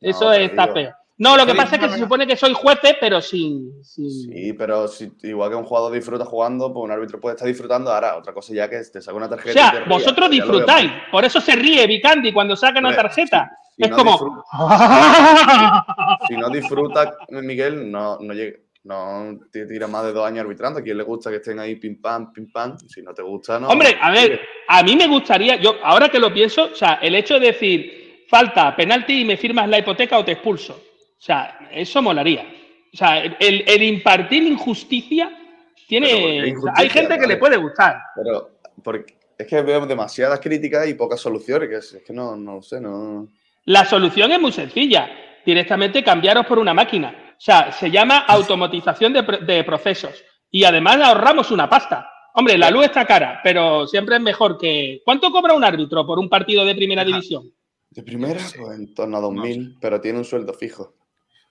[0.00, 0.92] Eso pero está digo- feo.
[1.22, 3.84] No, lo que pasa es que se supone que sois jueces, pero sin.
[3.84, 7.46] sin- Sí, pero si, igual que un jugador disfruta jugando, pues un árbitro puede estar
[7.46, 7.92] disfrutando.
[7.92, 9.50] Ahora, otra cosa ya que te saca una O tarjeta.
[9.50, 10.90] y sea, te vosotros pues disfrutáis.
[11.12, 13.48] Por eso se ríe Vicandi cuando saca una tarjeta.
[13.76, 14.44] si es no como.
[16.28, 20.80] Si no disfruta, Miguel, no, no, llega, no te tira más de dos años arbitrando.
[20.80, 22.76] ¿A quién le gusta que estén ahí pim pam, pim pam?
[22.88, 23.68] Si no te gusta, no.
[23.68, 27.14] Hombre, a ver, a mí me gustaría, yo ahora que lo pienso, o sea, el
[27.14, 30.80] hecho de decir falta, penalti y me firmas la hipoteca o te expulso.
[31.22, 32.44] O sea, eso molaría.
[32.92, 36.48] O sea, el, el impartir injusticia Pero ¿por qué tiene.
[36.48, 36.72] injusticia?
[36.74, 37.96] hay gente que le puede gustar.
[38.16, 38.50] Pero
[38.82, 41.68] porque es que veo demasiadas críticas y pocas soluciones.
[41.68, 43.28] Que es, es que no, no lo sé, no.
[43.66, 45.08] La solución es muy sencilla.
[45.46, 47.34] Directamente cambiaros por una máquina.
[47.38, 50.24] O sea, se llama automatización de, pro- de procesos.
[50.50, 52.08] Y además ahorramos una pasta.
[52.34, 55.02] Hombre, la luz está cara, pero siempre es mejor que.
[55.04, 57.44] ¿Cuánto cobra un árbitro por un partido de primera división?
[57.90, 60.94] De primera, pues en torno a 2.000, pero tiene un sueldo fijo.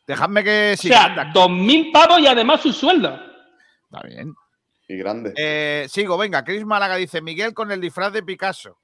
[0.07, 1.13] Dejadme que O siga.
[1.15, 3.19] sea, dos mil pavos y además su sueldo.
[3.91, 4.33] Está bien.
[4.87, 5.33] Y grande.
[5.37, 6.43] Eh, sigo, venga.
[6.43, 8.77] Chris Málaga dice Miguel con el disfraz de Picasso.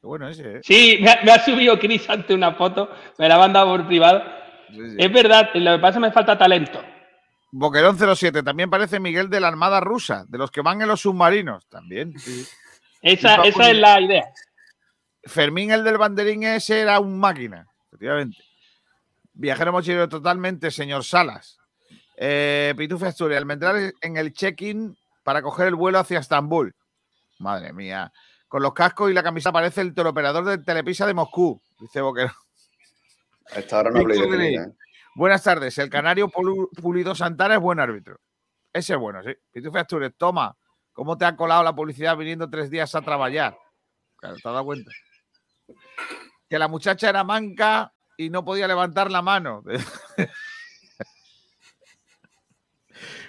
[0.00, 0.60] Qué bueno ese, ¿eh?
[0.62, 3.86] Sí, me ha, me ha subido Chris ante una foto, me la ha mandado por
[3.86, 4.22] privado.
[4.68, 4.96] Sí, sí.
[4.98, 6.82] Es verdad, lo que pasa es que me falta talento.
[7.50, 8.42] Boquerón 07.
[8.42, 11.66] También parece Miguel de la Armada Rusa, de los que van en los submarinos.
[11.68, 12.18] También.
[12.18, 12.46] sí.
[13.00, 14.24] Esa, esa es la idea.
[15.24, 18.36] Fermín, el del banderín ese, era un máquina, efectivamente.
[19.38, 21.58] Viajero mochilero totalmente, señor Salas.
[22.16, 26.74] Eh, Pitufe Asturias, Almendral en el check-in para coger el vuelo hacia Estambul.
[27.38, 28.12] Madre mía.
[28.48, 32.32] Con los cascos y la camisa aparece el teleoperador del Telepisa de Moscú, dice Boquero.
[33.54, 34.54] A esta hora no de.
[34.54, 34.72] ¿eh?
[35.14, 35.78] Buenas tardes.
[35.78, 38.18] El canario Pulido Santana es buen árbitro.
[38.72, 39.30] Ese es bueno, sí.
[39.52, 40.56] Pitufe Asturias, toma.
[40.92, 43.56] ¿Cómo te ha colado la publicidad viniendo tres días a trabajar?
[44.16, 44.90] Claro, ¿te has dado cuenta?
[46.48, 49.62] Que la muchacha era manca y no podía levantar la mano.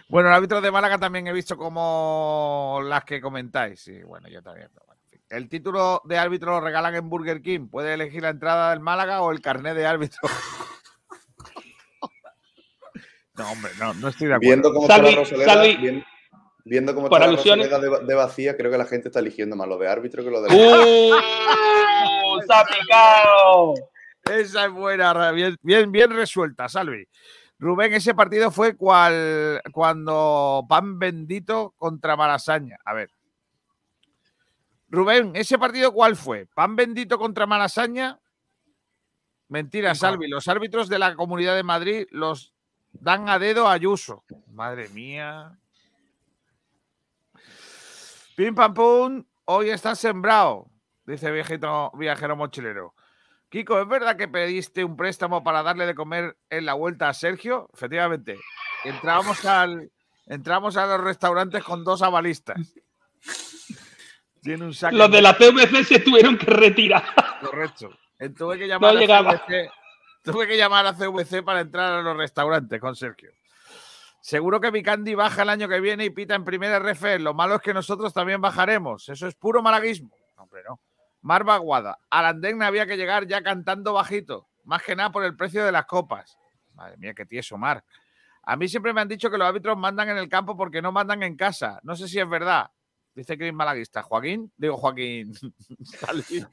[0.10, 3.80] bueno, el árbitro de Málaga también he visto como las que comentáis.
[3.80, 4.68] Sí, bueno, yo también.
[4.74, 5.22] pero bueno, en fin.
[5.30, 7.68] El título de árbitro lo regalan en Burger King.
[7.70, 10.20] Puede elegir la entrada del Málaga o el carnet de árbitro.
[13.36, 14.50] No, hombre, no, no estoy de acuerdo.
[14.50, 16.06] Viendo cómo Salvi- está la Rosaleda,
[16.66, 19.66] viendo cómo está la Rosaleda de, de vacía, creo que la gente está eligiendo más
[19.66, 20.50] lo de árbitro que lo de.
[20.54, 22.42] ¡Uh!
[22.46, 23.76] ¡Se ha picado!
[24.30, 27.08] Esa es buena, bien, bien, bien resuelta, Salvi.
[27.58, 32.78] Rubén, ese partido fue cual, cuando Pan Bendito contra Malasaña.
[32.86, 33.12] A ver.
[34.90, 36.46] Rubén, ¿ese partido cuál fue?
[36.48, 38.20] ¿Pan Bendito contra Malasaña?
[39.50, 40.28] Mentira, Salvi.
[40.28, 42.54] Los árbitros de la Comunidad de Madrid los
[42.94, 44.24] dan a dedo a Ayuso.
[44.54, 45.58] Madre mía.
[48.36, 50.72] Pim pam pum, hoy estás sembrado,
[51.06, 52.94] dice viejito, viajero mochilero.
[53.50, 57.14] Kiko, ¿es verdad que pediste un préstamo para darle de comer en la vuelta a
[57.14, 57.70] Sergio?
[57.74, 58.40] Efectivamente.
[58.84, 59.92] Entramos al,
[60.28, 62.58] entramos a los restaurantes con dos avalistas.
[64.42, 64.96] Tiene un saque.
[64.96, 67.04] Los de la CVC se tuvieron que retirar.
[67.42, 67.90] Correcto.
[68.20, 69.38] Eh, Tuve que llamar No a.
[69.38, 69.72] CVC.
[70.24, 73.32] Tuve que llamar a CVC para entrar a los restaurantes con Sergio.
[74.22, 77.20] Seguro que mi Candy baja el año que viene y pita en primera RF.
[77.20, 79.10] Lo malo es que nosotros también bajaremos.
[79.10, 80.12] Eso es puro malaguismo.
[80.36, 80.80] Hombre, no.
[81.22, 82.00] Mar Baguada.
[82.10, 84.48] A la andén había que llegar ya cantando bajito.
[84.64, 86.38] Más que nada por el precio de las copas.
[86.74, 87.84] Madre mía, qué tieso, Mar.
[88.44, 90.92] A mí siempre me han dicho que los árbitros mandan en el campo porque no
[90.92, 91.80] mandan en casa.
[91.84, 92.70] No sé si es verdad.
[93.14, 94.02] Dice Chris Malaguista.
[94.02, 95.34] Joaquín, digo Joaquín.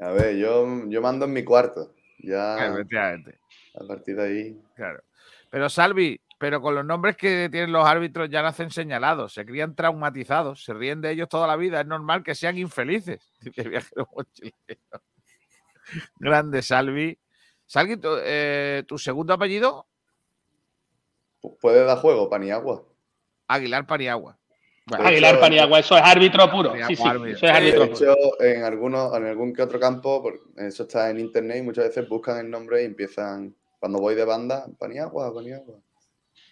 [0.00, 1.94] A ver, yo, yo mando en mi cuarto.
[2.18, 3.38] Ya Efectivamente.
[3.78, 4.62] a partir de ahí.
[4.74, 5.02] Claro.
[5.50, 9.74] Pero Salvi, pero con los nombres que tienen los árbitros ya nacen señalados, se crían
[9.74, 13.20] traumatizados, se ríen de ellos toda la vida, es normal que sean infelices.
[13.40, 15.02] Dice el viajero mochilero.
[16.18, 17.18] Grande Salvi.
[17.64, 19.86] Salvi, tu, eh, ¿tu segundo apellido?
[21.42, 22.84] Pu- Puede dar juego, Paniagua.
[23.48, 24.38] Aguilar Paniagua.
[24.86, 26.70] Bueno, Aguilar hecho, Paniagua, eso es árbitro puro.
[26.70, 27.30] Paniagua, Sí, sí, árbitro.
[27.36, 28.12] eso es De árbitro puro.
[28.12, 32.08] hecho, en, algunos, en algún que otro campo, eso está en internet y muchas veces
[32.08, 35.78] buscan el nombre y empiezan, cuando voy de banda, Paniagua, Paniagua.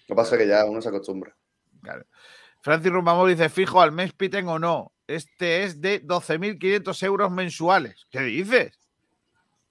[0.06, 1.34] Lo que pasa es que ya uno se acostumbra.
[1.82, 2.04] Claro.
[2.60, 4.92] Francis Rumbamor dice, fijo, al mes piten o no.
[5.06, 8.06] Este es de 12.500 euros mensuales.
[8.10, 8.78] ¿Qué dices?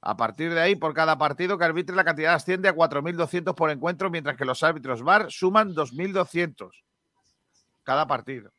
[0.02, 3.72] A partir de ahí, por cada partido que arbitre, la cantidad asciende a 4.200 por
[3.72, 6.70] encuentro, mientras que los árbitros VAR suman 2.200
[7.84, 8.52] cada partido.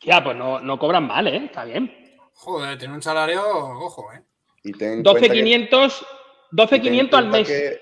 [0.00, 1.44] Ya, pues no, no cobran mal, ¿eh?
[1.46, 1.92] Está bien.
[2.34, 4.22] Joder, tiene un salario, ojo, ¿eh?
[4.62, 6.06] Y ten en cuenta que- 12.500
[6.52, 7.48] y ten en 12.500 al mes.
[7.48, 7.80] Que,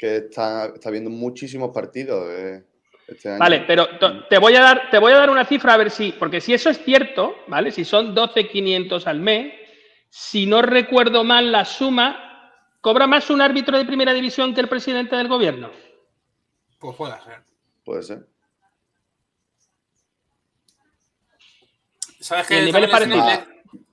[0.00, 2.64] que está, está viendo muchísimos partidos eh,
[3.06, 3.38] este año.
[3.38, 5.90] Vale, pero to- te voy, a dar, te voy a dar una cifra a ver
[5.90, 7.70] si, porque si eso es cierto, ¿vale?
[7.70, 9.52] Si son 12.500 al mes,
[10.08, 12.50] si no recuerdo mal la suma,
[12.80, 15.70] ¿cobra más un árbitro de primera división que el presidente del gobierno?
[16.78, 17.42] Pues puede ser.
[17.84, 18.26] Puede ser.
[22.20, 22.54] ¿Sabes qué?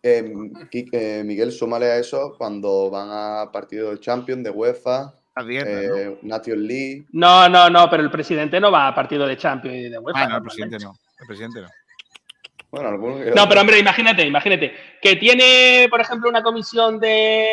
[0.04, 0.24] Eh,
[0.72, 5.44] Qui- eh, Miguel, súmale a eso cuando van a partidos de Champions, de UEFA, A
[5.44, 5.96] dieta, ¿no?
[5.98, 7.06] eh, Nation League.
[7.12, 10.22] No, no, no, pero el presidente no va a partido de Champions y de UEFA.
[10.24, 10.94] Ah, no, el presidente no.
[11.20, 11.68] El presidente no.
[12.70, 12.92] Bueno,
[13.36, 14.74] No, pero hombre, imagínate, imagínate.
[15.02, 17.48] Que tiene, por ejemplo, una comisión de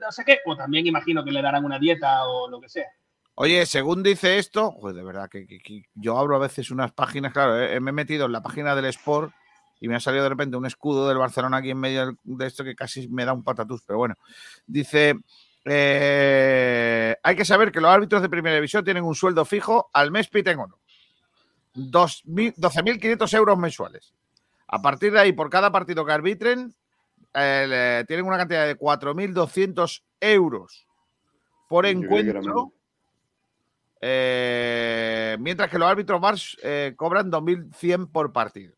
[0.00, 2.86] no sé qué, pues también imagino que le darán una dieta o lo que sea.
[3.34, 6.92] Oye, según dice esto, pues de verdad que, que- que yo abro a veces unas
[6.92, 9.32] páginas, claro, eh, me he metido en la página del Sport
[9.80, 12.62] y me ha salido de repente un escudo del Barcelona aquí en medio de esto
[12.62, 14.14] que casi me da un patatús, pero bueno.
[14.66, 15.16] Dice,
[15.64, 20.10] eh, hay que saber que los árbitros de primera división tienen un sueldo fijo al
[20.10, 20.78] mes piten o no.
[21.74, 24.12] 2.000 12.500 euros mensuales.
[24.66, 26.74] A partir de ahí, por cada partido que arbitren,
[27.34, 30.86] eh, tienen una cantidad de 4.200 euros
[31.68, 32.72] por Yo encuentro.
[34.04, 36.56] Eh, mientras que los árbitros VARs
[36.96, 38.74] cobran 2.100 por partido.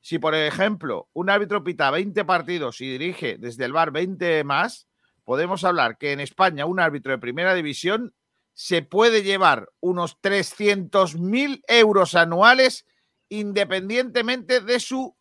[0.00, 4.88] Si, por ejemplo, un árbitro pita 20 partidos y dirige desde el VAR 20 más,
[5.24, 8.14] podemos hablar que en España un árbitro de primera división
[8.54, 12.86] se puede llevar unos 300.000 euros anuales
[13.28, 15.16] independientemente de su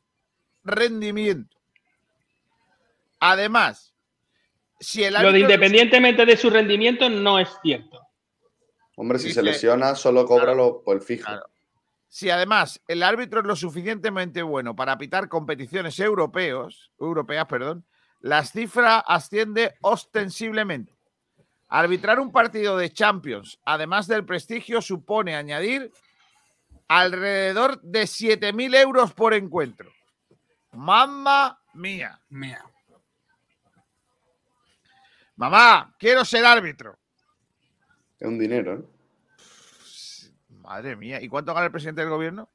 [0.64, 1.58] rendimiento.
[3.20, 3.94] Además,
[4.80, 8.02] si el Lo de árbitro- independientemente de su rendimiento no es cierto.
[8.96, 11.26] Hombre, si Dice- se lesiona, solo cobra lo, por el fijo.
[11.26, 11.46] Claro.
[12.08, 17.86] Si además el árbitro es lo suficientemente bueno para pitar competiciones europeos, europeas, perdón,
[18.22, 20.94] la cifra asciende ostensiblemente.
[21.68, 25.92] Arbitrar un partido de Champions, además del prestigio, supone añadir
[26.88, 29.92] alrededor de 7.000 euros por encuentro.
[30.74, 32.20] Mamma mía.
[32.30, 32.64] Mía.
[35.38, 36.98] Mamá, quiero ser árbitro.
[38.20, 38.84] Es un dinero, ¿eh?
[40.50, 41.22] Madre mía.
[41.22, 42.50] ¿Y cuánto gana el presidente del gobierno?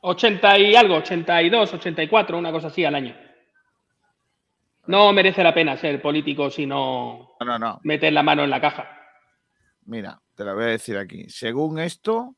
[0.00, 3.29] 80 y algo, 82, 84, una cosa así al año.
[4.90, 7.80] No merece la pena ser político si no No, no, no.
[7.84, 8.88] metes la mano en la caja.
[9.84, 11.28] Mira, te lo voy a decir aquí.
[11.28, 12.34] Según esto,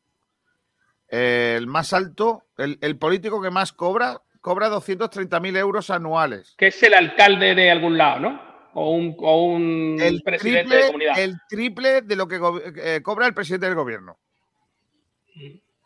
[1.08, 6.54] el más alto, el, el político que más cobra, cobra 230.000 euros anuales.
[6.58, 8.52] Que es el alcalde de algún lado, ¿no?
[8.74, 11.18] O un, o un El presidente triple, de comunidad.
[11.18, 12.40] el triple de lo que
[12.76, 14.18] eh, cobra el presidente del gobierno.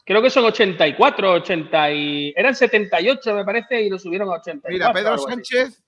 [0.05, 2.33] Creo que son 84, 80 y...
[2.37, 4.71] Eran 78, me parece, y lo subieron a 84.
[4.73, 5.19] Mira, Pedro.
[5.19, 5.83] Sánchez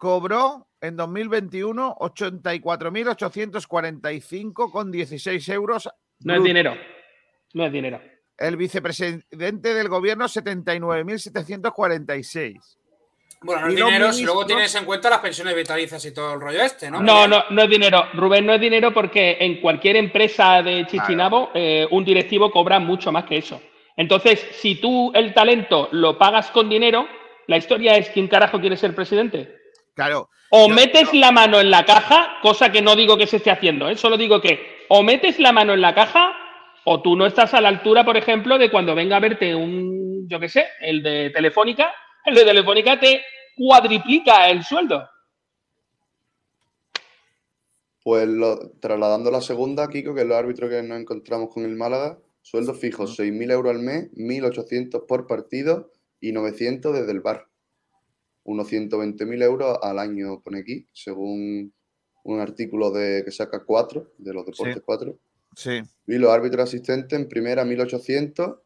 [0.00, 5.88] cobró en 2021 84.845 con 16 euros.
[6.20, 6.74] No es dinero.
[7.52, 8.00] No es dinero.
[8.38, 12.78] El vicepresidente del gobierno 79.746.
[13.42, 16.40] Bueno, no es dinero si luego tienes en cuenta las pensiones vitalicias y todo el
[16.40, 17.02] rollo este, ¿no?
[17.02, 18.06] No, no, no es dinero.
[18.14, 23.12] Rubén, no es dinero porque en cualquier empresa de Chichinabo eh, un directivo cobra mucho
[23.12, 23.60] más que eso.
[23.98, 27.06] Entonces, si tú el talento lo pagas con dinero,
[27.48, 29.59] la historia es quién carajo quiere ser presidente.
[30.00, 30.30] Claro.
[30.48, 33.86] O metes la mano en la caja, cosa que no digo que se esté haciendo,
[33.86, 33.96] ¿eh?
[33.96, 36.32] solo digo que o metes la mano en la caja
[36.84, 40.26] o tú no estás a la altura, por ejemplo, de cuando venga a verte un,
[40.26, 41.92] yo qué sé, el de Telefónica,
[42.24, 43.22] el de Telefónica te
[43.54, 45.06] cuadriplica el sueldo.
[48.02, 51.76] Pues lo, trasladando la segunda, Kiko, que es los árbitros que nos encontramos con el
[51.76, 57.49] Málaga, sueldo fijo, 6.000 euros al mes, 1.800 por partido y 900 desde el bar.
[58.44, 61.72] Unos 120.000 euros al año, pone aquí, según
[62.22, 65.16] un artículo de que saca 4, de los deportes 4.
[65.56, 65.80] Sí.
[66.06, 68.58] Y los árbitros asistentes en primera 1.800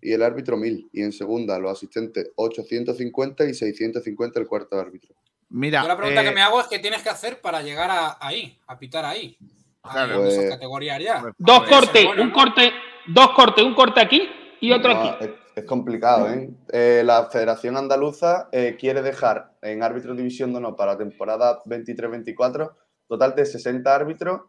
[0.00, 0.88] y el árbitro 1.000.
[0.92, 5.14] Y en segunda los asistentes 850 y 650 el cuarto árbitro.
[5.50, 7.90] Mira, Yo la pregunta eh, que me hago es qué tienes que hacer para llegar
[7.90, 9.36] a, ahí, a pitar ahí.
[9.82, 11.22] Claro, pues- esas categorías ya.
[11.38, 12.34] Dos cortes, bueno, un ¿no?
[12.34, 12.72] corte,
[13.08, 14.28] dos cortes, un corte aquí
[14.60, 15.24] y otro No, aquí.
[15.24, 16.50] es, es complicado, ¿eh?
[16.72, 22.72] Eh, La Federación Andaluza eh, quiere dejar en árbitro división de honor para temporada 23-24
[23.06, 24.42] total de 60 árbitros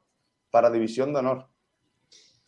[0.49, 1.47] para división de honor.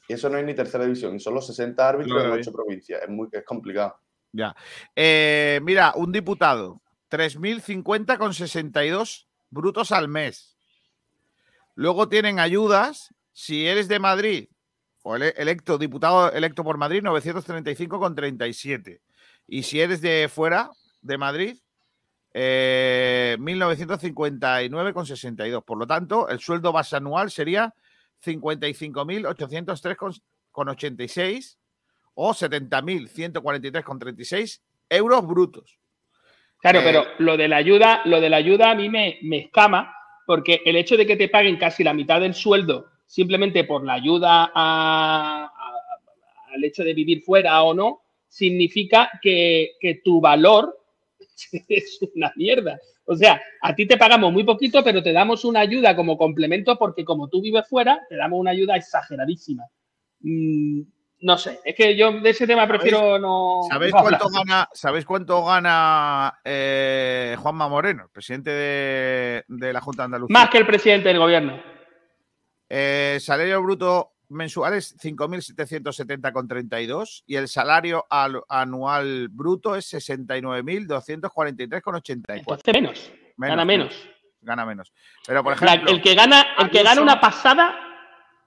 [0.08, 2.42] Y eso no es ni tercera división, son los 60 árbitros Claro, en ¿eh?
[2.42, 3.02] 8 provincias.
[3.04, 4.00] Es, muy, es complicado.
[4.32, 4.56] Ya.
[4.96, 6.82] Eh, mira, un diputado,
[7.12, 10.58] 3.050 con 62 brutos al mes.
[11.76, 14.50] Luego tienen ayudas, si eres de Madrid,
[15.08, 19.00] o ele- electo, diputado electo por Madrid, 935 con 37.
[19.48, 20.70] Y si eres de fuera
[21.02, 21.58] de Madrid,
[22.34, 25.64] eh, 1959 con 62.
[25.64, 27.74] Por lo tanto, el sueldo base anual sería
[28.26, 30.12] 55.803 con,
[30.52, 31.58] con 86
[32.16, 35.78] o 70.143,36 euros brutos.
[36.60, 39.38] Claro, Eh, pero lo de la ayuda, lo de la ayuda a mí me, me
[39.40, 39.94] escama,
[40.26, 43.94] porque el hecho de que te paguen casi la mitad del sueldo simplemente por la
[43.94, 50.78] ayuda a- a- al hecho de vivir fuera o no, significa que, que tu valor
[51.70, 52.78] es una mierda.
[53.06, 56.78] O sea, a ti te pagamos muy poquito, pero te damos una ayuda como complemento
[56.78, 59.64] porque como tú vives fuera, te damos una ayuda exageradísima.
[60.20, 60.82] Mm,
[61.22, 63.62] no sé, es que yo de ese tema prefiero no.
[63.70, 70.04] ¿Sabéis no cuánto gana, ¿sabéis cuánto gana eh, Juanma Moreno, presidente de, de la Junta
[70.04, 70.34] de Andalucía?
[70.34, 71.77] Más que el presidente del gobierno.
[72.70, 82.24] Eh, salario bruto mensual es 5.770,32 y el salario al- anual bruto es 69.243,84.
[82.28, 83.12] Entonces menos.
[83.38, 83.94] gana menos.
[84.42, 84.92] Gana menos.
[85.26, 87.76] Pero, por La- ejemplo, el que gana, el que gana una pasada,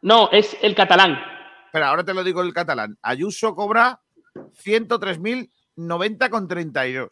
[0.03, 1.19] no, es el catalán.
[1.67, 2.97] espera, ahora te lo digo el catalán.
[3.03, 4.01] Ayuso cobra
[4.65, 7.11] 103.090,32.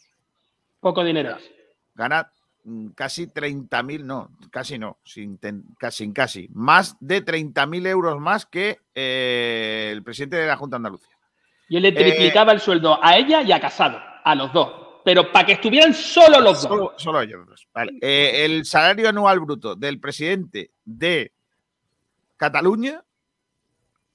[0.81, 1.37] Poco dinero.
[1.95, 2.31] Gana
[2.95, 8.81] casi 30.000, no, casi no, sin ten- casi, casi, más de 30.000 euros más que
[8.95, 11.17] eh, el presidente de la Junta de Andalucía.
[11.69, 14.87] Y él le Eh, triplicaba el sueldo a ella y a Casado, a los dos.
[15.05, 16.71] Pero para que estuvieran solo los dos.
[16.71, 17.67] Solo, solo ellos dos.
[17.73, 17.93] Vale.
[18.03, 21.33] Eh, el salario anual bruto del presidente de
[22.37, 23.03] Cataluña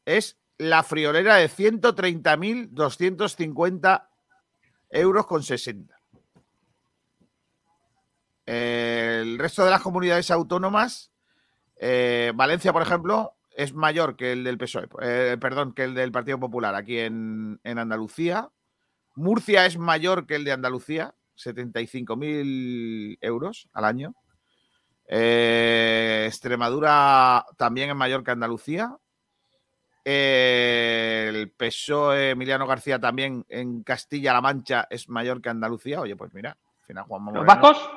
[0.06, 4.08] es la friolera de 130.250
[4.92, 5.93] euros con 60.
[8.46, 11.12] Eh, el resto de las comunidades autónomas,
[11.78, 16.12] eh, Valencia, por ejemplo, es mayor que el del PSOE, eh, perdón, que el del
[16.12, 18.50] Partido Popular aquí en, en Andalucía.
[19.16, 24.16] Murcia es mayor que el de Andalucía, 75.000 euros al año.
[25.08, 28.98] Eh, Extremadura también es mayor que Andalucía.
[30.06, 36.02] Eh, el PSOE Emiliano García también en Castilla-La Mancha es mayor que Andalucía.
[36.02, 37.90] Oye, pues mira, al final Juan ¿Los vascos?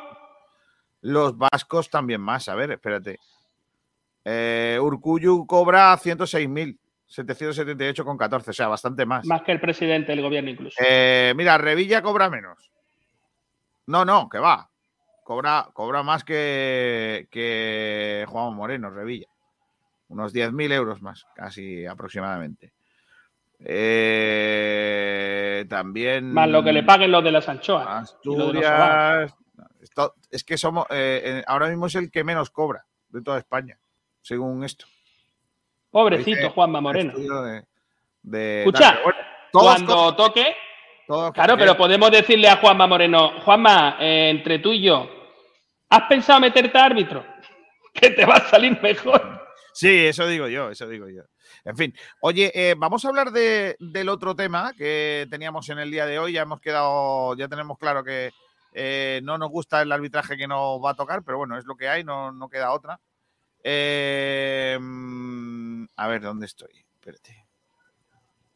[1.07, 2.49] Los vascos también más.
[2.49, 3.21] A ver, espérate.
[4.25, 6.79] Eh, Urcuyu cobra 106.000.
[7.09, 9.25] 778,14, o sea, bastante más.
[9.25, 10.77] Más que el presidente del gobierno incluso.
[10.85, 12.73] Eh, mira, Revilla cobra menos.
[13.87, 14.69] No, no, que va.
[15.23, 19.29] Cobra, cobra más que, que Juan Moreno, Revilla.
[20.09, 22.73] Unos 10.000 euros más, casi aproximadamente.
[23.61, 24.05] Eh,
[25.69, 26.33] también.
[26.33, 27.87] Más lo que le paguen los de las anchoas.
[27.87, 29.33] Asturias.
[30.31, 30.87] Es que somos.
[30.91, 33.79] eh, eh, ahora mismo es el que menos cobra de toda España,
[34.23, 34.87] según esto.
[35.91, 37.11] Pobrecito Dice Juanma Moreno.
[37.11, 37.65] estudio de-
[38.23, 39.19] de- Escucha, bueno,
[39.53, 40.55] cuando toque,
[41.07, 45.09] todos claro, pero podemos decirle a Juanma Moreno, Juanma, eh, entre tú y yo,
[45.89, 47.25] ¿has pensado meterte a árbitro?
[47.95, 49.43] Que te va a salir mejor.
[49.73, 51.23] Sí, eso digo yo, eso digo yo.
[51.65, 55.91] En fin, oye, eh, vamos a hablar de- del otro tema que teníamos en el
[55.91, 56.33] día de hoy.
[56.33, 58.33] Ya hemos quedado, ya tenemos claro que
[58.79, 61.77] eh, no nos gusta el arbitraje que nos va a tocar, pero bueno, es lo
[61.77, 63.01] que hay, no, no queda otra.
[63.65, 66.85] Eh, mm, a ver, ¿dónde estoy?
[66.95, 67.47] Espérate.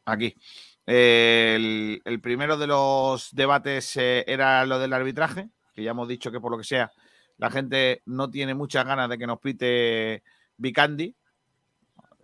[0.05, 0.37] aquí.
[0.85, 6.31] El, el primero de los debates eh, era lo del arbitraje, que ya hemos dicho
[6.31, 6.93] que por lo que sea,
[7.39, 10.23] la gente no tiene muchas ganas de que nos pite
[10.59, 11.17] Vicandi.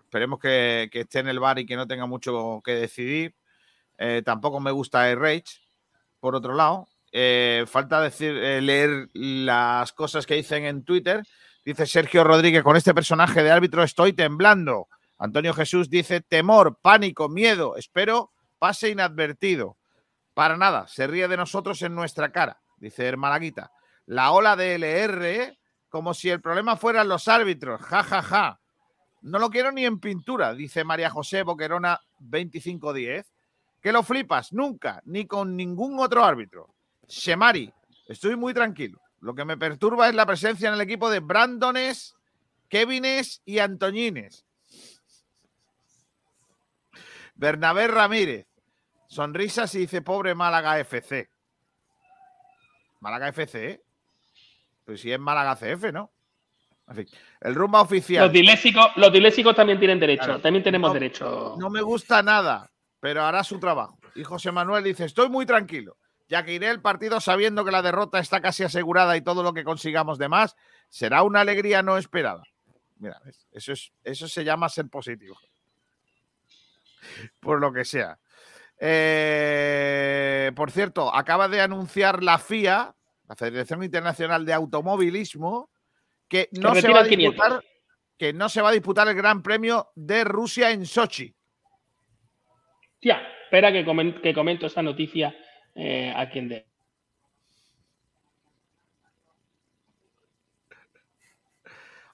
[0.01, 3.35] Esperemos que, que esté en el bar y que no tenga mucho que decidir.
[3.97, 5.63] Eh, tampoco me gusta el Rage,
[6.21, 6.89] por otro lado.
[7.19, 11.23] Eh, falta decir, eh, leer las cosas que dicen en Twitter.
[11.65, 14.89] Dice Sergio Rodríguez, con este personaje de árbitro estoy temblando.
[15.17, 17.77] Antonio Jesús dice temor, pánico, miedo.
[17.77, 19.79] Espero pase inadvertido.
[20.35, 23.73] Para nada, se ríe de nosotros en nuestra cara, dice el Malaguita.
[24.05, 27.81] La ola de LR, como si el problema fueran los árbitros.
[27.81, 28.61] Ja, ja, ja.
[29.23, 33.33] No lo quiero ni en pintura, dice María José Boquerona 2510.
[33.81, 36.76] Que lo flipas, nunca, ni con ningún otro árbitro.
[37.09, 37.73] Shemari,
[38.07, 39.01] estoy muy tranquilo.
[39.21, 42.15] Lo que me perturba es la presencia en el equipo de Brandones,
[42.69, 44.45] Kevines y Antoñines.
[47.35, 48.47] Bernabé Ramírez,
[49.09, 51.29] sonrisas y dice pobre Málaga FC.
[53.01, 53.83] Málaga FC, ¿eh?
[54.85, 56.13] Pues si es Málaga CF, ¿no?
[56.89, 57.07] En fin,
[57.41, 58.25] el rumba oficial.
[58.25, 61.57] Los dilésicos, los dilésicos también tienen derecho, claro, también tenemos no, derecho.
[61.59, 62.71] No me gusta nada,
[63.01, 63.99] pero hará su trabajo.
[64.15, 65.97] Y José Manuel dice, estoy muy tranquilo,
[66.29, 69.53] ya que iré el partido sabiendo que la derrota está casi asegurada y todo lo
[69.53, 70.57] que consigamos de más
[70.89, 72.43] será una alegría no esperada.
[72.99, 73.21] Mira,
[73.53, 75.39] eso, es, eso se llama ser positivo.
[77.41, 78.19] Por lo que sea.
[78.79, 82.95] Eh, por cierto, acaba de anunciar la FIA,
[83.29, 85.71] la Federación Internacional de Automovilismo,
[86.29, 87.63] que no, se va a disputar,
[88.19, 91.35] que no se va a disputar el Gran Premio de Rusia en Sochi.
[93.01, 95.35] Ya, espera que, coment que comento esta noticia
[95.77, 96.67] eh, a quien de.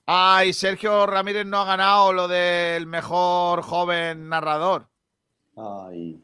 [0.05, 4.89] Ay, Sergio Ramírez no ha ganado lo del mejor joven narrador.
[5.57, 6.21] Ay.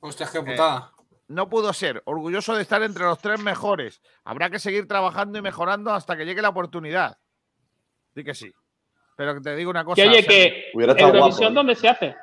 [0.00, 0.92] Hostia, qué putada.
[0.98, 2.02] Eh, no pudo ser.
[2.06, 4.00] Orgulloso de estar entre los tres mejores.
[4.24, 7.18] Habrá que seguir trabajando y mejorando hasta que llegue la oportunidad.
[8.14, 8.50] Sí que sí.
[9.14, 10.02] Pero que te digo una cosa.
[10.02, 11.54] Que oye, que Eurovisión, guapo, ¿eh?
[11.54, 12.16] ¿dónde se hace?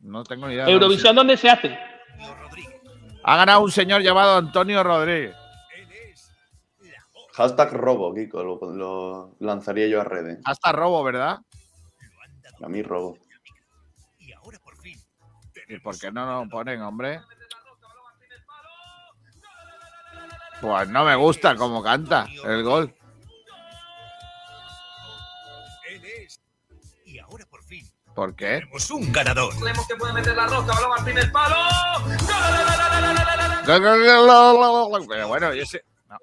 [0.00, 0.68] No tengo ni idea.
[0.68, 1.78] Eurovisión, ¿dónde se hace?
[3.28, 5.34] Ha ganado un señor llamado Antonio Rodríguez.
[7.34, 10.38] Hashtag robo, Kiko, lo, lo lanzaría yo a redes.
[10.44, 11.38] Hasta robo, ¿verdad?
[12.62, 13.18] A mí robo.
[15.68, 17.20] ¿Y por qué no nos ponen, hombre?
[20.60, 22.94] Pues no me gusta cómo canta el gol.
[28.16, 28.60] ¿Por qué?
[28.60, 29.54] Tenemos un ganador.
[29.60, 31.54] Creemos que puede meter la rosca, balón al primer palo.
[35.06, 35.84] Pero bueno, yo sé.
[36.08, 36.16] No.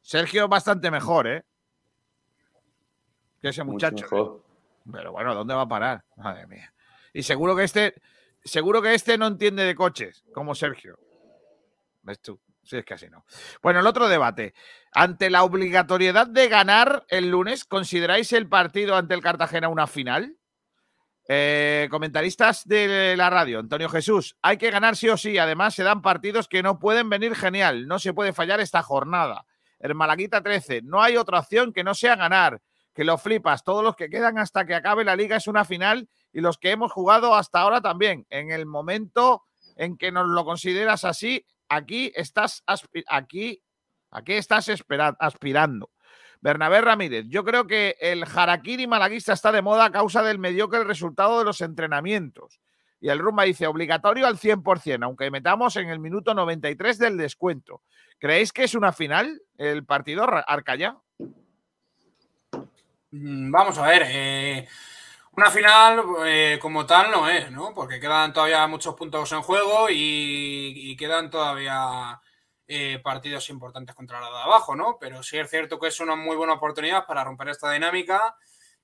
[0.00, 1.44] Sergio bastante mejor, ¿eh?
[3.42, 4.44] Que ese muchacho.
[4.92, 6.04] Pero bueno, ¿dónde va a parar?
[6.16, 6.72] Madre mía.
[7.12, 8.00] Y seguro que este,
[8.44, 11.00] seguro que este no entiende de coches, como Sergio.
[12.02, 12.40] ¿Ves tú?
[12.62, 13.24] Sí, es que así no.
[13.60, 14.54] Bueno, el otro debate.
[14.92, 20.36] Ante la obligatoriedad de ganar el lunes, ¿consideráis el partido ante el Cartagena una final?
[21.32, 25.38] Eh, comentaristas de la radio, Antonio Jesús, hay que ganar sí o sí.
[25.38, 27.86] Además, se dan partidos que no pueden venir genial.
[27.86, 29.46] No se puede fallar esta jornada.
[29.78, 32.60] El Malaguita 13, no hay otra opción que no sea ganar.
[32.92, 33.62] Que lo flipas.
[33.62, 36.72] Todos los que quedan hasta que acabe la liga es una final y los que
[36.72, 38.26] hemos jugado hasta ahora también.
[38.28, 39.44] En el momento
[39.76, 42.64] en que nos lo consideras así, aquí estás,
[43.06, 43.62] aquí,
[44.10, 44.68] aquí estás
[45.20, 45.90] aspirando.
[46.40, 50.84] Bernabé Ramírez, yo creo que el Harakiri malaguista está de moda a causa del mediocre
[50.84, 52.60] resultado de los entrenamientos.
[53.00, 57.82] Y el Rumba dice, obligatorio al 100%, aunque metamos en el minuto 93 del descuento.
[58.18, 60.96] ¿Creéis que es una final el partido Arcaya?
[63.10, 64.68] Mm, vamos a ver, eh,
[65.32, 67.74] una final eh, como tal no es, ¿no?
[67.74, 72.20] Porque quedan todavía muchos puntos en juego y, y quedan todavía
[72.72, 74.96] eh, partidos importantes contra la de abajo, ¿no?
[75.00, 78.36] Pero sí es cierto que es una muy buena oportunidad para romper esta dinámica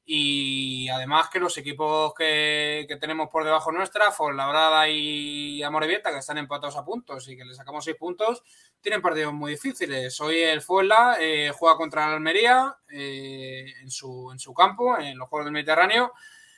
[0.04, 6.38] y además que los equipos que, tenemos por debajo nuestra, Fuenlabrada y Amorebieta, que están
[6.38, 8.42] empatados a puntos y que le sacamos seis puntos,
[8.80, 10.20] tienen partidos muy difíciles.
[10.20, 15.16] Hoy el Fuenla eh, juega contra la Almería eh, en, su, en su campo, en
[15.16, 16.12] los Juegos del Mediterráneo.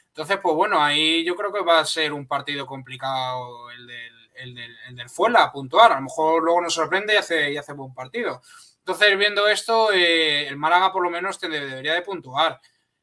[0.07, 4.18] Entonces, pues bueno, ahí yo creo que va a ser un partido complicado el del
[4.39, 5.93] el del, el Fuela a puntuar.
[5.93, 8.41] A lo mejor luego nos sorprende y hace, y hace buen partido.
[8.79, 12.61] Entonces, viendo esto, eh, el Málaga por lo menos debería de puntuar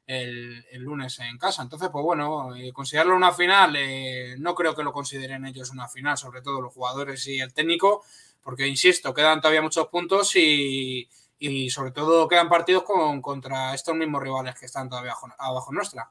[0.08, 1.62] el, el, lunes en casa.
[1.62, 5.88] Entonces, pues bueno, eh, considerarlo una final, eh, no creo que lo consideren ellos una
[5.88, 8.04] final, sobre todo los jugadores y el técnico,
[8.42, 11.08] porque, insisto, quedan todavía muchos puntos y,
[11.38, 15.72] y sobre todo quedan partidos con, contra estos mismos rivales que están todavía abajo, abajo
[15.72, 16.10] nuestra.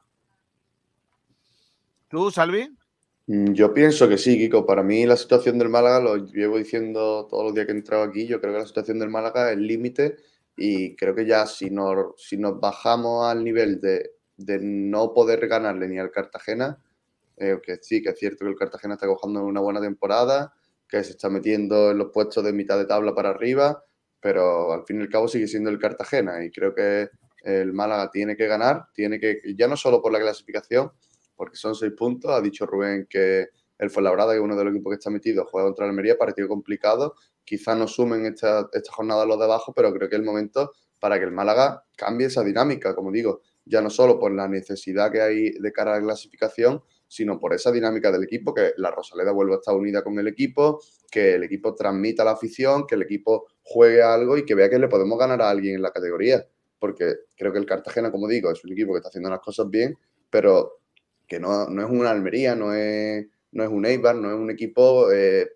[2.07, 2.69] ¿Tú, Salvi?
[3.27, 4.65] Mm, Yo pienso que sí, Kiko.
[4.65, 8.03] Para mí la situación del Málaga, lo llevo diciendo todos los días que he entrado
[8.03, 10.17] aquí, yo creo que la situación del Málaga es límite
[10.55, 15.47] y creo que ya si nos, si nos bajamos al nivel de, de no poder
[15.47, 16.77] ganarle ni al Cartagena,
[17.37, 20.53] eh, que sí, que es cierto que el Cartagena está cojando una buena temporada,
[20.87, 23.83] que se está metiendo en los puestos de mitad de tabla para arriba,
[24.21, 27.09] pero al fin y al cabo sigue siendo el Cartagena y creo que
[27.43, 30.91] el Málaga tiene que ganar, tiene que, ya no solo por la clasificación,
[31.35, 33.47] porque son seis puntos, ha dicho Rubén que
[33.77, 36.47] el Fuenlabrada, que es uno de los equipos que está metido, juega contra Almería, partido
[36.47, 40.25] complicado, quizás no sumen esta, esta jornada los de abajo, pero creo que es el
[40.25, 44.47] momento para que el Málaga cambie esa dinámica, como digo, ya no solo por la
[44.47, 48.73] necesidad que hay de cara a la clasificación, sino por esa dinámica del equipo, que
[48.77, 52.85] la Rosaleda vuelva a estar unida con el equipo, que el equipo transmita la afición,
[52.87, 55.81] que el equipo juegue algo y que vea que le podemos ganar a alguien en
[55.81, 56.45] la categoría.
[56.79, 59.69] Porque creo que el Cartagena, como digo, es un equipo que está haciendo las cosas
[59.69, 59.97] bien,
[60.29, 60.79] pero
[61.27, 64.49] que no, no es una Almería, no es, no es un Eibar, no es un
[64.49, 65.49] equipo eh,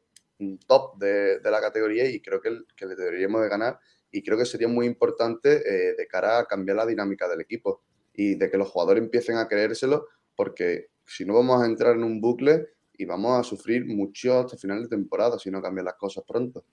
[0.68, 3.80] top de, de, la categoría y creo que, que, le deberíamos de ganar
[4.12, 7.84] y creo que sería muy importante eh, de cara a cambiar la dinámica del equipo
[8.14, 12.04] y de que los jugadores empiecen a creérselo porque si no vamos a entrar en
[12.04, 15.96] un bucle y vamos a sufrir mucho hasta final de temporada si no cambian las
[15.96, 16.66] cosas pronto.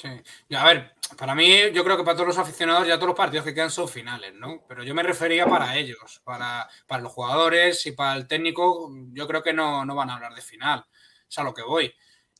[0.00, 0.08] Sí.
[0.56, 3.44] A ver, para mí, yo creo que para todos los aficionados ya todos los partidos
[3.44, 4.64] que quedan son finales, ¿no?
[4.66, 9.28] Pero yo me refería para ellos, para, para los jugadores y para el técnico, yo
[9.28, 10.86] creo que no, no van a hablar de final.
[11.28, 11.92] Es a lo que voy.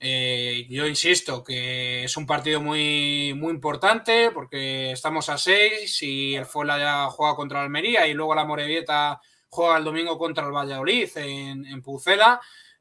[0.02, 6.34] Eh, yo insisto que es un partido muy, muy importante porque estamos a seis y
[6.36, 9.20] el Fuela ya juega contra Almería y luego la Morevieta
[9.50, 12.40] juega el domingo contra el Valladolid en, en Pucela.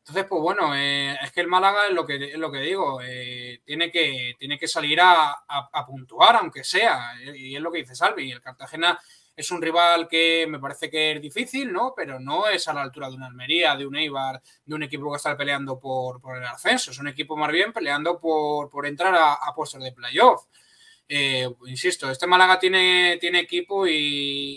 [0.10, 3.00] Entonces, pues bueno, eh, es que el Málaga es lo que, es lo que digo,
[3.04, 7.78] eh, tiene, que, tiene que salir a, a, puntuar, aunque sea, y es lo que
[7.78, 8.32] dice Salvi.
[8.32, 9.00] El Cartagena
[9.36, 11.94] es un rival que me parece que es difícil, ¿no?
[11.96, 15.12] Pero no es a la altura de una Almería, de un Eibar, de un equipo
[15.12, 16.90] que está peleando por, por el ascenso.
[16.90, 20.48] Es un equipo más bien peleando por, por entrar a, a puestos de playoff.
[21.08, 23.94] Eh, insisto, este Málaga tiene, tiene equipo y,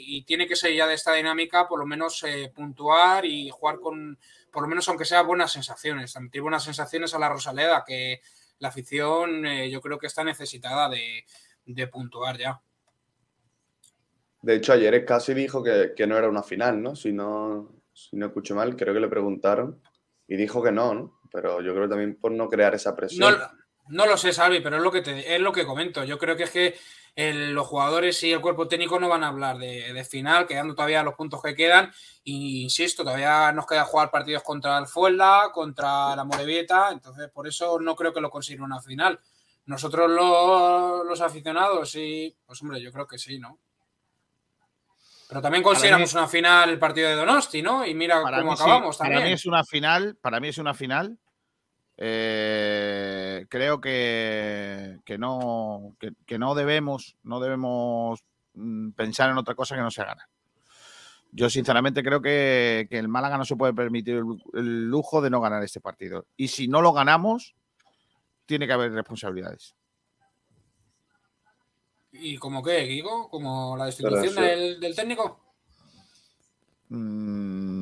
[0.06, 2.24] y, tiene que ser ya de esta dinámica, por lo menos
[2.54, 4.18] puntuar y jugar con,
[4.52, 8.20] por lo menos aunque sea buenas sensaciones, transmitir buenas sensaciones a la Rosaleda, que
[8.58, 11.24] la afición eh, yo creo que está necesitada de,
[11.64, 12.60] de, puntuar ya.
[14.42, 16.94] De hecho, ayer casi dijo que, que, no era una final, ¿no?
[16.94, 17.72] Si, ¿no?
[17.92, 19.80] si no escucho mal, creo que le preguntaron
[20.28, 21.20] y dijo que no, ¿no?
[21.32, 23.32] Pero yo creo también por no crear esa presión.
[23.38, 23.48] No,
[23.88, 26.04] no lo sé, Salvi, pero es lo que, te, es lo que comento.
[26.04, 26.74] Yo creo que es que
[27.14, 30.74] el, los jugadores y el cuerpo técnico no van a hablar de, de, final, quedando
[30.74, 31.92] todavía los puntos que quedan.
[32.24, 37.46] Y insisto, todavía nos queda jugar partidos contra el Fuelda, contra la Morevieta, entonces por
[37.46, 39.20] eso no creo que lo consiga una final.
[39.66, 43.58] Nosotros los, los aficionados, sí, pues hombre, yo creo que sí, ¿no?
[45.28, 47.86] Pero también consideramos mí, una final el partido de Donosti, ¿no?
[47.86, 49.20] Y mira cómo acabamos sí, también.
[49.20, 51.18] Para mí es una final, para mí es una final.
[51.96, 58.20] Eh, creo que, que no, que, que, no debemos, no debemos
[58.54, 60.26] mm, pensar en otra cosa que no sea ganar.
[61.30, 65.30] Yo sinceramente creo que, que el Málaga no se puede permitir el, el, lujo de
[65.30, 66.26] no ganar este partido.
[66.36, 67.54] Y si no lo ganamos,
[68.44, 69.74] tiene que haber responsabilidades.
[72.12, 73.30] ¿Y como qué, Guigo?
[73.30, 75.40] ¿Como la destitución del, del, técnico?
[76.90, 77.81] Mm,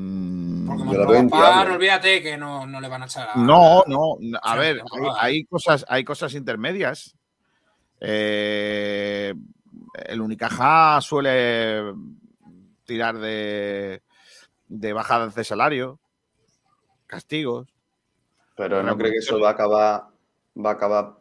[0.77, 3.39] Porque par, olvídate que no, no, le van a echar a...
[3.39, 7.17] No, no, a ver, hay, hay, cosas, hay cosas intermedias.
[8.01, 9.35] Eh,
[10.07, 11.93] el Unicaja suele
[12.85, 14.03] tirar de,
[14.69, 16.01] de bajadas de salario,
[17.07, 17.69] castigos.
[18.57, 20.05] Pero no cree que eso va a acabar,
[20.57, 21.17] va a acabar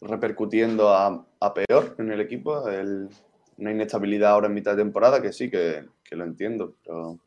[0.00, 2.68] repercutiendo a, a peor en el equipo.
[2.68, 3.08] El,
[3.58, 7.18] una inestabilidad ahora en mitad de temporada, que sí, que, que, lo entiendo, pero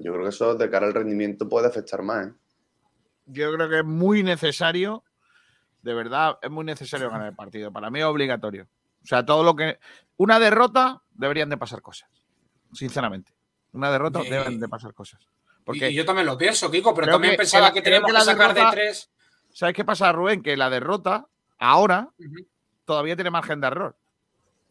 [0.00, 2.28] yo creo que eso de cara al rendimiento puede afectar más.
[2.28, 2.32] ¿eh?
[3.26, 5.04] Yo creo que es muy necesario,
[5.82, 7.72] de verdad, es muy necesario ganar el partido.
[7.72, 8.66] Para mí es obligatorio.
[9.02, 9.78] O sea, todo lo que.
[10.16, 12.10] Una derrota deberían de pasar cosas,
[12.72, 13.32] sinceramente.
[13.72, 14.28] Una derrota Sí.
[14.30, 15.20] deben de pasar cosas.
[15.64, 18.12] Porque y, yo también lo pienso, Kiko, pero también que- pensaba creo que teníamos que
[18.12, 19.10] que, la sacar derrota- de tres.
[19.52, 20.42] ¿Sabes qué pasa, Rubén?
[20.42, 21.26] Que la derrota
[21.58, 22.08] ahora
[22.84, 23.96] todavía tiene margen de error.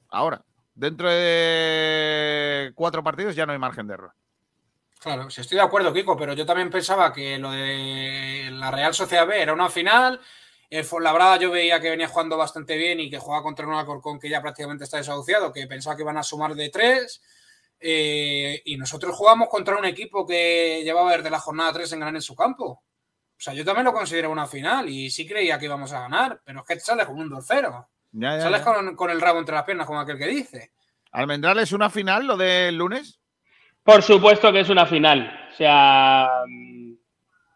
[0.10, 0.44] Ahora.
[0.76, 4.14] Dentro de cuatro partidos ya no hay margen de error.
[5.00, 8.94] Claro, sí estoy de acuerdo, Kiko, pero yo también pensaba que lo de la Real
[8.94, 10.20] Sociedad B era una final.
[10.70, 14.20] El Fuenlabrada yo veía que venía jugando bastante bien y que jugaba contra un Alcorcón
[14.20, 17.22] que ya prácticamente está desahuciado, que pensaba que iban a sumar de tres.
[17.80, 22.16] Eh, y nosotros jugamos contra un equipo que llevaba desde la jornada 3 en ganar
[22.16, 22.66] en su campo.
[22.66, 26.42] O sea, yo también lo considero una final y sí creía que íbamos a ganar,
[26.44, 27.88] pero es que sales con un 2-0.
[28.12, 28.66] Ya, ya, Sales ya.
[28.66, 30.74] con, con el rabo entre las piernas, como aquel que dice.
[31.14, 33.19] ¿Almendral es una final lo del lunes?
[33.90, 35.50] Por supuesto que es una final.
[35.52, 36.94] O sea, mm,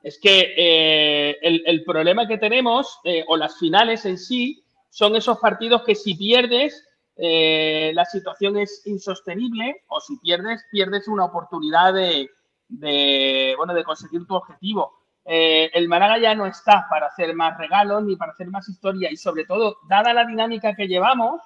[0.01, 5.37] Es que eh, el, problema que tenemos, eh, o las finales en sí, son esos
[5.37, 6.85] partidos que si pierdes,
[7.15, 12.31] eh, la situación es insostenible, o si pierdes, pierdes una oportunidad de,
[12.67, 14.91] de, bueno, de conseguir tu objetivo.
[15.23, 19.17] El Málaga ya no está para hacer más regalos ni para hacer más historia y
[19.17, 21.41] sobre todo, dada la dinámica que llevamos,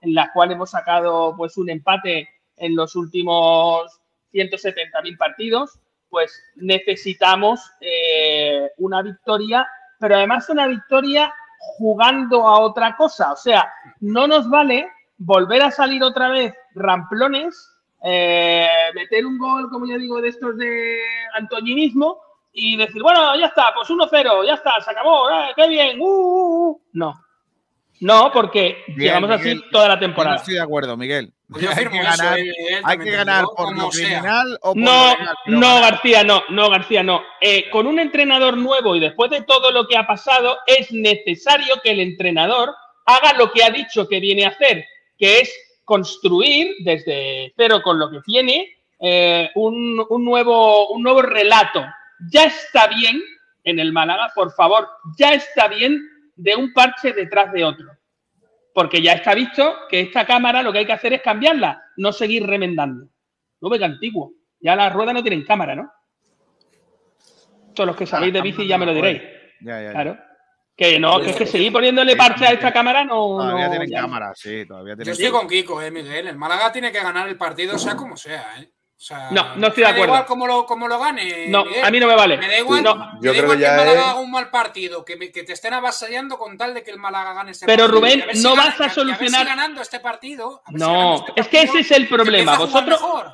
[0.00, 4.01] en la cual hemos sacado pues un empate en los últimos
[4.32, 5.78] 170.000 partidos,
[6.08, 9.66] pues necesitamos eh, una victoria,
[9.98, 11.32] pero además una victoria
[11.78, 13.32] jugando a otra cosa.
[13.32, 14.88] O sea, no nos vale
[15.18, 17.70] volver a salir otra vez ramplones,
[18.04, 20.98] eh, meter un gol, como yo digo, de estos de
[21.34, 22.20] antoñinismo
[22.52, 26.04] y decir, bueno, ya está, pues 1-0, ya está, se acabó, eh, qué bien, uh,
[26.04, 26.80] uh, uh.
[26.92, 27.14] No.
[28.02, 29.62] No, porque Bien, llevamos así Miguel.
[29.70, 30.36] toda la Yo no temporada.
[30.36, 31.32] estoy de acuerdo, Miguel.
[31.48, 32.52] Pues hay que eso, ganar, eh,
[32.82, 35.14] hay que ganar por lo criminal o por No,
[35.46, 35.80] lo no.
[35.80, 37.22] García, no, no, García, no.
[37.40, 41.76] Eh, con un entrenador nuevo y después de todo lo que ha pasado, es necesario
[41.82, 42.74] que el entrenador
[43.06, 44.84] haga lo que ha dicho que viene a hacer,
[45.16, 45.54] que es
[45.84, 48.68] construir desde cero con lo que tiene
[48.98, 51.84] eh, un, un nuevo, un nuevo relato.
[52.32, 53.22] Ya está bien
[53.62, 56.00] en el Málaga, por favor, ya está bien
[56.34, 57.86] de un parche detrás de otro.
[58.74, 62.12] Porque ya está visto que esta cámara lo que hay que hacer es cambiarla, no
[62.12, 63.08] seguir remendando.
[63.60, 64.32] No venga antiguo.
[64.60, 65.92] Ya las ruedas no tienen cámara, ¿no?
[67.74, 69.22] Todos los que sabéis de bici ya me lo diréis.
[69.60, 69.92] Ya, ya, ya.
[69.92, 70.18] Claro.
[70.74, 73.14] Que no, que es que seguir poniéndole parche a esta cámara no.
[73.38, 74.00] Todavía tienen ya.
[74.00, 75.40] cámara, sí, todavía Yo tienen estoy cámara.
[75.40, 76.28] con Kiko, eh, Miguel.
[76.28, 78.72] El Málaga tiene que ganar el partido sea como sea, ¿eh?
[79.02, 80.04] O sea, No, no estoy de me da acuerdo.
[80.14, 81.48] igual cómo lo, cómo lo gane.
[81.48, 81.84] No, Miguel.
[81.84, 82.36] a mí no me vale.
[82.36, 82.94] Me da igual, No.
[82.94, 85.16] me Yo da creo igual que que el Málaga es- haga un mal partido, que,
[85.16, 88.00] me- que te estén avasallando con tal de que el Málaga gane este Pero, partido.
[88.00, 90.62] Rubén, a ver si no gana- vas a y ver si solucionar- ganando este partido.
[90.64, 92.54] a ver si No, este es que ese es el problema.
[92.54, 93.26] a Vosotros, mejor.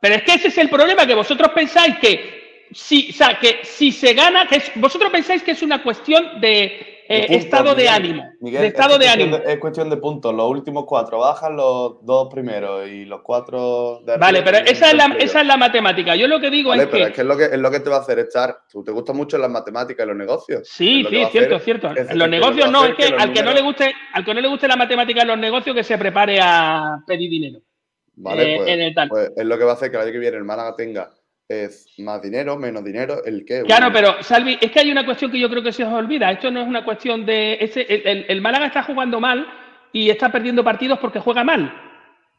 [0.00, 3.62] pero es que ese es el problema, que vosotros pensáis que si, o sea, que
[3.64, 7.88] si se gana, que es- vosotros pensáis que es una cuestión de eh, estado de
[7.88, 8.22] ánimo.
[8.40, 9.50] Miguel, de estado es de cuestión ánimo.
[9.50, 10.34] es cuestión de puntos.
[10.34, 14.90] Los últimos cuatro bajan los dos primeros y los cuatro de arriba Vale, pero esa
[14.90, 16.14] es, la, esa es la matemática.
[16.16, 17.10] Yo lo que digo Vale, es pero que.
[17.10, 18.58] es que es lo que es lo que te va a hacer estar.
[18.70, 20.68] Tú te gustan mucho las matemáticas y los negocios.
[20.68, 21.90] Sí, sí, cierto, cierto.
[21.96, 24.48] En los negocios no, es que al que no le guste, al que no le
[24.48, 27.60] guste la matemática en los negocios, que se prepare a pedir dinero.
[28.16, 29.08] Vale, eh, pues, en el tal.
[29.08, 31.10] pues es lo que va a hacer que el año que viene el Málaga tenga
[31.48, 33.62] es más dinero, menos dinero, el que.
[33.62, 36.30] Claro, pero Salvi, es que hay una cuestión que yo creo que se os olvida.
[36.30, 37.56] Esto no es una cuestión de.
[37.60, 39.46] ese- el, el- el Málaga está jugando mal
[39.92, 41.72] y está perdiendo partidos porque juega mal.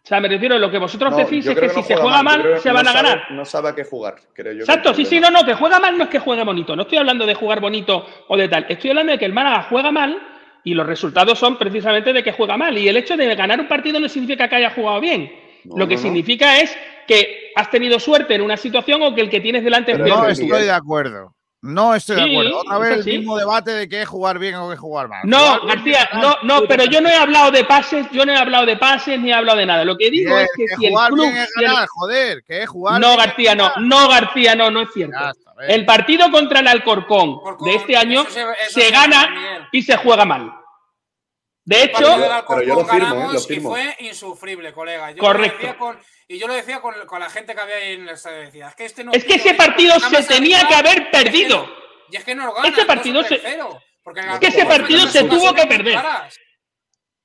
[0.02, 2.24] O sea, me refiero a lo que vosotros No, decís es que, si se juega
[2.24, 3.32] mal, se no van a sabe- ganar.
[3.32, 4.60] No sabe a qué jugar, creo yo.
[4.60, 6.76] Exacto, sí, sí, no, no, que juega mal no es que juegue bonito.
[6.76, 8.66] No estoy hablando de jugar bonito o de tal.
[8.70, 10.18] Estoy hablando de que el Málaga juega mal
[10.64, 12.78] y los resultados son precisamente de que juega mal.
[12.78, 15.32] Y el hecho de ganar un partido no significa que haya jugado bien.
[15.76, 16.76] Lo que significa es
[17.10, 20.12] que has tenido suerte en una situación o que el que tienes delante Pero es
[20.12, 21.36] es No que estoy de acuerdo.
[21.62, 22.60] No estoy de acuerdo.
[22.60, 25.22] Otra vez el mismo debate de qué es jugar bien o qué es jugar mal.
[25.26, 28.38] No, Jugar García, no, no, pero yo no he hablado de pases, yo no he
[28.38, 29.84] hablado de pases ni he hablado de nada.
[29.84, 31.26] Lo que digo Bien, es que que si el jugar club.
[31.26, 34.72] bien es si el- ganar, joder, que es jugar No, García, no, no, García, no,
[34.72, 35.18] no es cierto.
[35.18, 35.66] Está.
[35.68, 39.68] El partido contra el Alcorcón Alcorcón, de este año eso se- eso se se gana
[39.74, 40.54] y se juega mal.
[41.66, 43.10] De El partido hecho, del Alcorcón Pero yo lo firmo, ¿eh?
[43.18, 45.12] ganamos y fue insufrible, colega.
[45.12, 45.58] Yo Correcto.
[45.58, 45.98] Lo decía con,
[46.30, 48.38] y yo lo decía con, con la gente que había ahí en el estadio.
[48.42, 51.68] Decía, es que, este no es que ese partido se tenía que haber perdido.
[52.12, 52.70] Y es que no lo gana.
[52.70, 53.42] Ese partido se-
[54.04, 56.00] Porque Es que ese partido se tuvo que perder.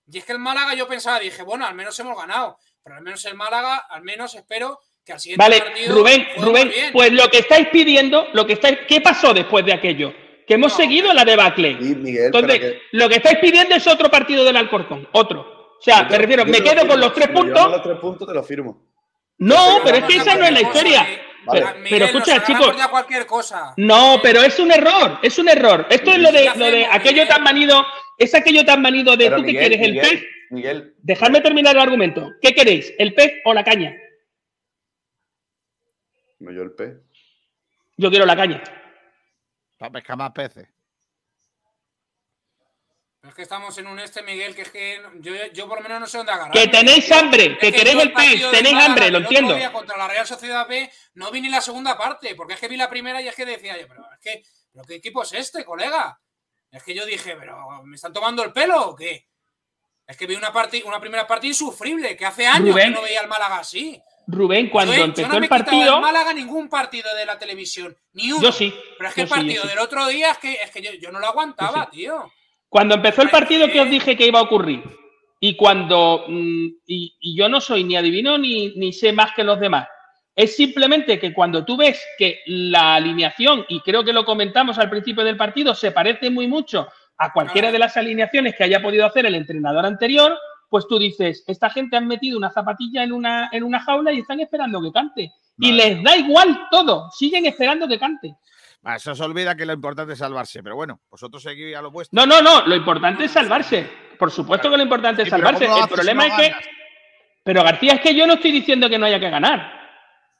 [0.07, 2.59] Y es que el Málaga yo pensaba, dije, bueno, al menos hemos ganado.
[2.83, 5.95] Pero al menos el Málaga, al menos espero que al siguiente Vale, partido.
[5.95, 6.93] Rubén, Rubén, bien.
[6.93, 10.13] pues lo que estáis pidiendo, lo que estáis, ¿qué pasó después de aquello?
[10.47, 11.77] Que hemos No, seguido la debacle.
[11.81, 15.41] Sí, Miguel, Entonces, que- lo que estáis pidiendo es otro partido del Alcorcón, otro.
[15.79, 17.73] O sea, te- me refiero, me quedo con los tres Si me llevamos puntos.
[17.73, 18.94] los tres puntos te lo firmo.
[19.39, 21.03] No, pero es que esa no es la historia.
[21.03, 21.21] eh.
[21.47, 21.61] Vale.
[21.61, 22.77] Pero, Miguel, pero nos escucha, chicos.
[22.79, 23.75] ya cualquier cosa.
[23.77, 25.87] No, pero es un error, es un error.
[25.91, 27.85] Esto es lo de, ¿Qué lo de aquello tan manido,
[28.17, 30.25] es aquello tan manido de Pero tú que quieres, el Miguel, pez.
[30.51, 32.33] Miguel, Dejadme terminar el argumento.
[32.41, 32.95] ¿Qué queréis?
[32.99, 33.95] ¿El pez o la caña?
[36.39, 36.95] no yo el P.
[37.97, 38.63] Yo quiero la caña.
[39.79, 40.67] Para pescar más peces.
[43.25, 45.83] Pero es que estamos en un este, Miguel, que es que yo, yo por lo
[45.83, 46.53] menos no sé dónde agarrar.
[46.53, 49.57] Que tenéis hambre, que Es queréis el pez, tenéis hambre, lo entiendo.
[49.73, 52.77] contra la Real Sociedad B no vi ni la segunda parte, porque es que vi
[52.77, 55.65] la primera y es que decía yo, pero es que, pero ¿qué equipo es este,
[55.65, 56.21] colega?
[56.71, 59.27] Es que yo dije, pero ¿me están tomando el pelo o qué?
[60.07, 63.01] Es que vi una, parte, una primera parte insufrible, que hace años Rubén, que no
[63.01, 64.03] veía al Málaga así.
[64.27, 67.97] Rubén, cuando eh, yo empezó no me el partido, Málaga ningún partido de la televisión,
[68.13, 68.43] ni uno.
[68.43, 68.75] yo sí.
[68.99, 69.69] Pero es que el partido sí.
[69.69, 72.31] del otro día es que, es que yo, yo no lo aguantaba, tío.
[72.75, 74.83] Cuando empezó el partido, ¿qué os dije que iba a ocurrir?
[75.39, 76.25] Y cuando.
[76.27, 79.87] mm, y, y yo no soy ni adivino ni, ni sé más que los demás.
[80.35, 84.91] Es simplemente que cuando tú ves que la alineación, y creo que lo comentamos al
[84.91, 89.07] principio del partido, se parece muy mucho a cualquiera de las alineaciones que haya podido
[89.07, 90.37] hacer el entrenador anterior,
[90.69, 94.19] pues tú dices, esta gente han metido una zapatilla en una, en una jaula y
[94.19, 95.33] están esperando que cante.
[95.61, 98.35] Y les da igual todo, siguen esperando que cante.
[98.97, 102.15] Eso se olvida que lo importante es salvarse, pero bueno, vosotros seguís a lo vuestro.
[102.15, 103.89] No, no, no, lo importante es salvarse.
[104.19, 105.65] Por supuesto que lo importante es salvarse.
[105.65, 106.55] El problema es que.
[107.43, 109.85] Pero García, es que yo no estoy diciendo que no haya que ganar.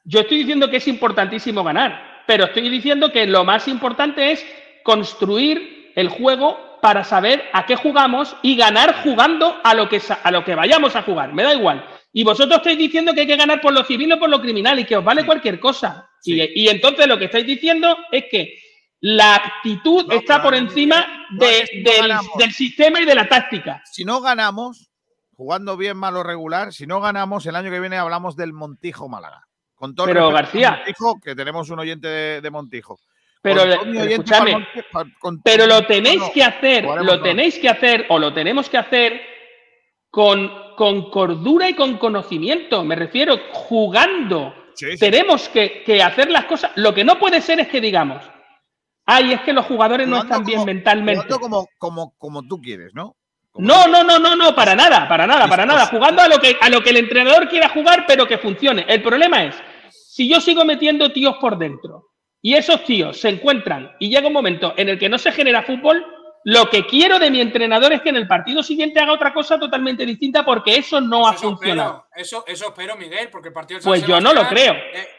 [0.03, 2.23] Yo estoy diciendo que es importantísimo ganar.
[2.27, 4.45] Pero estoy diciendo que lo más importante es
[4.83, 10.31] construir el juego para saber a qué jugamos y ganar jugando a lo que, a
[10.31, 11.33] lo que vayamos a jugar.
[11.33, 11.85] Me da igual.
[12.13, 14.79] Y vosotros estáis diciendo que hay que ganar por lo civil o por lo criminal
[14.79, 16.09] y que os vale cualquier cosa.
[16.25, 18.57] Y, entonces lo que estáis diciendo es que
[19.01, 23.81] la actitud está por encima del, sistema y de la táctica.
[23.85, 24.89] Si no ganamos,
[25.35, 29.45] jugando bien, malo, regular, si no ganamos, el año que viene hablamos del Montijo Málaga.
[29.75, 32.07] Con todo Pero García, Montijo, que tenemos un oyente
[32.41, 32.97] de Montijo.
[33.45, 34.67] Pero, escúchame,
[35.43, 39.21] pero lo tenéis que hacer, lo tenéis que hacer o lo tenemos que hacer
[40.09, 42.83] con, con cordura y con conocimiento.
[42.83, 44.51] Me refiero, jugando.
[44.99, 46.71] Tenemos que, hacer las cosas.
[46.75, 48.23] Lo que no puede ser es que digamos,
[49.05, 51.27] ay, es que los jugadores no están bien mentalmente.
[51.39, 53.15] Como, como, como tú quieres, ¿no?
[53.57, 55.85] no, no, no, no, no, para nada, para nada, para nada.
[55.87, 58.85] Jugando a lo que a lo que el entrenador quiera jugar, pero que funcione.
[58.87, 59.55] El problema es,
[59.89, 62.09] si yo sigo metiendo tíos por dentro,
[62.45, 65.63] y esos tíos se encuentran y llega un momento en el que no se genera
[65.63, 66.05] fútbol,
[66.45, 69.57] lo que quiero de mi entrenador es que en el partido siguiente haga otra cosa
[69.59, 72.05] totalmente distinta porque eso no ha funcionado.
[72.15, 74.73] eso, eso espero, Miguel, porque el partido Pues yo no lo creo.
[74.73, 75.09] Eh,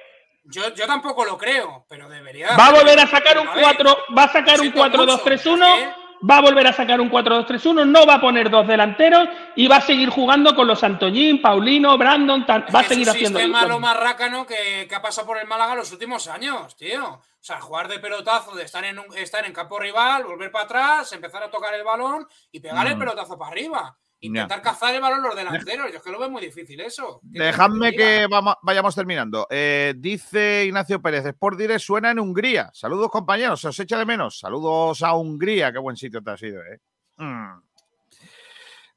[0.45, 2.57] yo, yo, tampoco lo creo, pero debería.
[2.57, 6.67] Va a volver a sacar un 4, va a sacar un 4-2-3-1 va a volver
[6.67, 10.55] a sacar un 4-2-3-1, no va a poner dos delanteros y va a seguir jugando
[10.55, 14.95] con los Antoñín, Paulino, Brandon, va a seguir haciendo Es lo más rácano que, que,
[14.95, 17.05] ha pasado por el Málaga los últimos años, tío.
[17.05, 21.13] O sea, jugar de pelotazo, de estar en, estar en campo rival, volver para atrás,
[21.13, 22.99] empezar a tocar el balón y pegar el mm.
[22.99, 23.97] pelotazo para arriba.
[24.27, 25.91] Intentar cazar el balón los delanteros.
[25.91, 27.21] Yo es que lo veo muy difícil eso.
[27.23, 28.27] Dejadme que
[28.63, 29.47] vayamos terminando.
[29.51, 32.71] Eh, dice Ignacio Pérez, Sport Direct suena en Hungría.
[32.73, 34.39] Saludos compañeros, se os echa de menos.
[34.39, 36.81] Saludos a Hungría, qué buen sitio te ha sido, ¿eh?
[37.17, 37.61] Mm.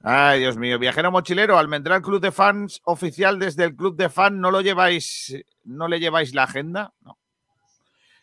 [0.02, 0.80] Ay, Dios mío.
[0.80, 5.36] Viajero mochilero, Almendral Club de Fans oficial desde el Club de Fans, ¿no lo lleváis,
[5.66, 6.94] no le lleváis la agenda?
[7.02, 7.18] No.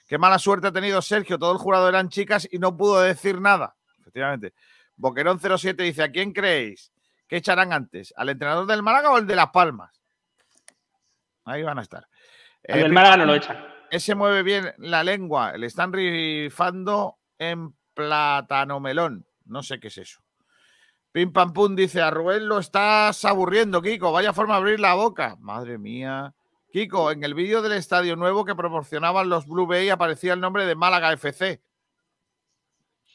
[0.09, 3.41] Qué mala suerte ha tenido Sergio, todo el jurado eran chicas y no pudo decir
[3.41, 3.77] nada.
[4.01, 4.55] Efectivamente.
[4.97, 6.93] Boquerón 07 dice, ¿a quién creéis
[7.29, 8.13] que echarán antes?
[8.17, 10.01] ¿Al entrenador del Málaga o el de Las Palmas?
[11.45, 12.07] Ahí van a estar.
[12.63, 13.65] El del Málaga no lo echan.
[13.91, 15.57] Ese mueve bien la lengua.
[15.57, 19.27] Le están rifando en plátano melón.
[19.45, 20.21] No sé qué es eso.
[21.13, 24.13] Pim Pam Pum dice, a Rubén lo estás aburriendo, Kiko.
[24.13, 25.37] Vaya forma de abrir la boca.
[25.41, 26.35] Madre mía.
[26.71, 30.67] Kiko, en el vídeo del estadio nuevo que proporcionaban los Blue Bay aparecía el nombre
[30.67, 31.63] de Málaga FC.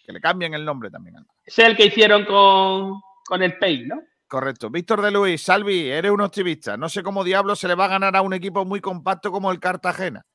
[0.03, 1.17] Que le cambien el nombre también.
[1.45, 3.01] Es el que hicieron con,
[3.41, 4.01] el Pay, ¿no?
[4.27, 4.69] Correcto.
[4.69, 6.77] Víctor de Luis, Salvi, eres un optimista.
[6.77, 9.51] No sé cómo diablo se le va a ganar a un equipo muy compacto como
[9.51, 10.25] el Cartagena.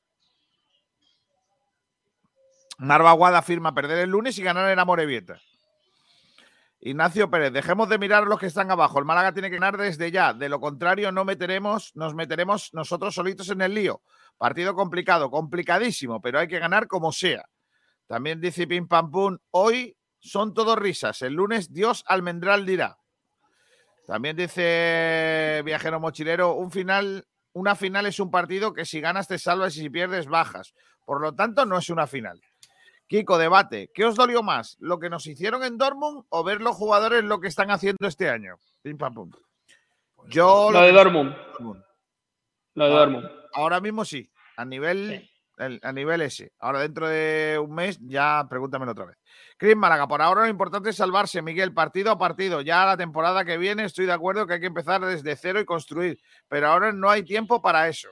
[2.77, 5.41] Narvaguada firma perder el lunes y ganar en Amorebieta.
[6.79, 8.99] Ignacio Pérez, dejemos de mirar a los que están abajo.
[8.99, 10.31] El Málaga tiene que ganar desde ya.
[10.31, 14.03] De lo contrario, no meteremos, nos meteremos nosotros solitos en el lío.
[14.37, 17.43] Partido complicado, complicadísimo, pero hay que ganar como sea.
[18.05, 21.21] También dice Pim Pam Pum, hoy son todos risas.
[21.21, 22.97] El lunes Dios almendral dirá.
[24.05, 29.37] También dice Viajero Mochilero, un final, una final es un partido que si ganas te
[29.37, 30.73] salvas y si pierdes bajas.
[31.05, 32.41] Por lo tanto, no es una final.
[33.07, 33.89] Kiko, debate.
[33.93, 34.75] ¿Qué os dolió más?
[34.79, 38.29] ¿Lo que nos hicieron en Dortmund o ver los jugadores lo que están haciendo este
[38.29, 38.57] año?
[38.81, 39.31] Pim, pam, pum.
[40.27, 41.35] Yo lo, de Dortmund.
[42.73, 43.29] Lo de Dortmund.
[43.53, 44.29] Ahora mismo sí.
[44.57, 46.51] A nivel a nivel ese.
[46.59, 49.17] Ahora, dentro de un mes, ya pregúntamelo otra vez.
[49.57, 52.61] Cris Málaga, por ahora lo importante es salvarse, Miguel, partido a partido.
[52.61, 55.65] Ya la temporada que viene estoy de acuerdo que hay que empezar desde cero y
[55.65, 58.09] construir, pero ahora no hay tiempo para eso.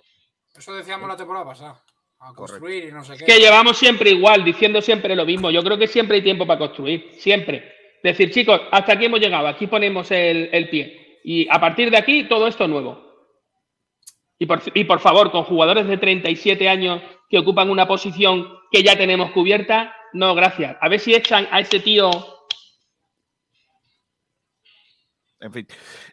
[0.56, 1.84] Eso decíamos la temporada pasada.
[2.20, 3.26] A construir y no sé qué.
[3.26, 5.52] Que llevamos siempre igual, diciendo siempre lo mismo.
[5.52, 7.74] Yo creo que siempre hay tiempo para construir, siempre.
[8.02, 11.20] Decir, chicos, hasta aquí hemos llegado, aquí ponemos el, el pie.
[11.24, 13.06] Y a partir de aquí, todo esto nuevo.
[14.38, 18.84] Y por, y por favor, con jugadores de 37 años que ocupan una posición que
[18.84, 20.78] ya tenemos cubierta, no, gracias.
[20.80, 22.10] A ver si echan a ese tío.
[25.40, 25.68] En fin.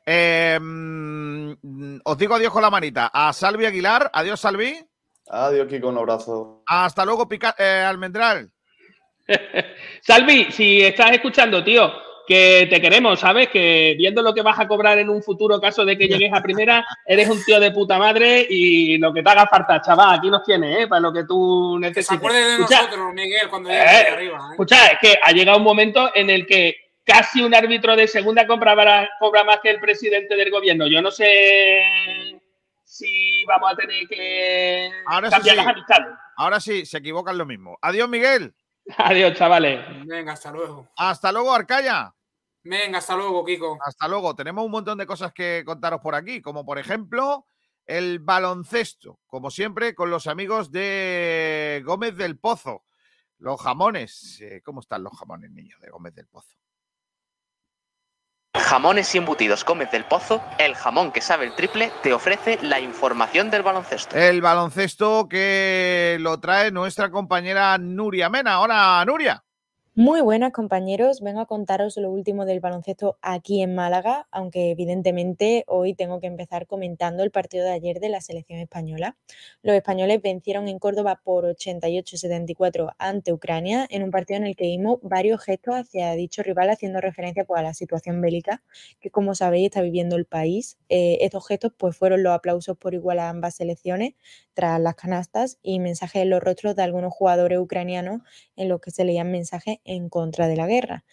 [0.05, 1.53] Em,
[2.05, 3.11] os digo adiós con la manita.
[3.13, 4.11] A Salvi Aguilar.
[4.13, 4.75] Adiós, Salvi.
[5.29, 5.89] Adiós, Kiko.
[5.89, 6.63] Un abrazo.
[6.67, 8.51] Hasta luego, Pica eh, Almendral.
[10.03, 11.93] Salvi, si estás escuchando, tío,
[12.27, 13.49] que te queremos, ¿sabes?
[13.49, 16.43] Que viendo lo que vas a cobrar en un futuro caso de que llegues a
[16.43, 20.31] primera, eres un tío de puta madre y lo que te haga falta, chaval, aquí
[20.31, 20.87] nos tienes, ¿eh?
[20.89, 22.07] Para lo que tú necesites.
[22.07, 24.39] Se acuerde de Escucha, nosotros, Miguel, cuando eh, llegue arriba.
[24.39, 24.51] ¿eh?
[24.53, 28.47] Escucha, es que ha llegado un momento en el que casi un árbitro de segunda
[28.47, 30.87] cobra, cobra más que el presidente del gobierno.
[30.87, 31.83] Yo no sé
[32.85, 35.63] si vamos a tener que Ahora cambiar sí.
[35.63, 36.09] las amistades.
[36.37, 37.79] Ahora sí, se equivocan lo mismo.
[37.83, 38.55] Adiós, Miguel.
[38.97, 39.81] Adiós, chavales.
[40.07, 40.89] Venga, hasta luego.
[40.97, 42.15] Hasta luego, Arcaya.
[42.65, 43.79] Venga, hasta luego, Kiko.
[43.85, 44.35] Hasta luego.
[44.35, 47.47] Tenemos un montón de cosas que contaros por aquí, como por ejemplo
[47.87, 52.85] el baloncesto, como siempre, con los amigos de Gómez del Pozo.
[53.39, 54.41] Los jamones.
[54.41, 56.57] Eh, ¿Cómo están los jamones, niños, de Gómez del Pozo?
[58.73, 62.81] Jamones y embutidos Gómez del Pozo, el jamón que sabe el triple, te ofrece la
[62.81, 64.17] información del baloncesto.
[64.17, 68.61] El baloncesto que lo trae nuestra compañera Nuria Mena.
[68.61, 69.43] Hola, Nuria.
[69.95, 75.65] Muy buenas compañeros, vengo a contaros lo último del baloncesto aquí en Málaga, aunque evidentemente
[75.67, 79.19] hoy tengo que empezar comentando el partido de ayer de la selección española.
[79.61, 84.65] Los españoles vencieron en Córdoba por 88-74 ante Ucrania en un partido en el que
[84.65, 88.63] vimos varios gestos hacia dicho rival haciendo referencia pues, a la situación bélica
[88.99, 90.79] que como sabéis está viviendo el país.
[90.89, 94.15] Eh, estos gestos pues, fueron los aplausos por igual a ambas selecciones
[94.55, 98.23] tras las canastas y mensajes en los rostros de algunos jugadores ucranianos
[98.57, 101.05] en los que se leían mensajes en contra de la guerra.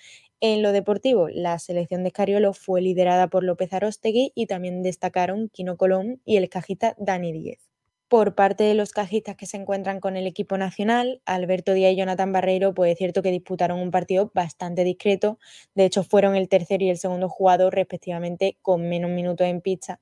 [0.41, 5.49] En lo deportivo, la selección de Escariolo fue liderada por López Arostegui y también destacaron
[5.49, 7.69] Quino Colón y el cajista Dani Díez.
[8.07, 11.97] Por parte de los cajistas que se encuentran con el equipo nacional, Alberto Díaz y
[11.97, 15.37] Jonathan Barreiro, pues es cierto que disputaron un partido bastante discreto.
[15.75, 19.99] De hecho, fueron el tercer y el segundo jugador, respectivamente, con menos minutos en pista.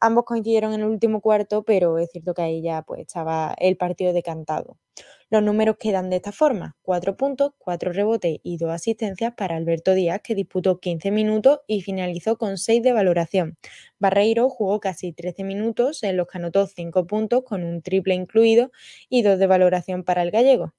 [0.00, 3.76] Ambos coincidieron en el último cuarto, pero es cierto que ahí ya pues, estaba el
[3.76, 4.78] partido decantado.
[5.32, 9.94] Los números quedan de esta forma: 4 puntos, 4 rebotes y 2 asistencias para Alberto
[9.94, 13.56] Díaz, que disputó 15 minutos y finalizó con 6 de valoración.
[13.98, 18.72] Barreiro jugó casi 13 minutos, en los que anotó 5 puntos, con un triple incluido,
[19.08, 20.74] y 2 de valoración para el gallego.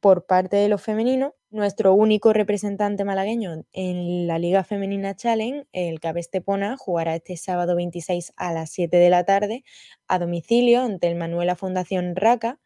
[0.00, 6.00] Por parte de los femeninos, nuestro único representante malagueño en la Liga Femenina Challenge, el
[6.00, 9.64] Cabe Estepona, jugará este sábado 26 a las 7 de la tarde
[10.06, 12.58] a domicilio ante el Manuela Fundación Raca.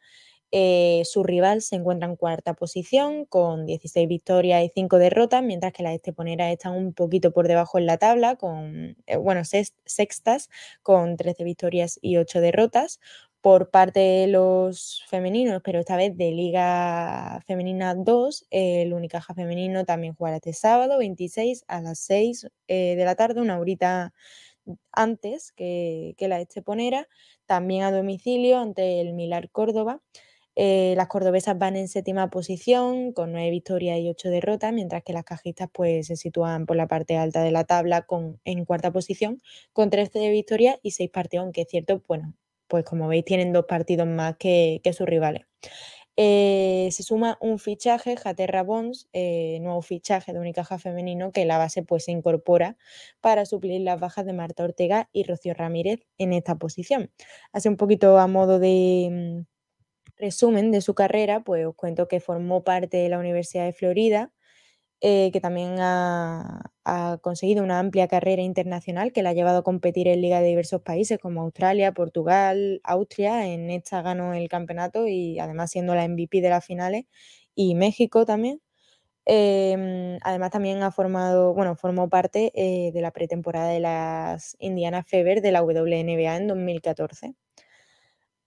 [0.55, 5.73] Eh, su rival se encuentra en cuarta posición con 16 victorias y 5 derrotas, mientras
[5.73, 10.51] que las esteponeras están un poquito por debajo en la tabla, con, eh, bueno, sextas
[10.83, 13.01] con 13 victorias y 8 derrotas.
[13.41, 19.85] Por parte de los femeninos, pero esta vez de Liga Femenina 2, el Unicaja Femenino
[19.85, 24.13] también jugará este sábado 26 a las 6 eh, de la tarde, una horita
[24.93, 27.09] antes que, que la esteponera,
[27.47, 30.01] también a domicilio ante el Milar Córdoba.
[30.55, 35.13] Eh, las cordobesas van en séptima posición con nueve victorias y ocho derrotas, mientras que
[35.13, 38.93] las cajistas pues, se sitúan por la parte alta de la tabla con, en cuarta
[38.93, 39.41] posición
[39.73, 42.35] con 13 victorias y seis partidos, aunque es cierto, bueno,
[42.69, 45.45] pues como veis tienen dos partidos más que, sus rivales.
[46.17, 51.57] Eh, se suma un fichaje, Jaterra Bons, eh, nuevo fichaje de Unicaja femenino que la
[51.57, 52.77] base pues se incorpora
[53.23, 57.11] para suplir las bajas de Marta Ortega y Rocío Ramírez en esta posición.
[57.53, 59.45] Hace un poquito a modo de
[60.17, 64.33] resumen de su carrera, pues os cuento que formó parte de la Universidad de Florida,
[65.01, 66.71] eh, que también ha,
[67.23, 70.81] conseguido una amplia carrera internacional que la ha llevado a competir en ligas de diversos
[70.83, 73.47] países como Australia, Portugal, Austria.
[73.49, 77.05] En esta ganó el campeonato y además siendo la MVP de las finales
[77.55, 78.61] y México también.
[79.27, 85.05] Eh, además también ha formado, bueno, formó parte eh, de la pretemporada de las Indiana
[85.05, 87.35] Fever de la WNBA en 2014.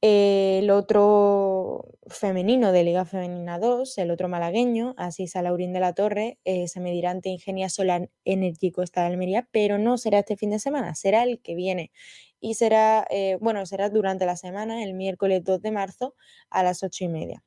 [0.07, 6.37] El otro femenino de Liga Femenina 2, el otro malagueño, Asís Laurín de la Torre,
[6.45, 10.51] eh, se medirá ante Ingenia Solar Energy Costa de Almería, pero no será este fin
[10.51, 11.91] de semana, será el que viene.
[12.39, 16.13] Y será, eh, bueno, será durante la semana, el miércoles 2 de marzo
[16.51, 17.43] a las 8 y media.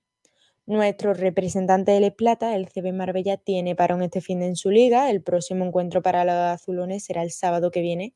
[0.67, 4.73] Nuestro representante de Les Plata, el CB Marbella, tiene parón este fin de en su
[4.73, 5.11] liga.
[5.11, 8.15] El próximo encuentro para los azulones será el sábado que viene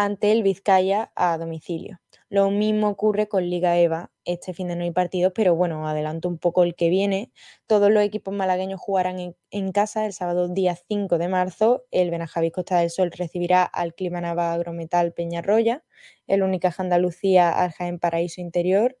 [0.00, 2.00] ante el Vizcaya a domicilio.
[2.30, 4.10] Lo mismo ocurre con Liga EVA.
[4.24, 7.32] Este fin de no hay partidos, pero bueno, adelanto un poco el que viene.
[7.66, 11.84] Todos los equipos malagueños jugarán en, casa el sábado día 5 de marzo.
[11.90, 15.84] El Benajavis Costa del Sol recibirá al Clima Nava Agrometal Peñarroya,
[16.26, 18.96] el Unicaja Andalucía al Jaén Paraíso Interior,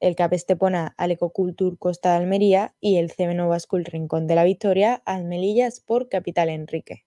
[0.00, 4.34] el CAP Estepona al Ecocultur Costa de Almería y el CB Nova School Rincón de
[4.34, 7.06] la Victoria al Melilla Sport Capital Enrique.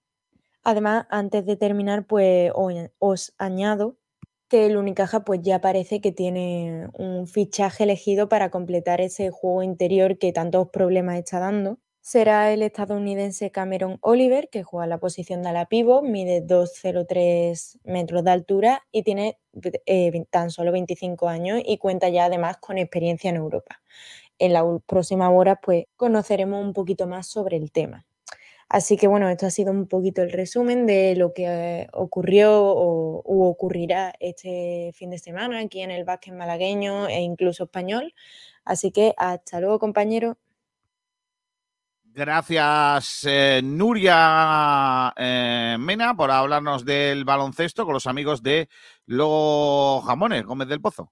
[0.66, 2.52] Además, antes de terminar, pues
[2.98, 3.98] os añado
[4.50, 9.62] que el Unicaja pues ya parece que tiene un fichaje elegido para completar ese juego
[9.62, 11.78] interior que tantos problemas está dando.
[12.02, 18.24] será el estadounidense Cameron Oliver, que juega la posición de ala pivot, mide 2,03 metros
[18.24, 19.40] de altura y tiene
[19.86, 23.82] eh, tan solo 25 años y cuenta ya además con experiencia en Europa.
[24.40, 28.06] En la próxima hora pues conoceremos un poquito más sobre el tema.
[28.70, 33.50] Así que bueno, esto ha sido un poquito el resumen de lo que ocurrió o
[33.50, 38.14] ocurrirá este fin de semana aquí en el básquet malagueño e incluso español.
[38.66, 40.38] Así que hasta luego, compañeros.
[42.18, 48.70] Gracias, eh, Nuria eh, Mena, por hablarnos del baloncesto con los amigos de
[49.06, 51.12] Los Jamones, Gómez del Pozo.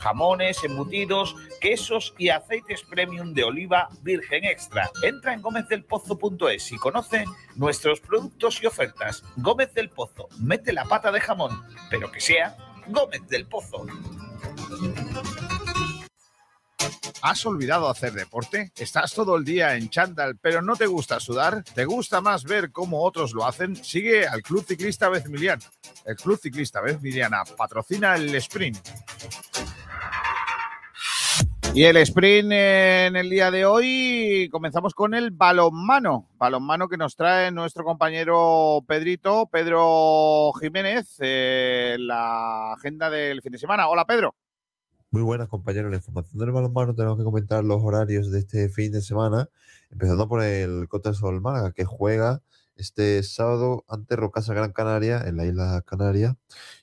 [0.00, 4.90] jamones, embutidos, quesos y aceites premium de oliva virgen extra.
[5.02, 7.24] Entra en gómezdelpozo.es y conoce
[7.56, 9.22] nuestros productos y ofertas.
[9.36, 12.56] Gómez del Pozo, mete la pata de jamón, pero que sea
[12.88, 13.86] Gómez del Pozo.
[17.22, 18.72] ¿Has olvidado hacer deporte?
[18.76, 21.62] ¿Estás todo el día en chándal pero no te gusta sudar?
[21.74, 23.76] ¿Te gusta más ver cómo otros lo hacen?
[23.76, 25.62] Sigue al Club Ciclista Vezmiliana.
[26.06, 28.78] El Club Ciclista Vezmiliana patrocina el sprint.
[31.72, 37.14] Y el sprint en el día de hoy comenzamos con el balonmano, balonmano que nos
[37.14, 43.88] trae nuestro compañero Pedrito, Pedro Jiménez, eh, la agenda del fin de semana.
[43.88, 44.34] Hola Pedro.
[45.12, 48.90] Muy buenas compañeros, la información del balonmano tenemos que comentar los horarios de este fin
[48.90, 49.48] de semana,
[49.90, 52.42] empezando por el Cota Sol Málaga, que juega
[52.74, 56.36] este sábado ante Rocasa Gran Canaria en la isla Canaria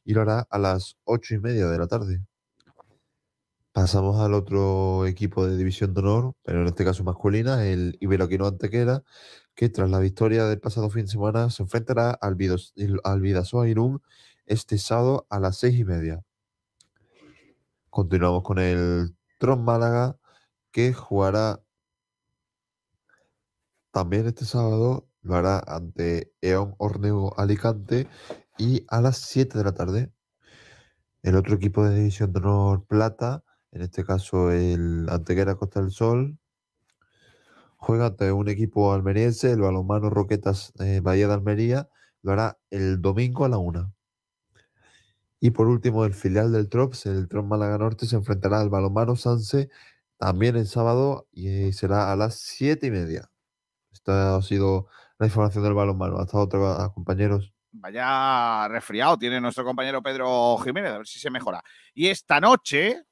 [0.05, 2.21] y lo hará a las ocho y media de la tarde.
[3.77, 8.47] Pasamos al otro equipo de división de honor, pero en este caso masculina, el Iberoquino
[8.47, 9.03] Antequera,
[9.53, 14.01] que tras la victoria del pasado fin de semana se enfrentará al, Vidasoa Irún
[14.47, 16.23] este sábado a las seis y media.
[17.91, 20.17] Continuamos con el Tron Málaga,
[20.71, 21.61] que jugará
[23.91, 28.07] también este sábado, lo hará ante Eon Orneo Alicante
[28.57, 30.11] y a las 7 de la tarde.
[31.21, 33.43] El otro equipo de división de honor plata
[33.77, 36.39] en este caso el Antequera Costa del Sol,
[37.75, 41.89] juega ante un equipo almeriense, el balonmano Roquetas eh, Bahía de Almería,
[42.23, 43.93] lo hará el domingo a la una.
[45.39, 49.15] Y por último, el filial del Trops, el Trops Málaga Norte, se enfrentará al balonmano
[49.15, 49.69] Sanse
[50.17, 53.29] también el sábado y será a las siete y media.
[53.91, 54.87] Esta ha sido
[55.19, 56.17] la información del balonmano.
[56.17, 57.53] Hasta otra, compañeros.
[57.71, 61.63] Vaya resfriado tiene nuestro compañero Pedro Jiménez, a ver si se mejora.
[61.93, 63.03] Y esta noche,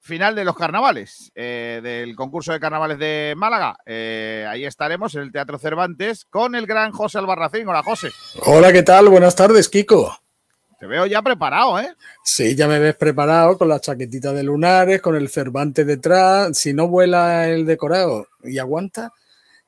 [0.00, 3.76] final de los carnavales, eh, del concurso de carnavales de Málaga.
[3.86, 7.68] Eh, ahí estaremos en el Teatro Cervantes con el gran José Albarracín.
[7.68, 8.10] Hola, José.
[8.46, 9.08] Hola, ¿qué tal?
[9.08, 10.16] Buenas tardes, Kiko.
[10.78, 11.94] Te veo ya preparado, ¿eh?
[12.24, 16.56] Sí, ya me ves preparado con la chaquetita de lunares, con el Cervantes detrás.
[16.56, 19.12] Si no vuela el decorado y aguanta,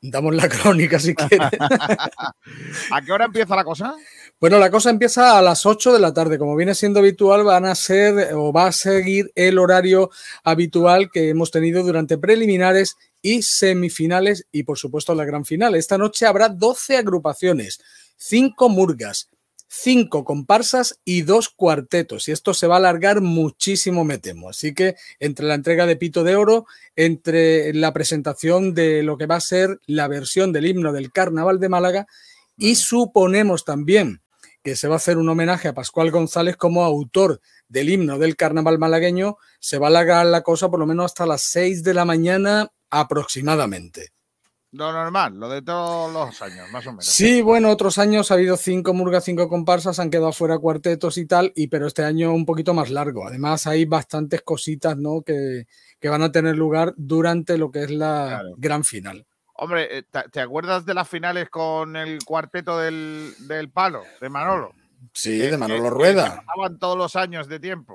[0.01, 1.51] damos la crónica si quieres.
[2.91, 3.95] ¿A qué hora empieza la cosa?
[4.43, 6.37] Bueno, la cosa empieza a las 8 de la tarde.
[6.37, 10.11] Como viene siendo habitual, van a ser o va a seguir el horario
[10.43, 15.77] habitual que hemos tenido durante preliminares y semifinales y, por supuesto, la gran final.
[15.77, 17.81] Esta noche habrá 12 agrupaciones,
[18.17, 19.29] 5 murgas,
[19.69, 22.27] 5 comparsas y 2 cuartetos.
[22.27, 24.49] Y esto se va a alargar muchísimo, me temo.
[24.49, 26.67] Así que entre la entrega de Pito de Oro,
[26.97, 31.61] entre la presentación de lo que va a ser la versión del himno del Carnaval
[31.61, 32.07] de Málaga
[32.57, 34.22] y suponemos también
[34.63, 38.37] que se va a hacer un homenaje a Pascual González como autor del himno del
[38.37, 41.95] carnaval malagueño, se va a alargar la cosa por lo menos hasta las 6 de
[41.95, 44.13] la mañana aproximadamente.
[44.75, 47.05] Lo normal, lo de todos los años, más o menos.
[47.05, 51.27] Sí, bueno, otros años ha habido cinco murgas, cinco comparsas, han quedado fuera cuartetos y
[51.27, 53.27] tal, y pero este año un poquito más largo.
[53.27, 55.21] Además, hay bastantes cositas ¿no?
[55.21, 55.67] que,
[56.09, 59.27] van a tener lugar durante lo que es la gran final.
[59.63, 60.03] Hombre, eh,
[60.33, 64.75] ¿te acuerdas de las finales con el cuarteto del, palo, de Manolo?
[65.15, 66.41] Sí, de Manolo Rueda.
[66.41, 67.95] Estaban todos los años de tiempo.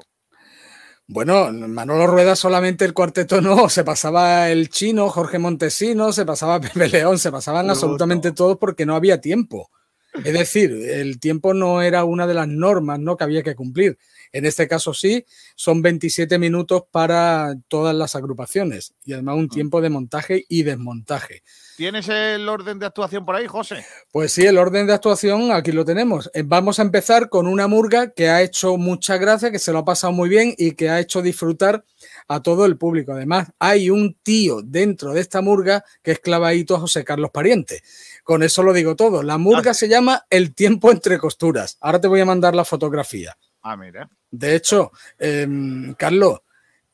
[1.07, 6.61] Bueno, Manolo Rueda solamente el cuarteto no, se pasaba el chino, Jorge Montesino, se pasaba
[6.61, 9.69] Pepe León, se pasaban absolutamente todos porque no había tiempo.
[10.13, 13.17] Es decir, el tiempo no era una de las normas ¿no?
[13.17, 13.97] que había que cumplir.
[14.31, 15.25] En este caso sí,
[15.55, 21.43] son 27 minutos para todas las agrupaciones y además un tiempo de montaje y desmontaje.
[21.77, 23.85] ¿Tienes el orden de actuación por ahí, José?
[24.11, 26.29] Pues sí, el orden de actuación aquí lo tenemos.
[26.33, 29.79] Eh, Vamos a empezar con una murga que ha hecho mucha gracia, que se lo
[29.79, 31.85] ha pasado muy bien y que ha hecho disfrutar
[32.27, 33.13] a todo el público.
[33.13, 37.83] Además, hay un tío dentro de esta murga que es clavadito a José Carlos Pariente.
[38.23, 39.21] Con eso lo digo todo.
[39.21, 41.77] La murga se llama El tiempo entre costuras.
[41.79, 43.37] Ahora te voy a mandar la fotografía.
[43.69, 44.09] Ah, mira.
[44.31, 46.39] De hecho, em, Carlos,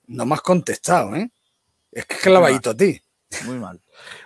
[0.08, 1.30] no me has contestado, ¿eh?
[1.91, 3.00] Es que es clavadito a ti.
[3.45, 3.80] Muy mal.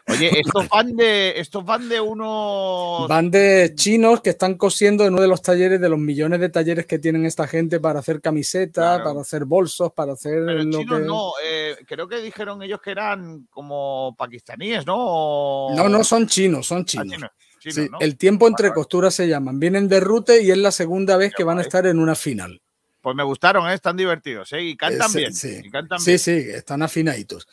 [0.08, 3.08] Oye, estos van de, estos van de unos.
[3.10, 6.48] Van de chinos que están cosiendo en uno de los talleres, de los millones de
[6.50, 10.80] talleres que tienen esta gente para hacer camisetas, para hacer bolsos, para hacer Pero lo
[10.80, 11.06] chinos que.
[11.06, 14.96] no, eh, creo que dijeron ellos que eran como pakistaníes, ¿no?
[14.98, 17.08] O- No, no son chinos, son chinos.
[17.14, 18.00] chinos, Sí, ¿no?
[18.00, 19.60] El tiempo entre costuras se llaman.
[19.60, 22.62] Vienen de Rute y es la segunda vez que van a estar en una final.
[23.02, 23.74] Pues me gustaron, ¿eh?
[23.74, 24.62] están divertidos, ¿eh?
[24.64, 25.34] Y cantan Eh, bien.
[25.34, 25.62] sí.
[25.64, 26.20] y cantan Sí, bien.
[26.20, 27.48] sí, están afinaditos.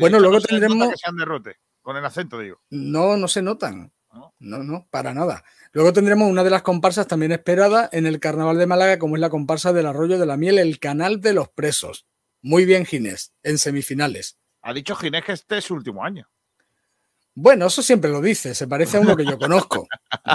[0.00, 0.88] Bueno, hecho, luego no tendremos.
[0.90, 2.60] que sean de rote, con el acento, digo.
[2.70, 3.92] No, no se notan.
[4.38, 5.44] No, no, para nada.
[5.72, 9.20] Luego tendremos una de las comparsas también esperada en el Carnaval de Málaga, como es
[9.20, 12.06] la comparsa del Arroyo de la Miel, el Canal de los Presos.
[12.40, 14.38] Muy bien, Ginés, en semifinales.
[14.62, 16.26] Ha dicho Ginés que este es su último año.
[17.38, 19.86] Bueno, eso siempre lo dice, se parece a uno que yo conozco.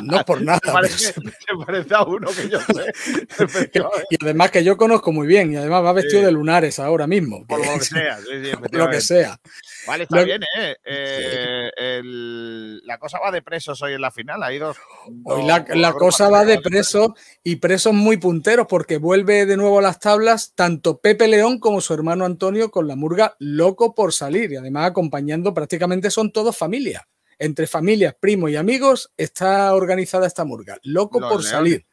[0.04, 0.60] No es por nada.
[0.64, 3.72] Se parece, pero se parece a uno que yo sé.
[4.12, 6.26] Y además que yo conozco muy bien, y además va vestido Sí.
[6.28, 7.44] de lunares ahora mismo.
[7.48, 8.18] Por lo que sea.
[8.20, 9.40] sí, sí, lo que sea.
[9.88, 10.76] Vale, está Lo- bien, ¿eh?
[10.86, 14.42] Eh, el- la cosa va de presos hoy en la final.
[14.44, 14.78] Hay dos.
[15.24, 15.64] Hoy la,
[15.94, 16.62] cosa va de agrupaciones.
[16.62, 17.10] presos
[17.44, 21.82] y presos muy punteros porque vuelve de nuevo a las tablas tanto Pepe León como
[21.82, 26.56] su hermano Antonio con la murga loco por salir y además acompañando prácticamente son todos
[26.58, 27.08] familia.
[27.40, 30.78] Entre familias, primos y amigos está organizada esta murga.
[30.84, 31.52] Loco Los por leones.
[31.52, 31.86] salir.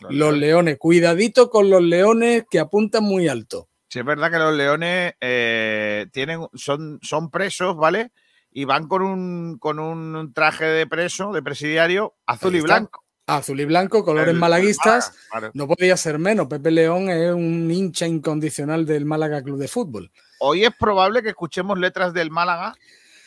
[0.00, 3.68] Los Los leones, cuidadito con los leones que apuntan muy alto.
[3.94, 8.10] Sí, es verdad que los leones eh, tienen, son, son presos, ¿vale?
[8.50, 13.04] Y van con un, con un traje de preso, de presidiario, azul y blanco.
[13.28, 15.14] Azul y blanco, colores El- el malaguistas.
[15.32, 15.52] Málaga.
[15.54, 16.48] No podía ser menos.
[16.48, 20.10] Pepe León es un hincha incondicional del Málaga Club de Fútbol.
[20.40, 22.74] Hoy es probable que escuchemos letras del Málaga,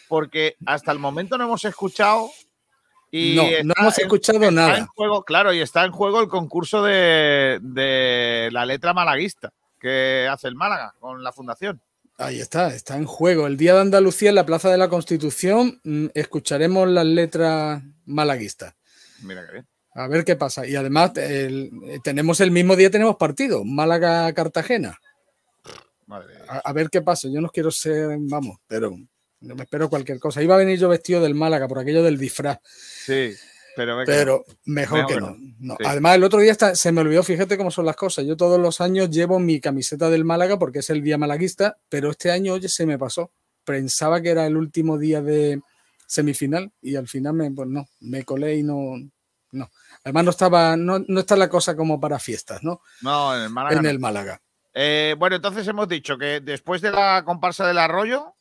[0.09, 2.29] porque hasta el momento no hemos escuchado.
[3.09, 4.77] Y No, no hemos escuchado está nada.
[4.79, 10.27] en juego, claro, y está en juego el concurso de, de la letra malaguista que
[10.29, 11.81] hace el Málaga con la fundación.
[12.17, 13.45] Ahí está, está en juego.
[13.45, 18.73] El Día de Andalucía en la Plaza de la Constitución mm, escucharemos las letras malaguistas.
[19.21, 19.67] Mira qué bien.
[19.93, 20.65] A ver qué pasa.
[20.67, 21.71] Y además el-
[22.03, 24.99] tenemos el mismo día tenemos partido, Málaga-Cartagena.
[26.47, 27.27] A, a ver qué pasa.
[27.27, 28.91] Yo no quiero ser, vamos, pero
[29.41, 30.41] no me espero cualquier cosa.
[30.41, 33.33] Iba a venir yo vestido del Málaga por aquello del disfraz, Sí,
[34.05, 35.29] pero, mejor, Mejor que no.
[35.31, 35.37] no.
[35.59, 35.75] No.
[35.79, 35.83] Sí.
[35.85, 38.25] Además, el otro día está- se me olvidó, fíjate cómo son las cosas.
[38.25, 42.11] Yo todos los años llevo mi camiseta del Málaga porque es el día malaguista, pero
[42.11, 43.31] este año, oye, se me pasó.
[43.63, 45.61] Pensaba que era el último día de
[46.05, 48.93] semifinal y al final me, pues no, me colé y no,
[49.51, 49.69] no.
[50.03, 52.81] Además no estaba, no, no está la cosa como para fiestas, ¿no?
[53.01, 53.79] No, en el Málaga.
[53.79, 54.41] en el Málaga.
[54.73, 58.33] Eh, bueno, entonces hemos dicho que después de la comparsa del arroyo,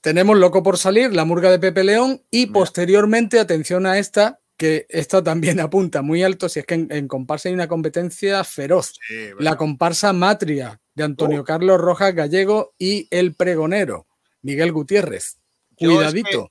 [0.00, 4.84] Tenemos Loco por salir, la murga de Pepe León y posteriormente, atención a esta, que
[4.90, 8.98] esta también apunta muy alto, si es que en, en comparsa hay una competencia feroz.
[9.38, 11.44] la comparsa Matria de Antonio Oh.
[11.44, 14.06] Carlos Rojas Gallego y el pregonero
[14.42, 15.38] Miguel Gutiérrez.
[15.78, 16.50] Yo es Cuidadito.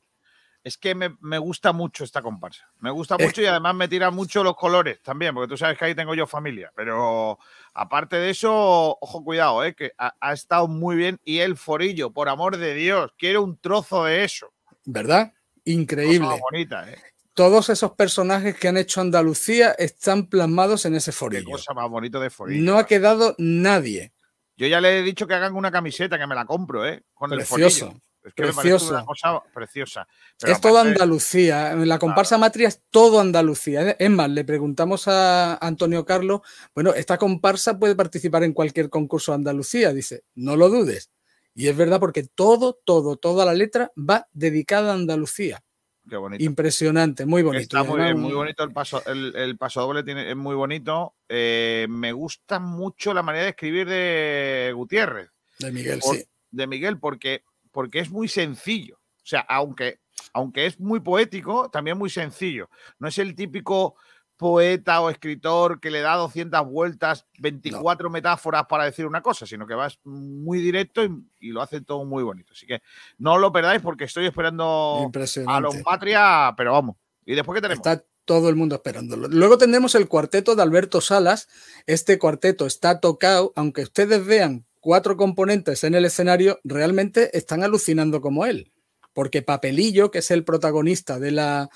[0.63, 2.65] es que me, me gusta mucho esta comparsa.
[2.79, 5.77] Me gusta Es- mucho y además me tira mucho los colores también, porque tú sabes
[5.77, 6.71] que ahí tengo yo familia.
[6.75, 7.37] Pero
[7.73, 11.19] aparte de eso, ojo, cuidado, eh, que ha, ha estado muy bien.
[11.25, 14.53] Y el forillo, por amor de Dios, quiero un trozo de eso.
[14.85, 15.33] ¿Verdad?
[15.65, 16.25] Increíble.
[16.27, 16.97] Cosa bonita, ¿eh?
[17.37, 21.51] Todos esos personajes que han hecho Andalucía están plasmados en ese Qué forillo.
[21.51, 22.63] cosa más bonito de forillo.
[22.63, 24.11] No ha quedado nadie.
[24.55, 27.03] Yo ya le he dicho que hagan una camiseta, que me la compro, ¿eh?
[27.13, 28.01] Con Precioso, el forillo.
[28.23, 30.07] Es que me parece una cosa preciosa.
[30.39, 31.73] Pero es todo Andalucía.
[31.73, 33.91] En la comparsa Matria es todo Andalucía.
[33.91, 36.41] Es más, le preguntamos a Antonio Carlos,
[36.73, 39.93] bueno, esta comparsa puede participar en cualquier concurso de Andalucía.
[39.93, 41.11] Dice, no lo dudes.
[41.53, 45.63] Y es verdad porque todo, todo, toda la letra va dedicada a Andalucía.
[46.09, 46.43] Qué bonito.
[46.43, 47.61] Impresionante, muy bonito.
[47.63, 50.35] Está muy, además bien, un- muy bonito el paso, el, el paso doble tiene, es
[50.37, 51.15] muy bonito.
[51.27, 55.29] Eh, me gusta mucho la manera de escribir de Gutiérrez.
[55.59, 56.23] De Miguel, Por- sí.
[56.51, 58.95] De Miguel, porque, porque es muy sencillo.
[58.95, 59.99] O sea, aunque,
[60.33, 62.69] aunque es muy poético, también muy sencillo.
[62.99, 63.95] No es el típico
[64.37, 69.65] poeta o escritor que le da 200 vueltas, 24 metáforas para decir una cosa, sino
[69.65, 71.09] que vas muy directo y,
[71.39, 72.53] y lo hace todo muy bonito.
[72.53, 72.81] Así que
[73.17, 75.11] no lo perdáis porque estoy esperando
[75.47, 75.77] a los.
[75.77, 76.95] Patria, pero vamos.
[77.25, 77.85] ¿Y después qué tenemos?
[77.85, 79.27] Está todo el mundo esperándolo.
[79.29, 81.47] Luego tendremos el cuarteto de Alberto Salas.
[81.85, 88.21] Este cuarteto está tocado, aunque ustedes vean cuatro componentes en el escenario, realmente están alucinando
[88.21, 88.71] como él.
[89.13, 91.69] Porque Papelillo, que es el protagonista de la,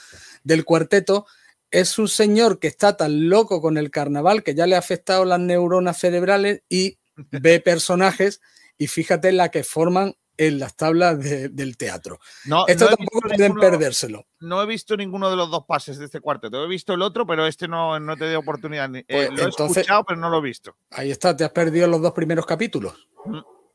[0.43, 1.25] del cuarteto,
[1.72, 5.26] es un señor que está tan loco con el carnaval que ya le ha afectado
[5.26, 6.99] las neuronas cerebrales y
[7.31, 8.41] ve personajes
[8.77, 12.19] y fíjate la que forman en las tablas del teatro.
[12.45, 14.26] No, Esto no he tampoco visto pueden ninguno- perdérselo.
[14.39, 16.64] No he visto ninguno de los dos pases de este cuarteto.
[16.64, 18.89] He visto el otro, pero este no, no te dio oportunidad.
[18.89, 20.76] ni- eh, Pues lo he entonces- escuchado, pero no lo he visto.
[20.89, 22.95] Ahí está, te has perdido los dos primeros capítulos.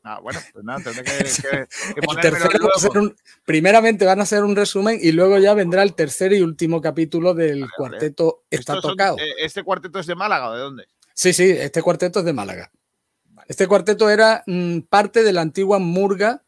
[0.09, 1.11] Ah, bueno, pues nada, tendré que,
[1.41, 3.07] que- que El ponérmelo tercero va a ser luego.
[3.09, 3.15] un-
[3.45, 7.33] primeramente van a ser un resumen y luego ya vendrá el tercer y último capítulo
[7.33, 9.17] del cuarteto Está Estos tocado.
[9.19, 10.85] eh, ¿Este cuarteto es de Málaga o de dónde?
[11.13, 12.71] Sí, sí, este cuarteto es de Málaga.
[13.47, 16.43] Este cuarteto era mm, parte de la antigua murga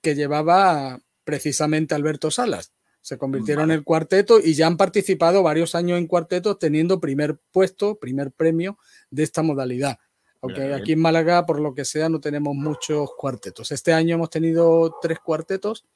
[0.00, 2.72] que llevaba precisamente Alberto Salas.
[3.00, 7.38] Se convirtieron en el cuarteto y ya han participado varios años en cuartetos teniendo primer
[7.50, 8.78] puesto, primer premio
[9.10, 9.98] de esta modalidad.
[10.42, 13.70] Aunque aquí en Málaga, por lo que sea, no tenemos muchos cuartetos.
[13.70, 15.86] Este año hemos tenido tres cuartetos,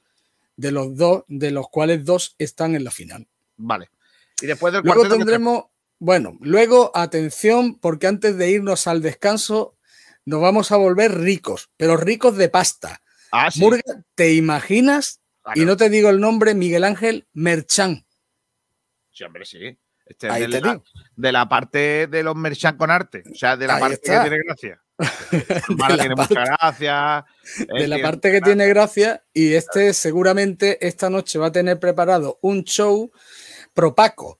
[0.55, 3.27] de los dos, de los cuales dos están en la final.
[3.57, 3.89] Vale.
[4.41, 5.15] Y después del Luego cuarteto.
[5.15, 5.65] ¿qué tendremos,
[5.99, 9.75] bueno, luego atención, porque antes de irnos al descanso,
[10.25, 13.01] nos vamos a volver ricos, pero ricos de pasta.
[13.31, 13.59] Ah, sí.
[13.59, 15.21] Murga, ¿te imaginas?
[15.55, 18.05] Y no te digo el nombre, Miguel Ángel Merchán.
[19.11, 19.77] Sí, hombre, sí.
[20.09, 20.81] Este Ahí de, la,
[21.15, 23.23] de la parte de los merchan con arte.
[23.31, 24.23] O sea, de la Ahí parte está.
[24.23, 24.81] que tiene gracia.
[25.69, 27.25] De Mara la tiene parte- mucha gracia.
[27.67, 32.39] de la parte que tiene gracia y este seguramente esta noche va a tener preparado
[32.41, 33.11] un show
[33.73, 34.39] propaco.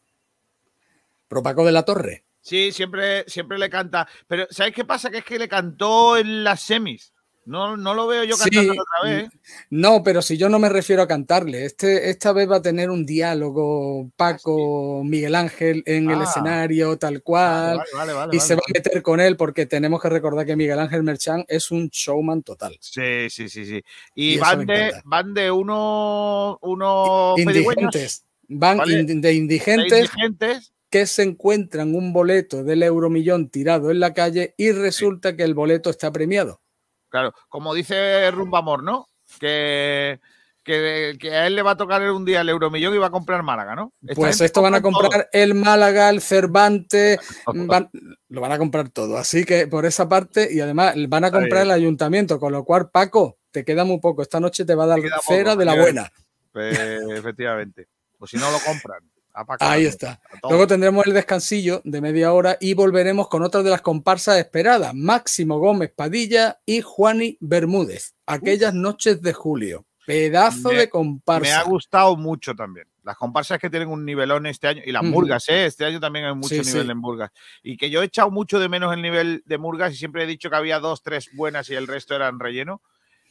[1.27, 2.23] Propaco de la Torre.
[2.41, 4.07] Sí, siempre, siempre le canta.
[4.27, 5.10] Pero, ¿sabes qué pasa?
[5.10, 7.14] Que es que le cantó en las semis.
[7.48, 9.30] No, no lo veo yo Sí, cantando otra vez.
[9.69, 12.90] No, pero si yo no me refiero a cantarle, este, esta vez va a tener
[12.90, 16.24] un diálogo Paco, Miguel Ángel en el Ah.
[16.26, 20.02] escenario, tal cual, Vale, vale, vale, y se va a meter con él porque tenemos
[20.02, 22.78] que recordar que Miguel Ángel Merchán es un showman total.
[22.82, 23.82] Sí, sí, sí, sí.
[24.14, 28.99] Y van, de, van de uno, unos pedigüeños, Indigentes, van ¿vale?
[28.99, 30.74] in- de de indigentes indigentes.
[30.90, 35.53] que se encuentran un boleto del euromillón tirado en la calle y resulta que el
[35.53, 36.60] boleto está premiado.
[37.09, 39.07] Claro, como dice Rumbamor, ¿no?
[39.39, 40.19] Que,
[40.63, 43.11] que, que a él le va a tocar un día el euromillón y va a
[43.11, 43.93] comprar Málaga, ¿no?
[44.01, 44.91] Esta Pues esto van a todo.
[44.93, 47.19] comprar el Málaga, el Cervantes,
[47.53, 47.89] van-
[48.29, 49.17] lo van a comprar todo.
[49.17, 52.89] Así que por esa parte, y además van a comprar el ayuntamiento, con lo cual,
[52.89, 54.21] Paco, te queda muy poco.
[54.21, 56.11] Esta noche te va a dar cera poco, de la buena.
[56.51, 56.77] Pues,
[57.11, 57.88] efectivamente.
[58.17, 58.99] Pues si no lo compran.
[59.39, 60.19] A pa' Ahí está.
[60.49, 64.93] Luego tendremos el descansillo de media hora y volveremos con otra de las comparsas esperadas:
[64.95, 68.15] Máximo Gómez Padilla y Juani Bermúdez.
[68.26, 69.85] Aquellas noches de julio.
[70.05, 71.41] Pedazo Me- de comparsa.
[71.41, 72.88] Me ha gustado mucho también.
[73.03, 75.65] Las comparsas que tienen un nivelón este año y las murgas, ¿eh?
[75.65, 76.91] Este año también hay mucho Sí, nivel sí.
[76.91, 77.31] en murgas.
[77.64, 80.27] Y que yo he echado mucho de menos el nivel de murgas y siempre he
[80.27, 82.81] dicho que había dos, tres buenas y el resto eran relleno.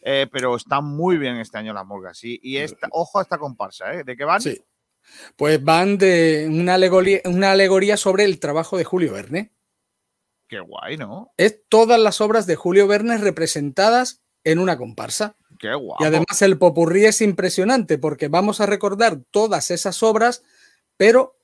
[0.03, 2.23] Eh, pero están muy bien este año las murgas.
[2.25, 4.05] Y, y esta, ojo a esta comparsa, ¿eh?
[4.05, 4.41] ¿De qué van?
[4.41, 4.63] Sí.
[5.37, 9.53] Pues van de una alegoría, una alegoría sobre el trabajo de Julio Verne.
[10.49, 11.33] Qué guay, ¿no?
[11.37, 15.37] Es todas las obras de Julio Verne representadas en una comparsa.
[15.59, 16.03] Qué guapo.
[16.05, 20.43] Y además el popurrí es impresionante porque vamos a recordar todas esas obras,
[20.97, 21.37] pero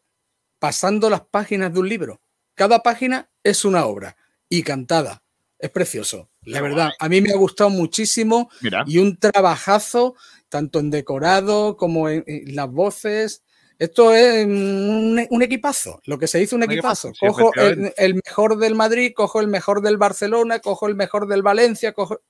[0.59, 2.20] pasando las páginas de un libro.
[2.55, 4.16] Cada página es una obra
[4.48, 5.22] y cantada.
[5.59, 6.28] Es precioso.
[6.43, 6.97] La Qué verdad, guay.
[6.98, 8.84] a mí me ha gustado muchísimo Mira.
[8.86, 10.14] y un trabajazo
[10.48, 13.43] tanto en decorado como en, en las voces.
[13.78, 17.09] Esto es un, un equipazo, lo que se dice un Un equipazo.
[17.09, 17.53] equipazo, sí, cojo
[17.97, 22.20] el, mejor del Madrid, cojo el mejor del Barcelona, cojo el mejor del Valencia, cojo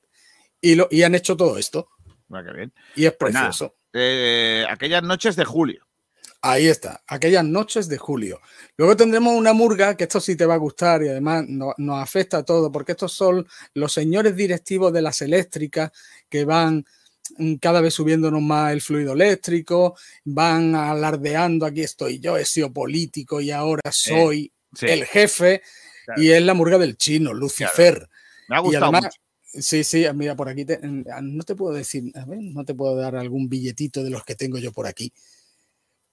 [0.60, 1.88] y, lo, y han hecho todo esto.
[2.30, 2.72] Ah, qué bien.
[2.96, 3.76] Y es Pues nada, precioso.
[3.92, 5.86] eh, aquellas noches de julio.
[6.44, 8.40] Ahí está, aquellas noches de julio.
[8.76, 12.02] Luego tendremos una murga, que esto sí te va a gustar y además no- nos
[12.02, 15.92] afecta a todo, porque estos son los señores directivos de las eléctricas
[16.28, 16.84] que van
[17.60, 23.40] cada vez subiéndonos más el fluido eléctrico, van alardeando, aquí estoy yo, he sido político
[23.40, 24.86] y ahora soy sí.
[24.86, 25.62] el jefe,
[26.04, 26.20] Claro.
[26.20, 28.08] y es la murga del chino, Lucifer.
[28.48, 29.62] Me ha Y gustado además, mucho.
[29.62, 32.96] Sí, sí, mira, por aquí te- no te puedo decir, a ver, no te puedo
[32.96, 35.12] dar algún billetito de los que tengo yo por aquí.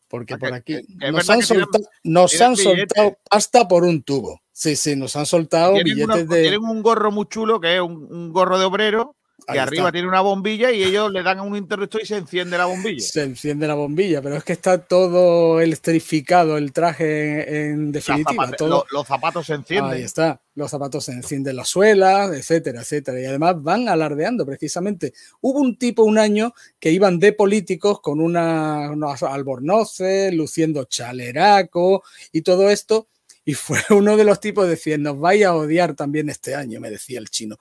[0.08, 3.24] Porque Ah, por aquí es nos han, soltado, nos tienen han soltado billetes.
[3.30, 4.42] pasta por un tubo.
[4.52, 6.42] Sí, sí, nos han soltado billetes de.
[6.42, 9.16] tienen un gorro muy chulo que es un, un gorro de obrero
[9.46, 9.92] que Ahí arriba está.
[9.94, 13.02] tiene una bombilla y ellos le dan a un interruptor y se enciende la bombilla.
[13.02, 18.52] Se enciende la bombilla, pero es que está todo electrificado el traje en, en definitiva.
[18.52, 19.94] todo- lo- los zapatos se encienden.
[19.94, 20.42] Ahí está.
[20.56, 23.20] Los zapatos se encienden las suelas, etcétera, etcétera.
[23.22, 25.14] Y además van alardeando precisamente.
[25.42, 32.04] Hubo un tipo un año que iban de políticos con una, unos albornoces, luciendo chaleraco
[32.32, 33.08] y todo esto.
[33.46, 36.80] Y fue uno de los tipos que decía, nos vais a odiar también este año,
[36.80, 37.58] me decía el chino.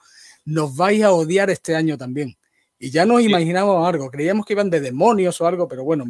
[0.49, 2.35] Nos vais a odiar este año también.
[2.81, 4.09] Y ya nos imaginábamos algo.
[4.09, 6.05] Creíamos que iban de demonios o algo, pero bueno,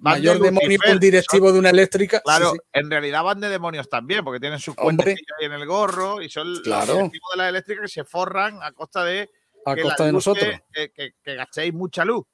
[0.00, 2.18] mayor de demonio que un directivo de una eléctrica.
[2.18, 2.58] sí, Claro, sí.
[2.74, 6.50] en realidad van de demonios también, porque tienen sus cuentas en el gorro y son
[6.50, 6.92] los Claro.
[6.94, 9.30] directivos de la eléctrica que se forran a costa de
[9.64, 10.54] A que costa de luz nosotros.
[10.72, 12.24] Que, que- que gastéis mucha luz.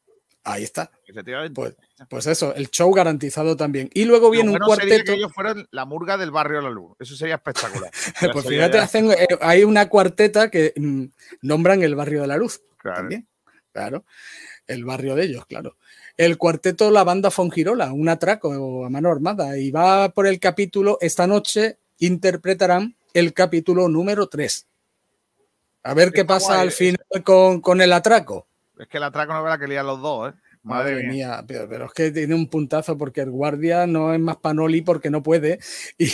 [0.48, 0.92] Ahí está.
[1.04, 1.54] Efectivamente.
[1.54, 1.74] Pues,
[2.08, 3.90] pues eso, el show garantizado también.
[3.92, 5.04] Y luego viene un sería cuarteto.
[5.04, 6.94] que ellos fueran la murga del barrio La Luz.
[7.00, 7.90] Eso sería espectacular.
[8.32, 11.04] Pues fíjate, hacen, eh, hay una cuarteta que mm,
[11.42, 12.62] nombran el barrio de la luz.
[12.76, 12.98] Claro.
[12.98, 13.26] También.
[13.72, 14.04] Claro.
[14.68, 15.76] El barrio de ellos, claro.
[16.16, 19.58] El cuarteto La Banda Fongirola, un atraco a mano armada.
[19.58, 24.64] Y va por el capítulo, esta noche interpretarán el capítulo número 3.
[25.82, 28.46] A ver qué pasa guay, al final con, con el atraco.
[28.78, 30.36] Es que el atraco no verá que lían los dos, ¿eh?
[30.62, 34.36] Madre, mía, pero, pero es que tiene un puntazo porque el guardia no es más
[34.38, 35.60] panoli porque no puede.
[35.98, 36.08] Y,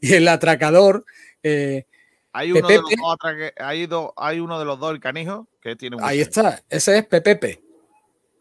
[0.00, 1.04] y el atracador.
[1.42, 1.86] eh,
[2.32, 5.48] Hay uno, de los dos atraque- hay, do- hay uno de los dos, el canijo,
[5.60, 6.04] que tiene un.
[6.04, 7.60] ahí está, ese es Pepepe.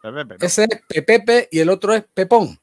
[0.03, 0.45] Pepepe, ¿no?
[0.45, 2.59] Ese es Pepepe y el otro es Pepón.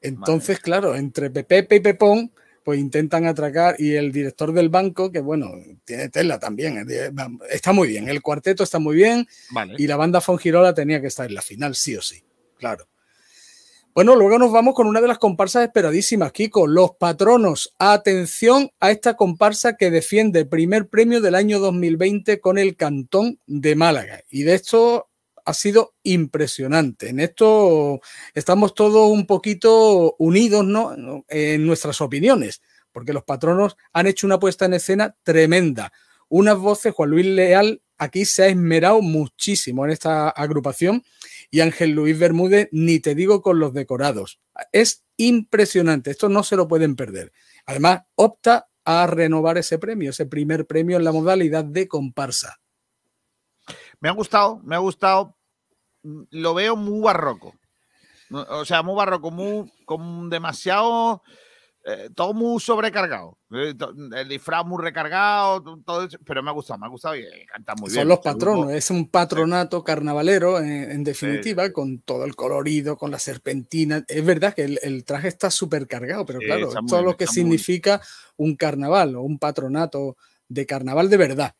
[0.00, 2.32] Entonces, claro, entre Pepepe y Pepón,
[2.68, 5.52] pues intentan atracar y el director del banco, que bueno,
[5.86, 6.86] tiene tela también,
[7.48, 9.74] está muy bien, el cuarteto está muy bien Vale.
[9.78, 12.22] y la banda Fongirola tenía que estar en la final, sí o sí,
[12.58, 12.86] claro.
[13.94, 17.74] Bueno, luego nos vamos con una de las comparsas esperadísimas, Kiko, Los Patronos.
[17.78, 23.40] Atención a esta comparsa que defiende el primer premio del año 2020 con el Cantón
[23.46, 24.24] de Málaga.
[24.28, 25.08] Y de esto
[25.48, 27.08] ha sido impresionante.
[27.08, 28.00] En esto
[28.34, 31.24] estamos todos un poquito unidos ¿no?
[31.26, 32.60] en nuestras opiniones,
[32.92, 35.90] porque los patronos han hecho una puesta en escena tremenda.
[36.28, 41.02] Unas voces, Juan Luis Leal aquí se ha esmerado muchísimo en esta agrupación
[41.50, 44.40] y Ángel Luis Bermúdez, ni te digo con los decorados.
[44.72, 47.32] Es impresionante, esto no se lo pueden perder.
[47.64, 52.60] Además, opta a renovar ese premio, ese primer premio en la modalidad de comparsa.
[53.98, 55.37] Me ha gustado, me ha gustado.
[56.02, 57.54] Lo veo muy barroco.
[58.30, 61.22] O sea, muy barroco, muy con demasiado.
[61.84, 63.38] eh, todo muy sobrecargado.
[63.50, 63.72] Eh,
[64.14, 67.20] El disfraz muy recargado, to- todo eso, pero me ha gustado, me ha gustado y
[67.20, 67.94] eh, canta muy bien.
[68.02, 73.10] Son los patronos, es un patronato carnavalero en, en definitiva, con todo el colorido, con
[73.10, 74.04] la serpentina.
[74.06, 77.16] Es verdad que el, el traje está súper cargado, pero Sí, claro, todo bien, lo
[77.16, 78.02] que muy significa
[78.36, 80.18] un carnaval o un patronato
[80.48, 81.54] de carnaval de verdad.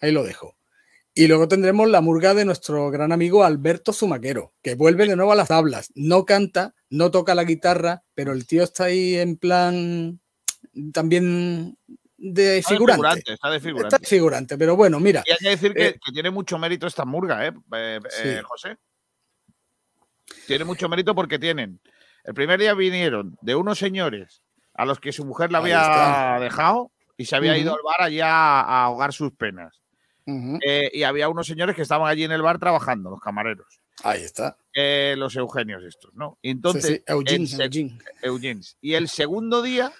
[0.00, 0.54] Ahí lo dejo.
[1.18, 5.32] Y luego tendremos la murga de nuestro gran amigo Alberto Zumaquero, que vuelve de nuevo
[5.32, 5.90] a las tablas.
[5.96, 10.20] No canta, no toca la guitarra, pero el tío está ahí en plan
[10.92, 11.76] también
[12.16, 13.32] de Está de figurante.
[13.32, 13.96] está de figurante.
[13.96, 15.24] Está de figurante, pero bueno, mira.
[15.26, 18.22] Y hay que decir que, eh, que tiene mucho mérito esta murga, ¿eh, eh, Sí.
[18.28, 18.76] eh, José?
[20.46, 21.80] Tiene mucho mérito porque tienen.
[22.22, 26.92] El primer día vinieron de unos señores a los que su mujer la había dejado
[27.16, 28.28] y se había ido al bar allá
[28.60, 29.82] a ahogar sus penas.
[30.30, 30.58] Ujú.
[30.62, 33.80] Eh, y había unos señores que estaban allí en el bar trabajando, los camareros.
[34.04, 34.56] Ahí está.
[34.74, 36.38] Eh, los Eugenios estos, ¿no?
[36.42, 37.98] Entonces, Sí, sí.
[38.22, 38.76] Eugenes.
[38.80, 39.92] Y el segundo día,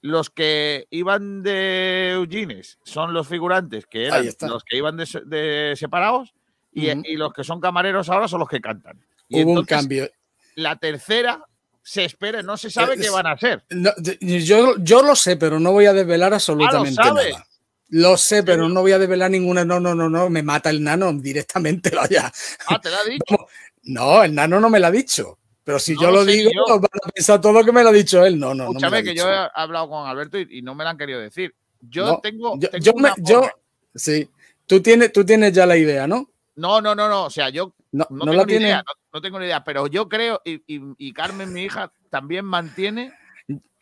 [0.00, 5.74] los que iban de Eugenes son los figurantes, que eran los que iban de, de
[5.76, 6.34] separados,
[6.72, 7.02] y, Ujú.
[7.04, 9.00] y los que son camareros ahora son los que cantan.
[9.28, 10.10] Y Hubo un entonces, cambio.
[10.56, 11.44] La tercera
[11.82, 13.64] se espera, no se sabe Eh, qué van a hacer.
[13.70, 17.32] No, yo, yo lo sé, pero no voy a desvelar absolutamente sabes.
[17.34, 17.46] nada.
[17.90, 19.64] Lo sé, pero no voy a desvelar ninguna.
[19.64, 20.30] No, no, no, no.
[20.30, 21.90] Me mata el nano directamente.
[21.94, 22.32] lo ya.
[22.68, 23.46] Ah, te lo ha dicho.
[23.84, 25.38] No, el nano no me lo ha dicho.
[25.62, 26.64] Pero si No yo lo digo, yo.
[26.80, 28.38] van a pensar todo que me lo ha dicho él.
[28.38, 28.70] No, no, no.
[28.70, 31.54] Escúchame, que yo he hablado con Alberto y, y no me lo han querido decir.
[31.80, 32.58] Yo No, tengo.
[32.58, 33.48] yo, tengo yo me- yo-
[33.94, 34.28] sí.
[34.66, 36.30] Tú tienes, tú tienes ya la idea, ¿no?
[36.56, 37.24] No, no, no, no.
[37.26, 39.86] O sea, yo No, no, tengo la ni idea, no, no tengo ni idea, pero
[39.88, 43.12] yo creo, y, y- y Carmen, mi hija, también mantiene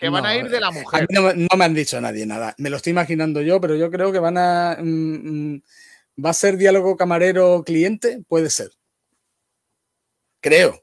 [0.03, 1.03] que van a No, ir de la A mujer.
[1.03, 2.55] mí no, me- no me han dicho nadie nada.
[2.59, 4.77] Me lo estoy imaginando yo, pero yo creo que van a.
[4.81, 5.63] mm, mm,
[6.25, 8.23] ¿Va a ser diálogo camarero-cliente?
[8.29, 8.71] Puede ser.
[10.41, 10.83] Creo.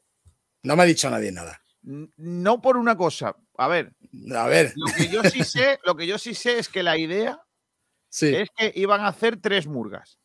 [0.63, 1.61] No me ha dicho nadie nada.
[1.81, 3.35] No por una cosa.
[3.57, 3.93] A ver,
[4.35, 4.73] A ver.
[4.75, 7.41] lo que yo sí sé, lo que yo sí sé es que la idea
[8.09, 8.33] Sí.
[8.33, 10.17] es que iban a hacer tres murgas.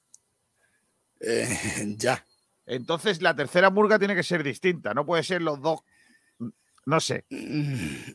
[1.20, 1.48] eh,
[1.98, 2.24] ya.
[2.66, 5.80] Entonces la tercera murga tiene que ser distinta, no puede ser los dos.
[6.86, 7.24] No sé.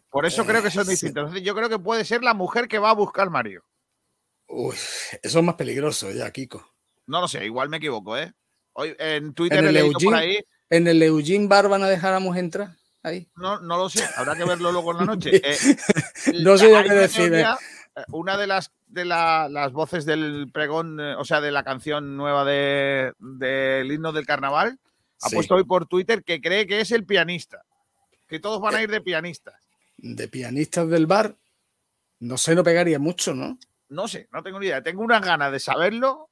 [0.10, 0.96] Por eso creo que son Eh.
[1.02, 3.64] Entonces, yo creo que puede ser la mujer que va a buscar al marido.
[4.48, 4.76] Uy,
[5.22, 6.66] eso es más peligroso ya, Kiko.
[7.08, 8.34] No lo sé, igual me equivoco, ¿eh?
[8.74, 10.40] Hoy en Twitter En he el, leído por Eugene, ahí.
[10.70, 13.28] en el Eugene Bar van a dejáramos entrar ahí.
[13.36, 15.32] No, no lo sé, habrá que verlo luego en la noche.
[15.44, 15.58] Eh,
[16.44, 17.58] No sé qué una decir, teoría,
[17.96, 21.64] eh, Una de las de la- las voces del pregón, eh, o sea, de la
[21.64, 24.80] canción nueva de- del himno del carnaval,
[25.22, 25.36] ha Sí.
[25.36, 27.64] puesto hoy por Twitter que cree que es el pianista.
[28.30, 29.56] Que todos van a ir de pianistas.
[29.98, 31.36] De pianistas del bar,
[32.20, 33.58] no sé, no pegaría mucho, ¿no?
[33.90, 34.84] No sé, no tengo ni idea.
[34.84, 36.30] Tengo unas ganas de saberlo.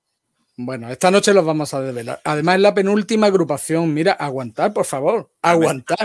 [0.55, 2.21] Bueno, esta noche los vamos a desvelar.
[2.23, 3.93] Además, es la penúltima agrupación.
[3.93, 5.31] Mira, aguantar, por favor.
[5.41, 5.97] Aguantar.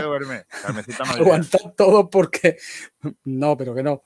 [1.16, 2.56] Aguantar todo porque.
[3.24, 4.02] No, pero que no.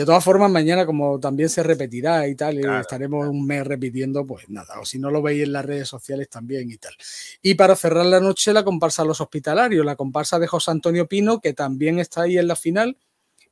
[0.00, 3.66] De todas formas, mañana, como también se repetirá y tal, y Claro, estaremos un mes
[3.66, 4.80] repitiendo, pues nada.
[4.80, 6.94] O si no lo veis en las redes sociales también y tal.
[7.42, 11.38] Y para cerrar la noche, la comparsa Los Hospitalarios, la comparsa de José Antonio Pino,
[11.38, 12.96] que también está ahí en la final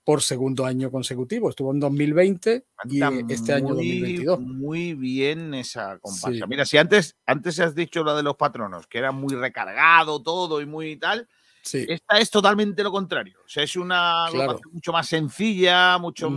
[0.05, 1.51] por segundo año consecutivo.
[1.51, 4.41] Estuvo en 2020 y Canta este año muy, 2022.
[4.41, 6.31] Muy bien esa comparsa.
[6.31, 6.41] Sí.
[6.49, 10.63] Mira, si antes, antes has dicho lo de los patronos, que era muy recargado todo
[10.63, 11.29] y muy tal,
[11.63, 11.85] Sí.
[11.89, 13.39] esta es totalmente lo contrario.
[13.45, 14.61] O sea, es una Claro.
[14.73, 16.31] mucho más sencilla, mucho,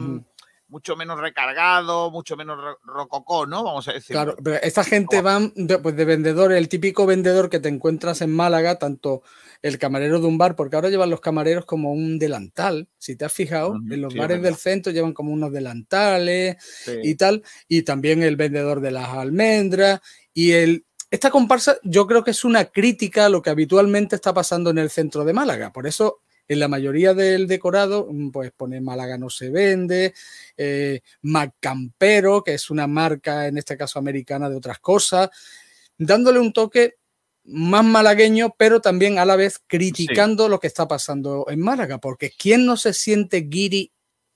[0.67, 3.63] mucho menos recargado, mucho menos ro- rococó, ¿no?
[3.63, 4.13] Vamos a decir.
[4.13, 8.21] Claro, pero esta gente van de, pues de vendedor, el típico vendedor que te encuentras
[8.21, 9.21] en Málaga, tanto
[9.61, 13.25] el camarero de un bar, porque ahora llevan los camareros como un delantal, si te
[13.25, 16.93] has fijado, en los sí, bares del centro llevan como unos delantales Sí.
[17.03, 19.99] y tal, y también el vendedor de las almendras
[20.33, 20.85] y el...
[21.11, 24.77] Esta comparsa yo creo que es una crítica a lo que habitualmente está pasando en
[24.77, 29.17] el centro de Málaga, por eso en la mayoría del decorado, mm, pues pone Málaga
[29.17, 30.13] no se vende,
[30.55, 35.29] eh, Macampero, que es una marca, en este caso americana, de otras cosas,
[35.97, 36.95] dándole un toque
[37.43, 42.31] más malagueño, pero también a la vez criticando lo que está pasando en Málaga, porque
[42.37, 43.91] ¿quién no se siente guiri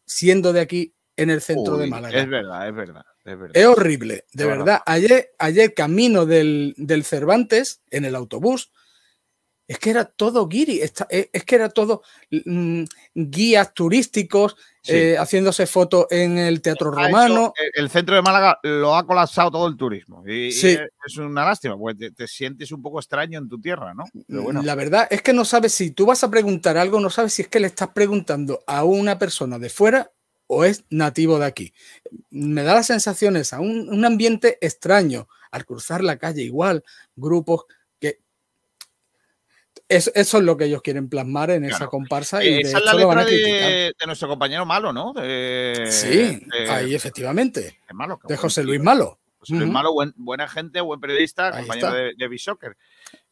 [0.05, 2.19] siendo de aquí en el centro de Málaga?
[2.19, 3.05] Es verdad, es verdad.
[3.53, 4.65] Es, horrible, de verdad.
[4.65, 4.81] verdad.
[4.85, 8.71] Ayer, ayer camino del, del Cervantes, en el autobús,
[9.67, 12.83] es que era todo guiri, esta- es, que era todo mm,
[13.15, 14.91] guías turísticos Sí.
[14.93, 17.51] eh, haciéndose fotos en el Teatro Ha Romano.
[17.73, 20.23] el- el centro de Málaga lo ha colapsado todo el turismo.
[20.27, 20.67] Y, Sí.
[20.73, 24.03] es- es una lástima, pues te, te sientes un poco extraño en tu tierra, ¿no?
[24.27, 24.61] Pero bueno.
[24.61, 27.41] La verdad es que no sabes si tú vas a preguntar algo, no sabes si
[27.41, 30.11] es que le estás preguntando a una persona de fuera
[30.47, 31.73] o es nativo de aquí.
[32.29, 36.83] Me da las sensaciones a un, un ambiente extraño al cruzar la calle igual,
[37.15, 37.65] grupos
[37.99, 38.19] que...
[39.87, 42.77] Es- eso es lo que ellos quieren plasmar en esa comparsa y Eh, de esa
[42.79, 43.69] es la hecho lo van a letra criticar.
[43.69, 45.13] de, de nuestro compañero Malo, ¿no?
[45.13, 47.79] De- Sí, de- ahí efectivamente.
[47.87, 48.63] de Malo, De José.
[48.63, 49.19] Luis Malo.
[49.45, 49.71] José Luis Ujú.
[49.73, 51.97] Malo, buen- buena gente, buen periodista, Ahí compañero está.
[51.97, 52.75] de, de.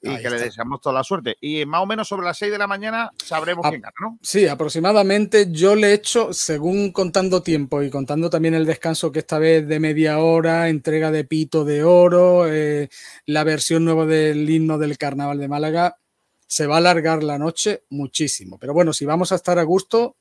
[0.01, 0.45] Y Ahí que le está.
[0.45, 1.37] deseamos toda la suerte.
[1.41, 4.19] Y más o menos sobre las 6 de la mañana sabremos Ah, quién gana, ¿no?
[4.21, 9.19] Sí, aproximadamente yo le he hecho, según contando tiempo y contando también el descanso que
[9.19, 12.89] esta vez de media hora, entrega de pito de oro, eh,
[13.25, 15.97] la versión nueva del himno del Carnaval de Málaga,
[16.45, 18.57] se va a alargar la noche muchísimo.
[18.59, 20.17] Pero bueno, si vamos a estar a gusto,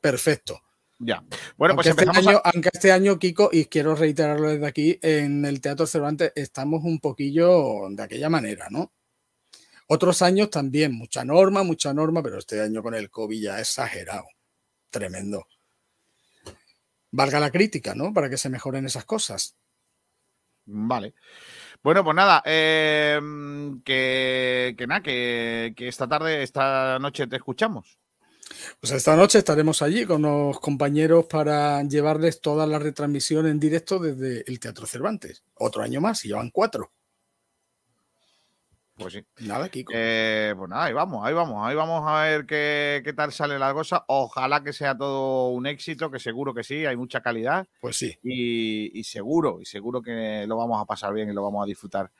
[0.00, 0.60] perfecto.
[1.00, 1.22] Ya.
[1.56, 2.26] Bueno, pues aunque, este empezamos.
[2.26, 6.32] año, a- aunque este año, Kiko, y quiero reiterarlo desde aquí, en el Teatro Cervantes
[6.34, 8.92] estamos un poquillo de aquella manera, ¿no?
[9.86, 14.26] Otros años también, mucha norma, mucha norma, pero este año con el COVID ya exagerado.
[14.90, 15.46] Tremendo.
[17.10, 18.12] Valga la crítica, ¿no?
[18.12, 19.56] Para que se mejoren esas cosas.
[20.66, 21.14] Vale.
[21.82, 23.18] Bueno, pues nada, eh,
[23.84, 27.98] que, que nada, que, que esta tarde, esta noche te escuchamos.
[28.80, 33.98] Pues esta noche estaremos allí con los compañeros para llevarles toda la retransmisión en directo
[33.98, 35.44] desde el Teatro Cervantes.
[35.54, 36.92] Otro año más, y llevan cuatro.
[38.98, 39.24] Pues sí.
[39.46, 39.92] Nada, Kiko.
[39.94, 43.56] Eh, pues nada, ahí vamos, ahí vamos, ahí vamos a ver qué, qué tal sale
[43.56, 44.04] la cosa.
[44.08, 47.68] Ojalá que sea todo un éxito, que seguro que sí, hay mucha calidad.
[47.80, 48.18] Pues sí.
[48.24, 51.66] Y, y seguro, y seguro que lo vamos a pasar bien y lo vamos a
[51.66, 52.10] disfrutar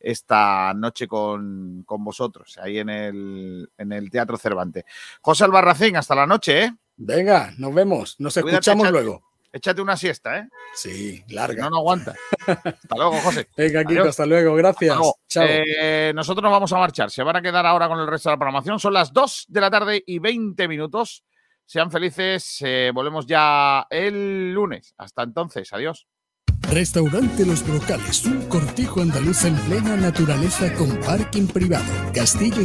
[0.00, 4.84] esta noche con, con vosotros, ahí en el, en el Teatro Cervantes.
[5.20, 6.72] José Albarracín, hasta la noche, ¿eh?
[6.96, 8.16] Venga, nos vemos.
[8.18, 9.22] Nos Cuídate, escuchamos échate- luego.
[9.50, 10.48] Échate una siesta, ¿eh?
[10.74, 11.64] Sí, larga.
[11.64, 12.14] No, no aguanta.
[12.46, 13.48] Hasta luego, José.
[13.56, 14.08] Venga, Kiko, Adiós.
[14.08, 14.54] hasta luego.
[14.56, 14.90] Gracias.
[14.90, 15.18] Hasta luego.
[15.26, 15.44] Chao.
[15.48, 17.10] Eh, nosotros nos vamos a marchar.
[17.10, 18.78] Se van a quedar ahora con el resto de la programación.
[18.78, 21.24] Son las 2 de la tarde y 20 minutos.
[21.64, 22.58] Sean felices.
[22.60, 24.94] eh, volvemos ya el lunes.
[24.98, 25.72] Hasta entonces.
[25.72, 26.06] Adiós.
[26.70, 31.84] Restaurante Los Brocales, un cortijo andaluz en plena naturaleza con parking privado.
[32.12, 32.60] Castillo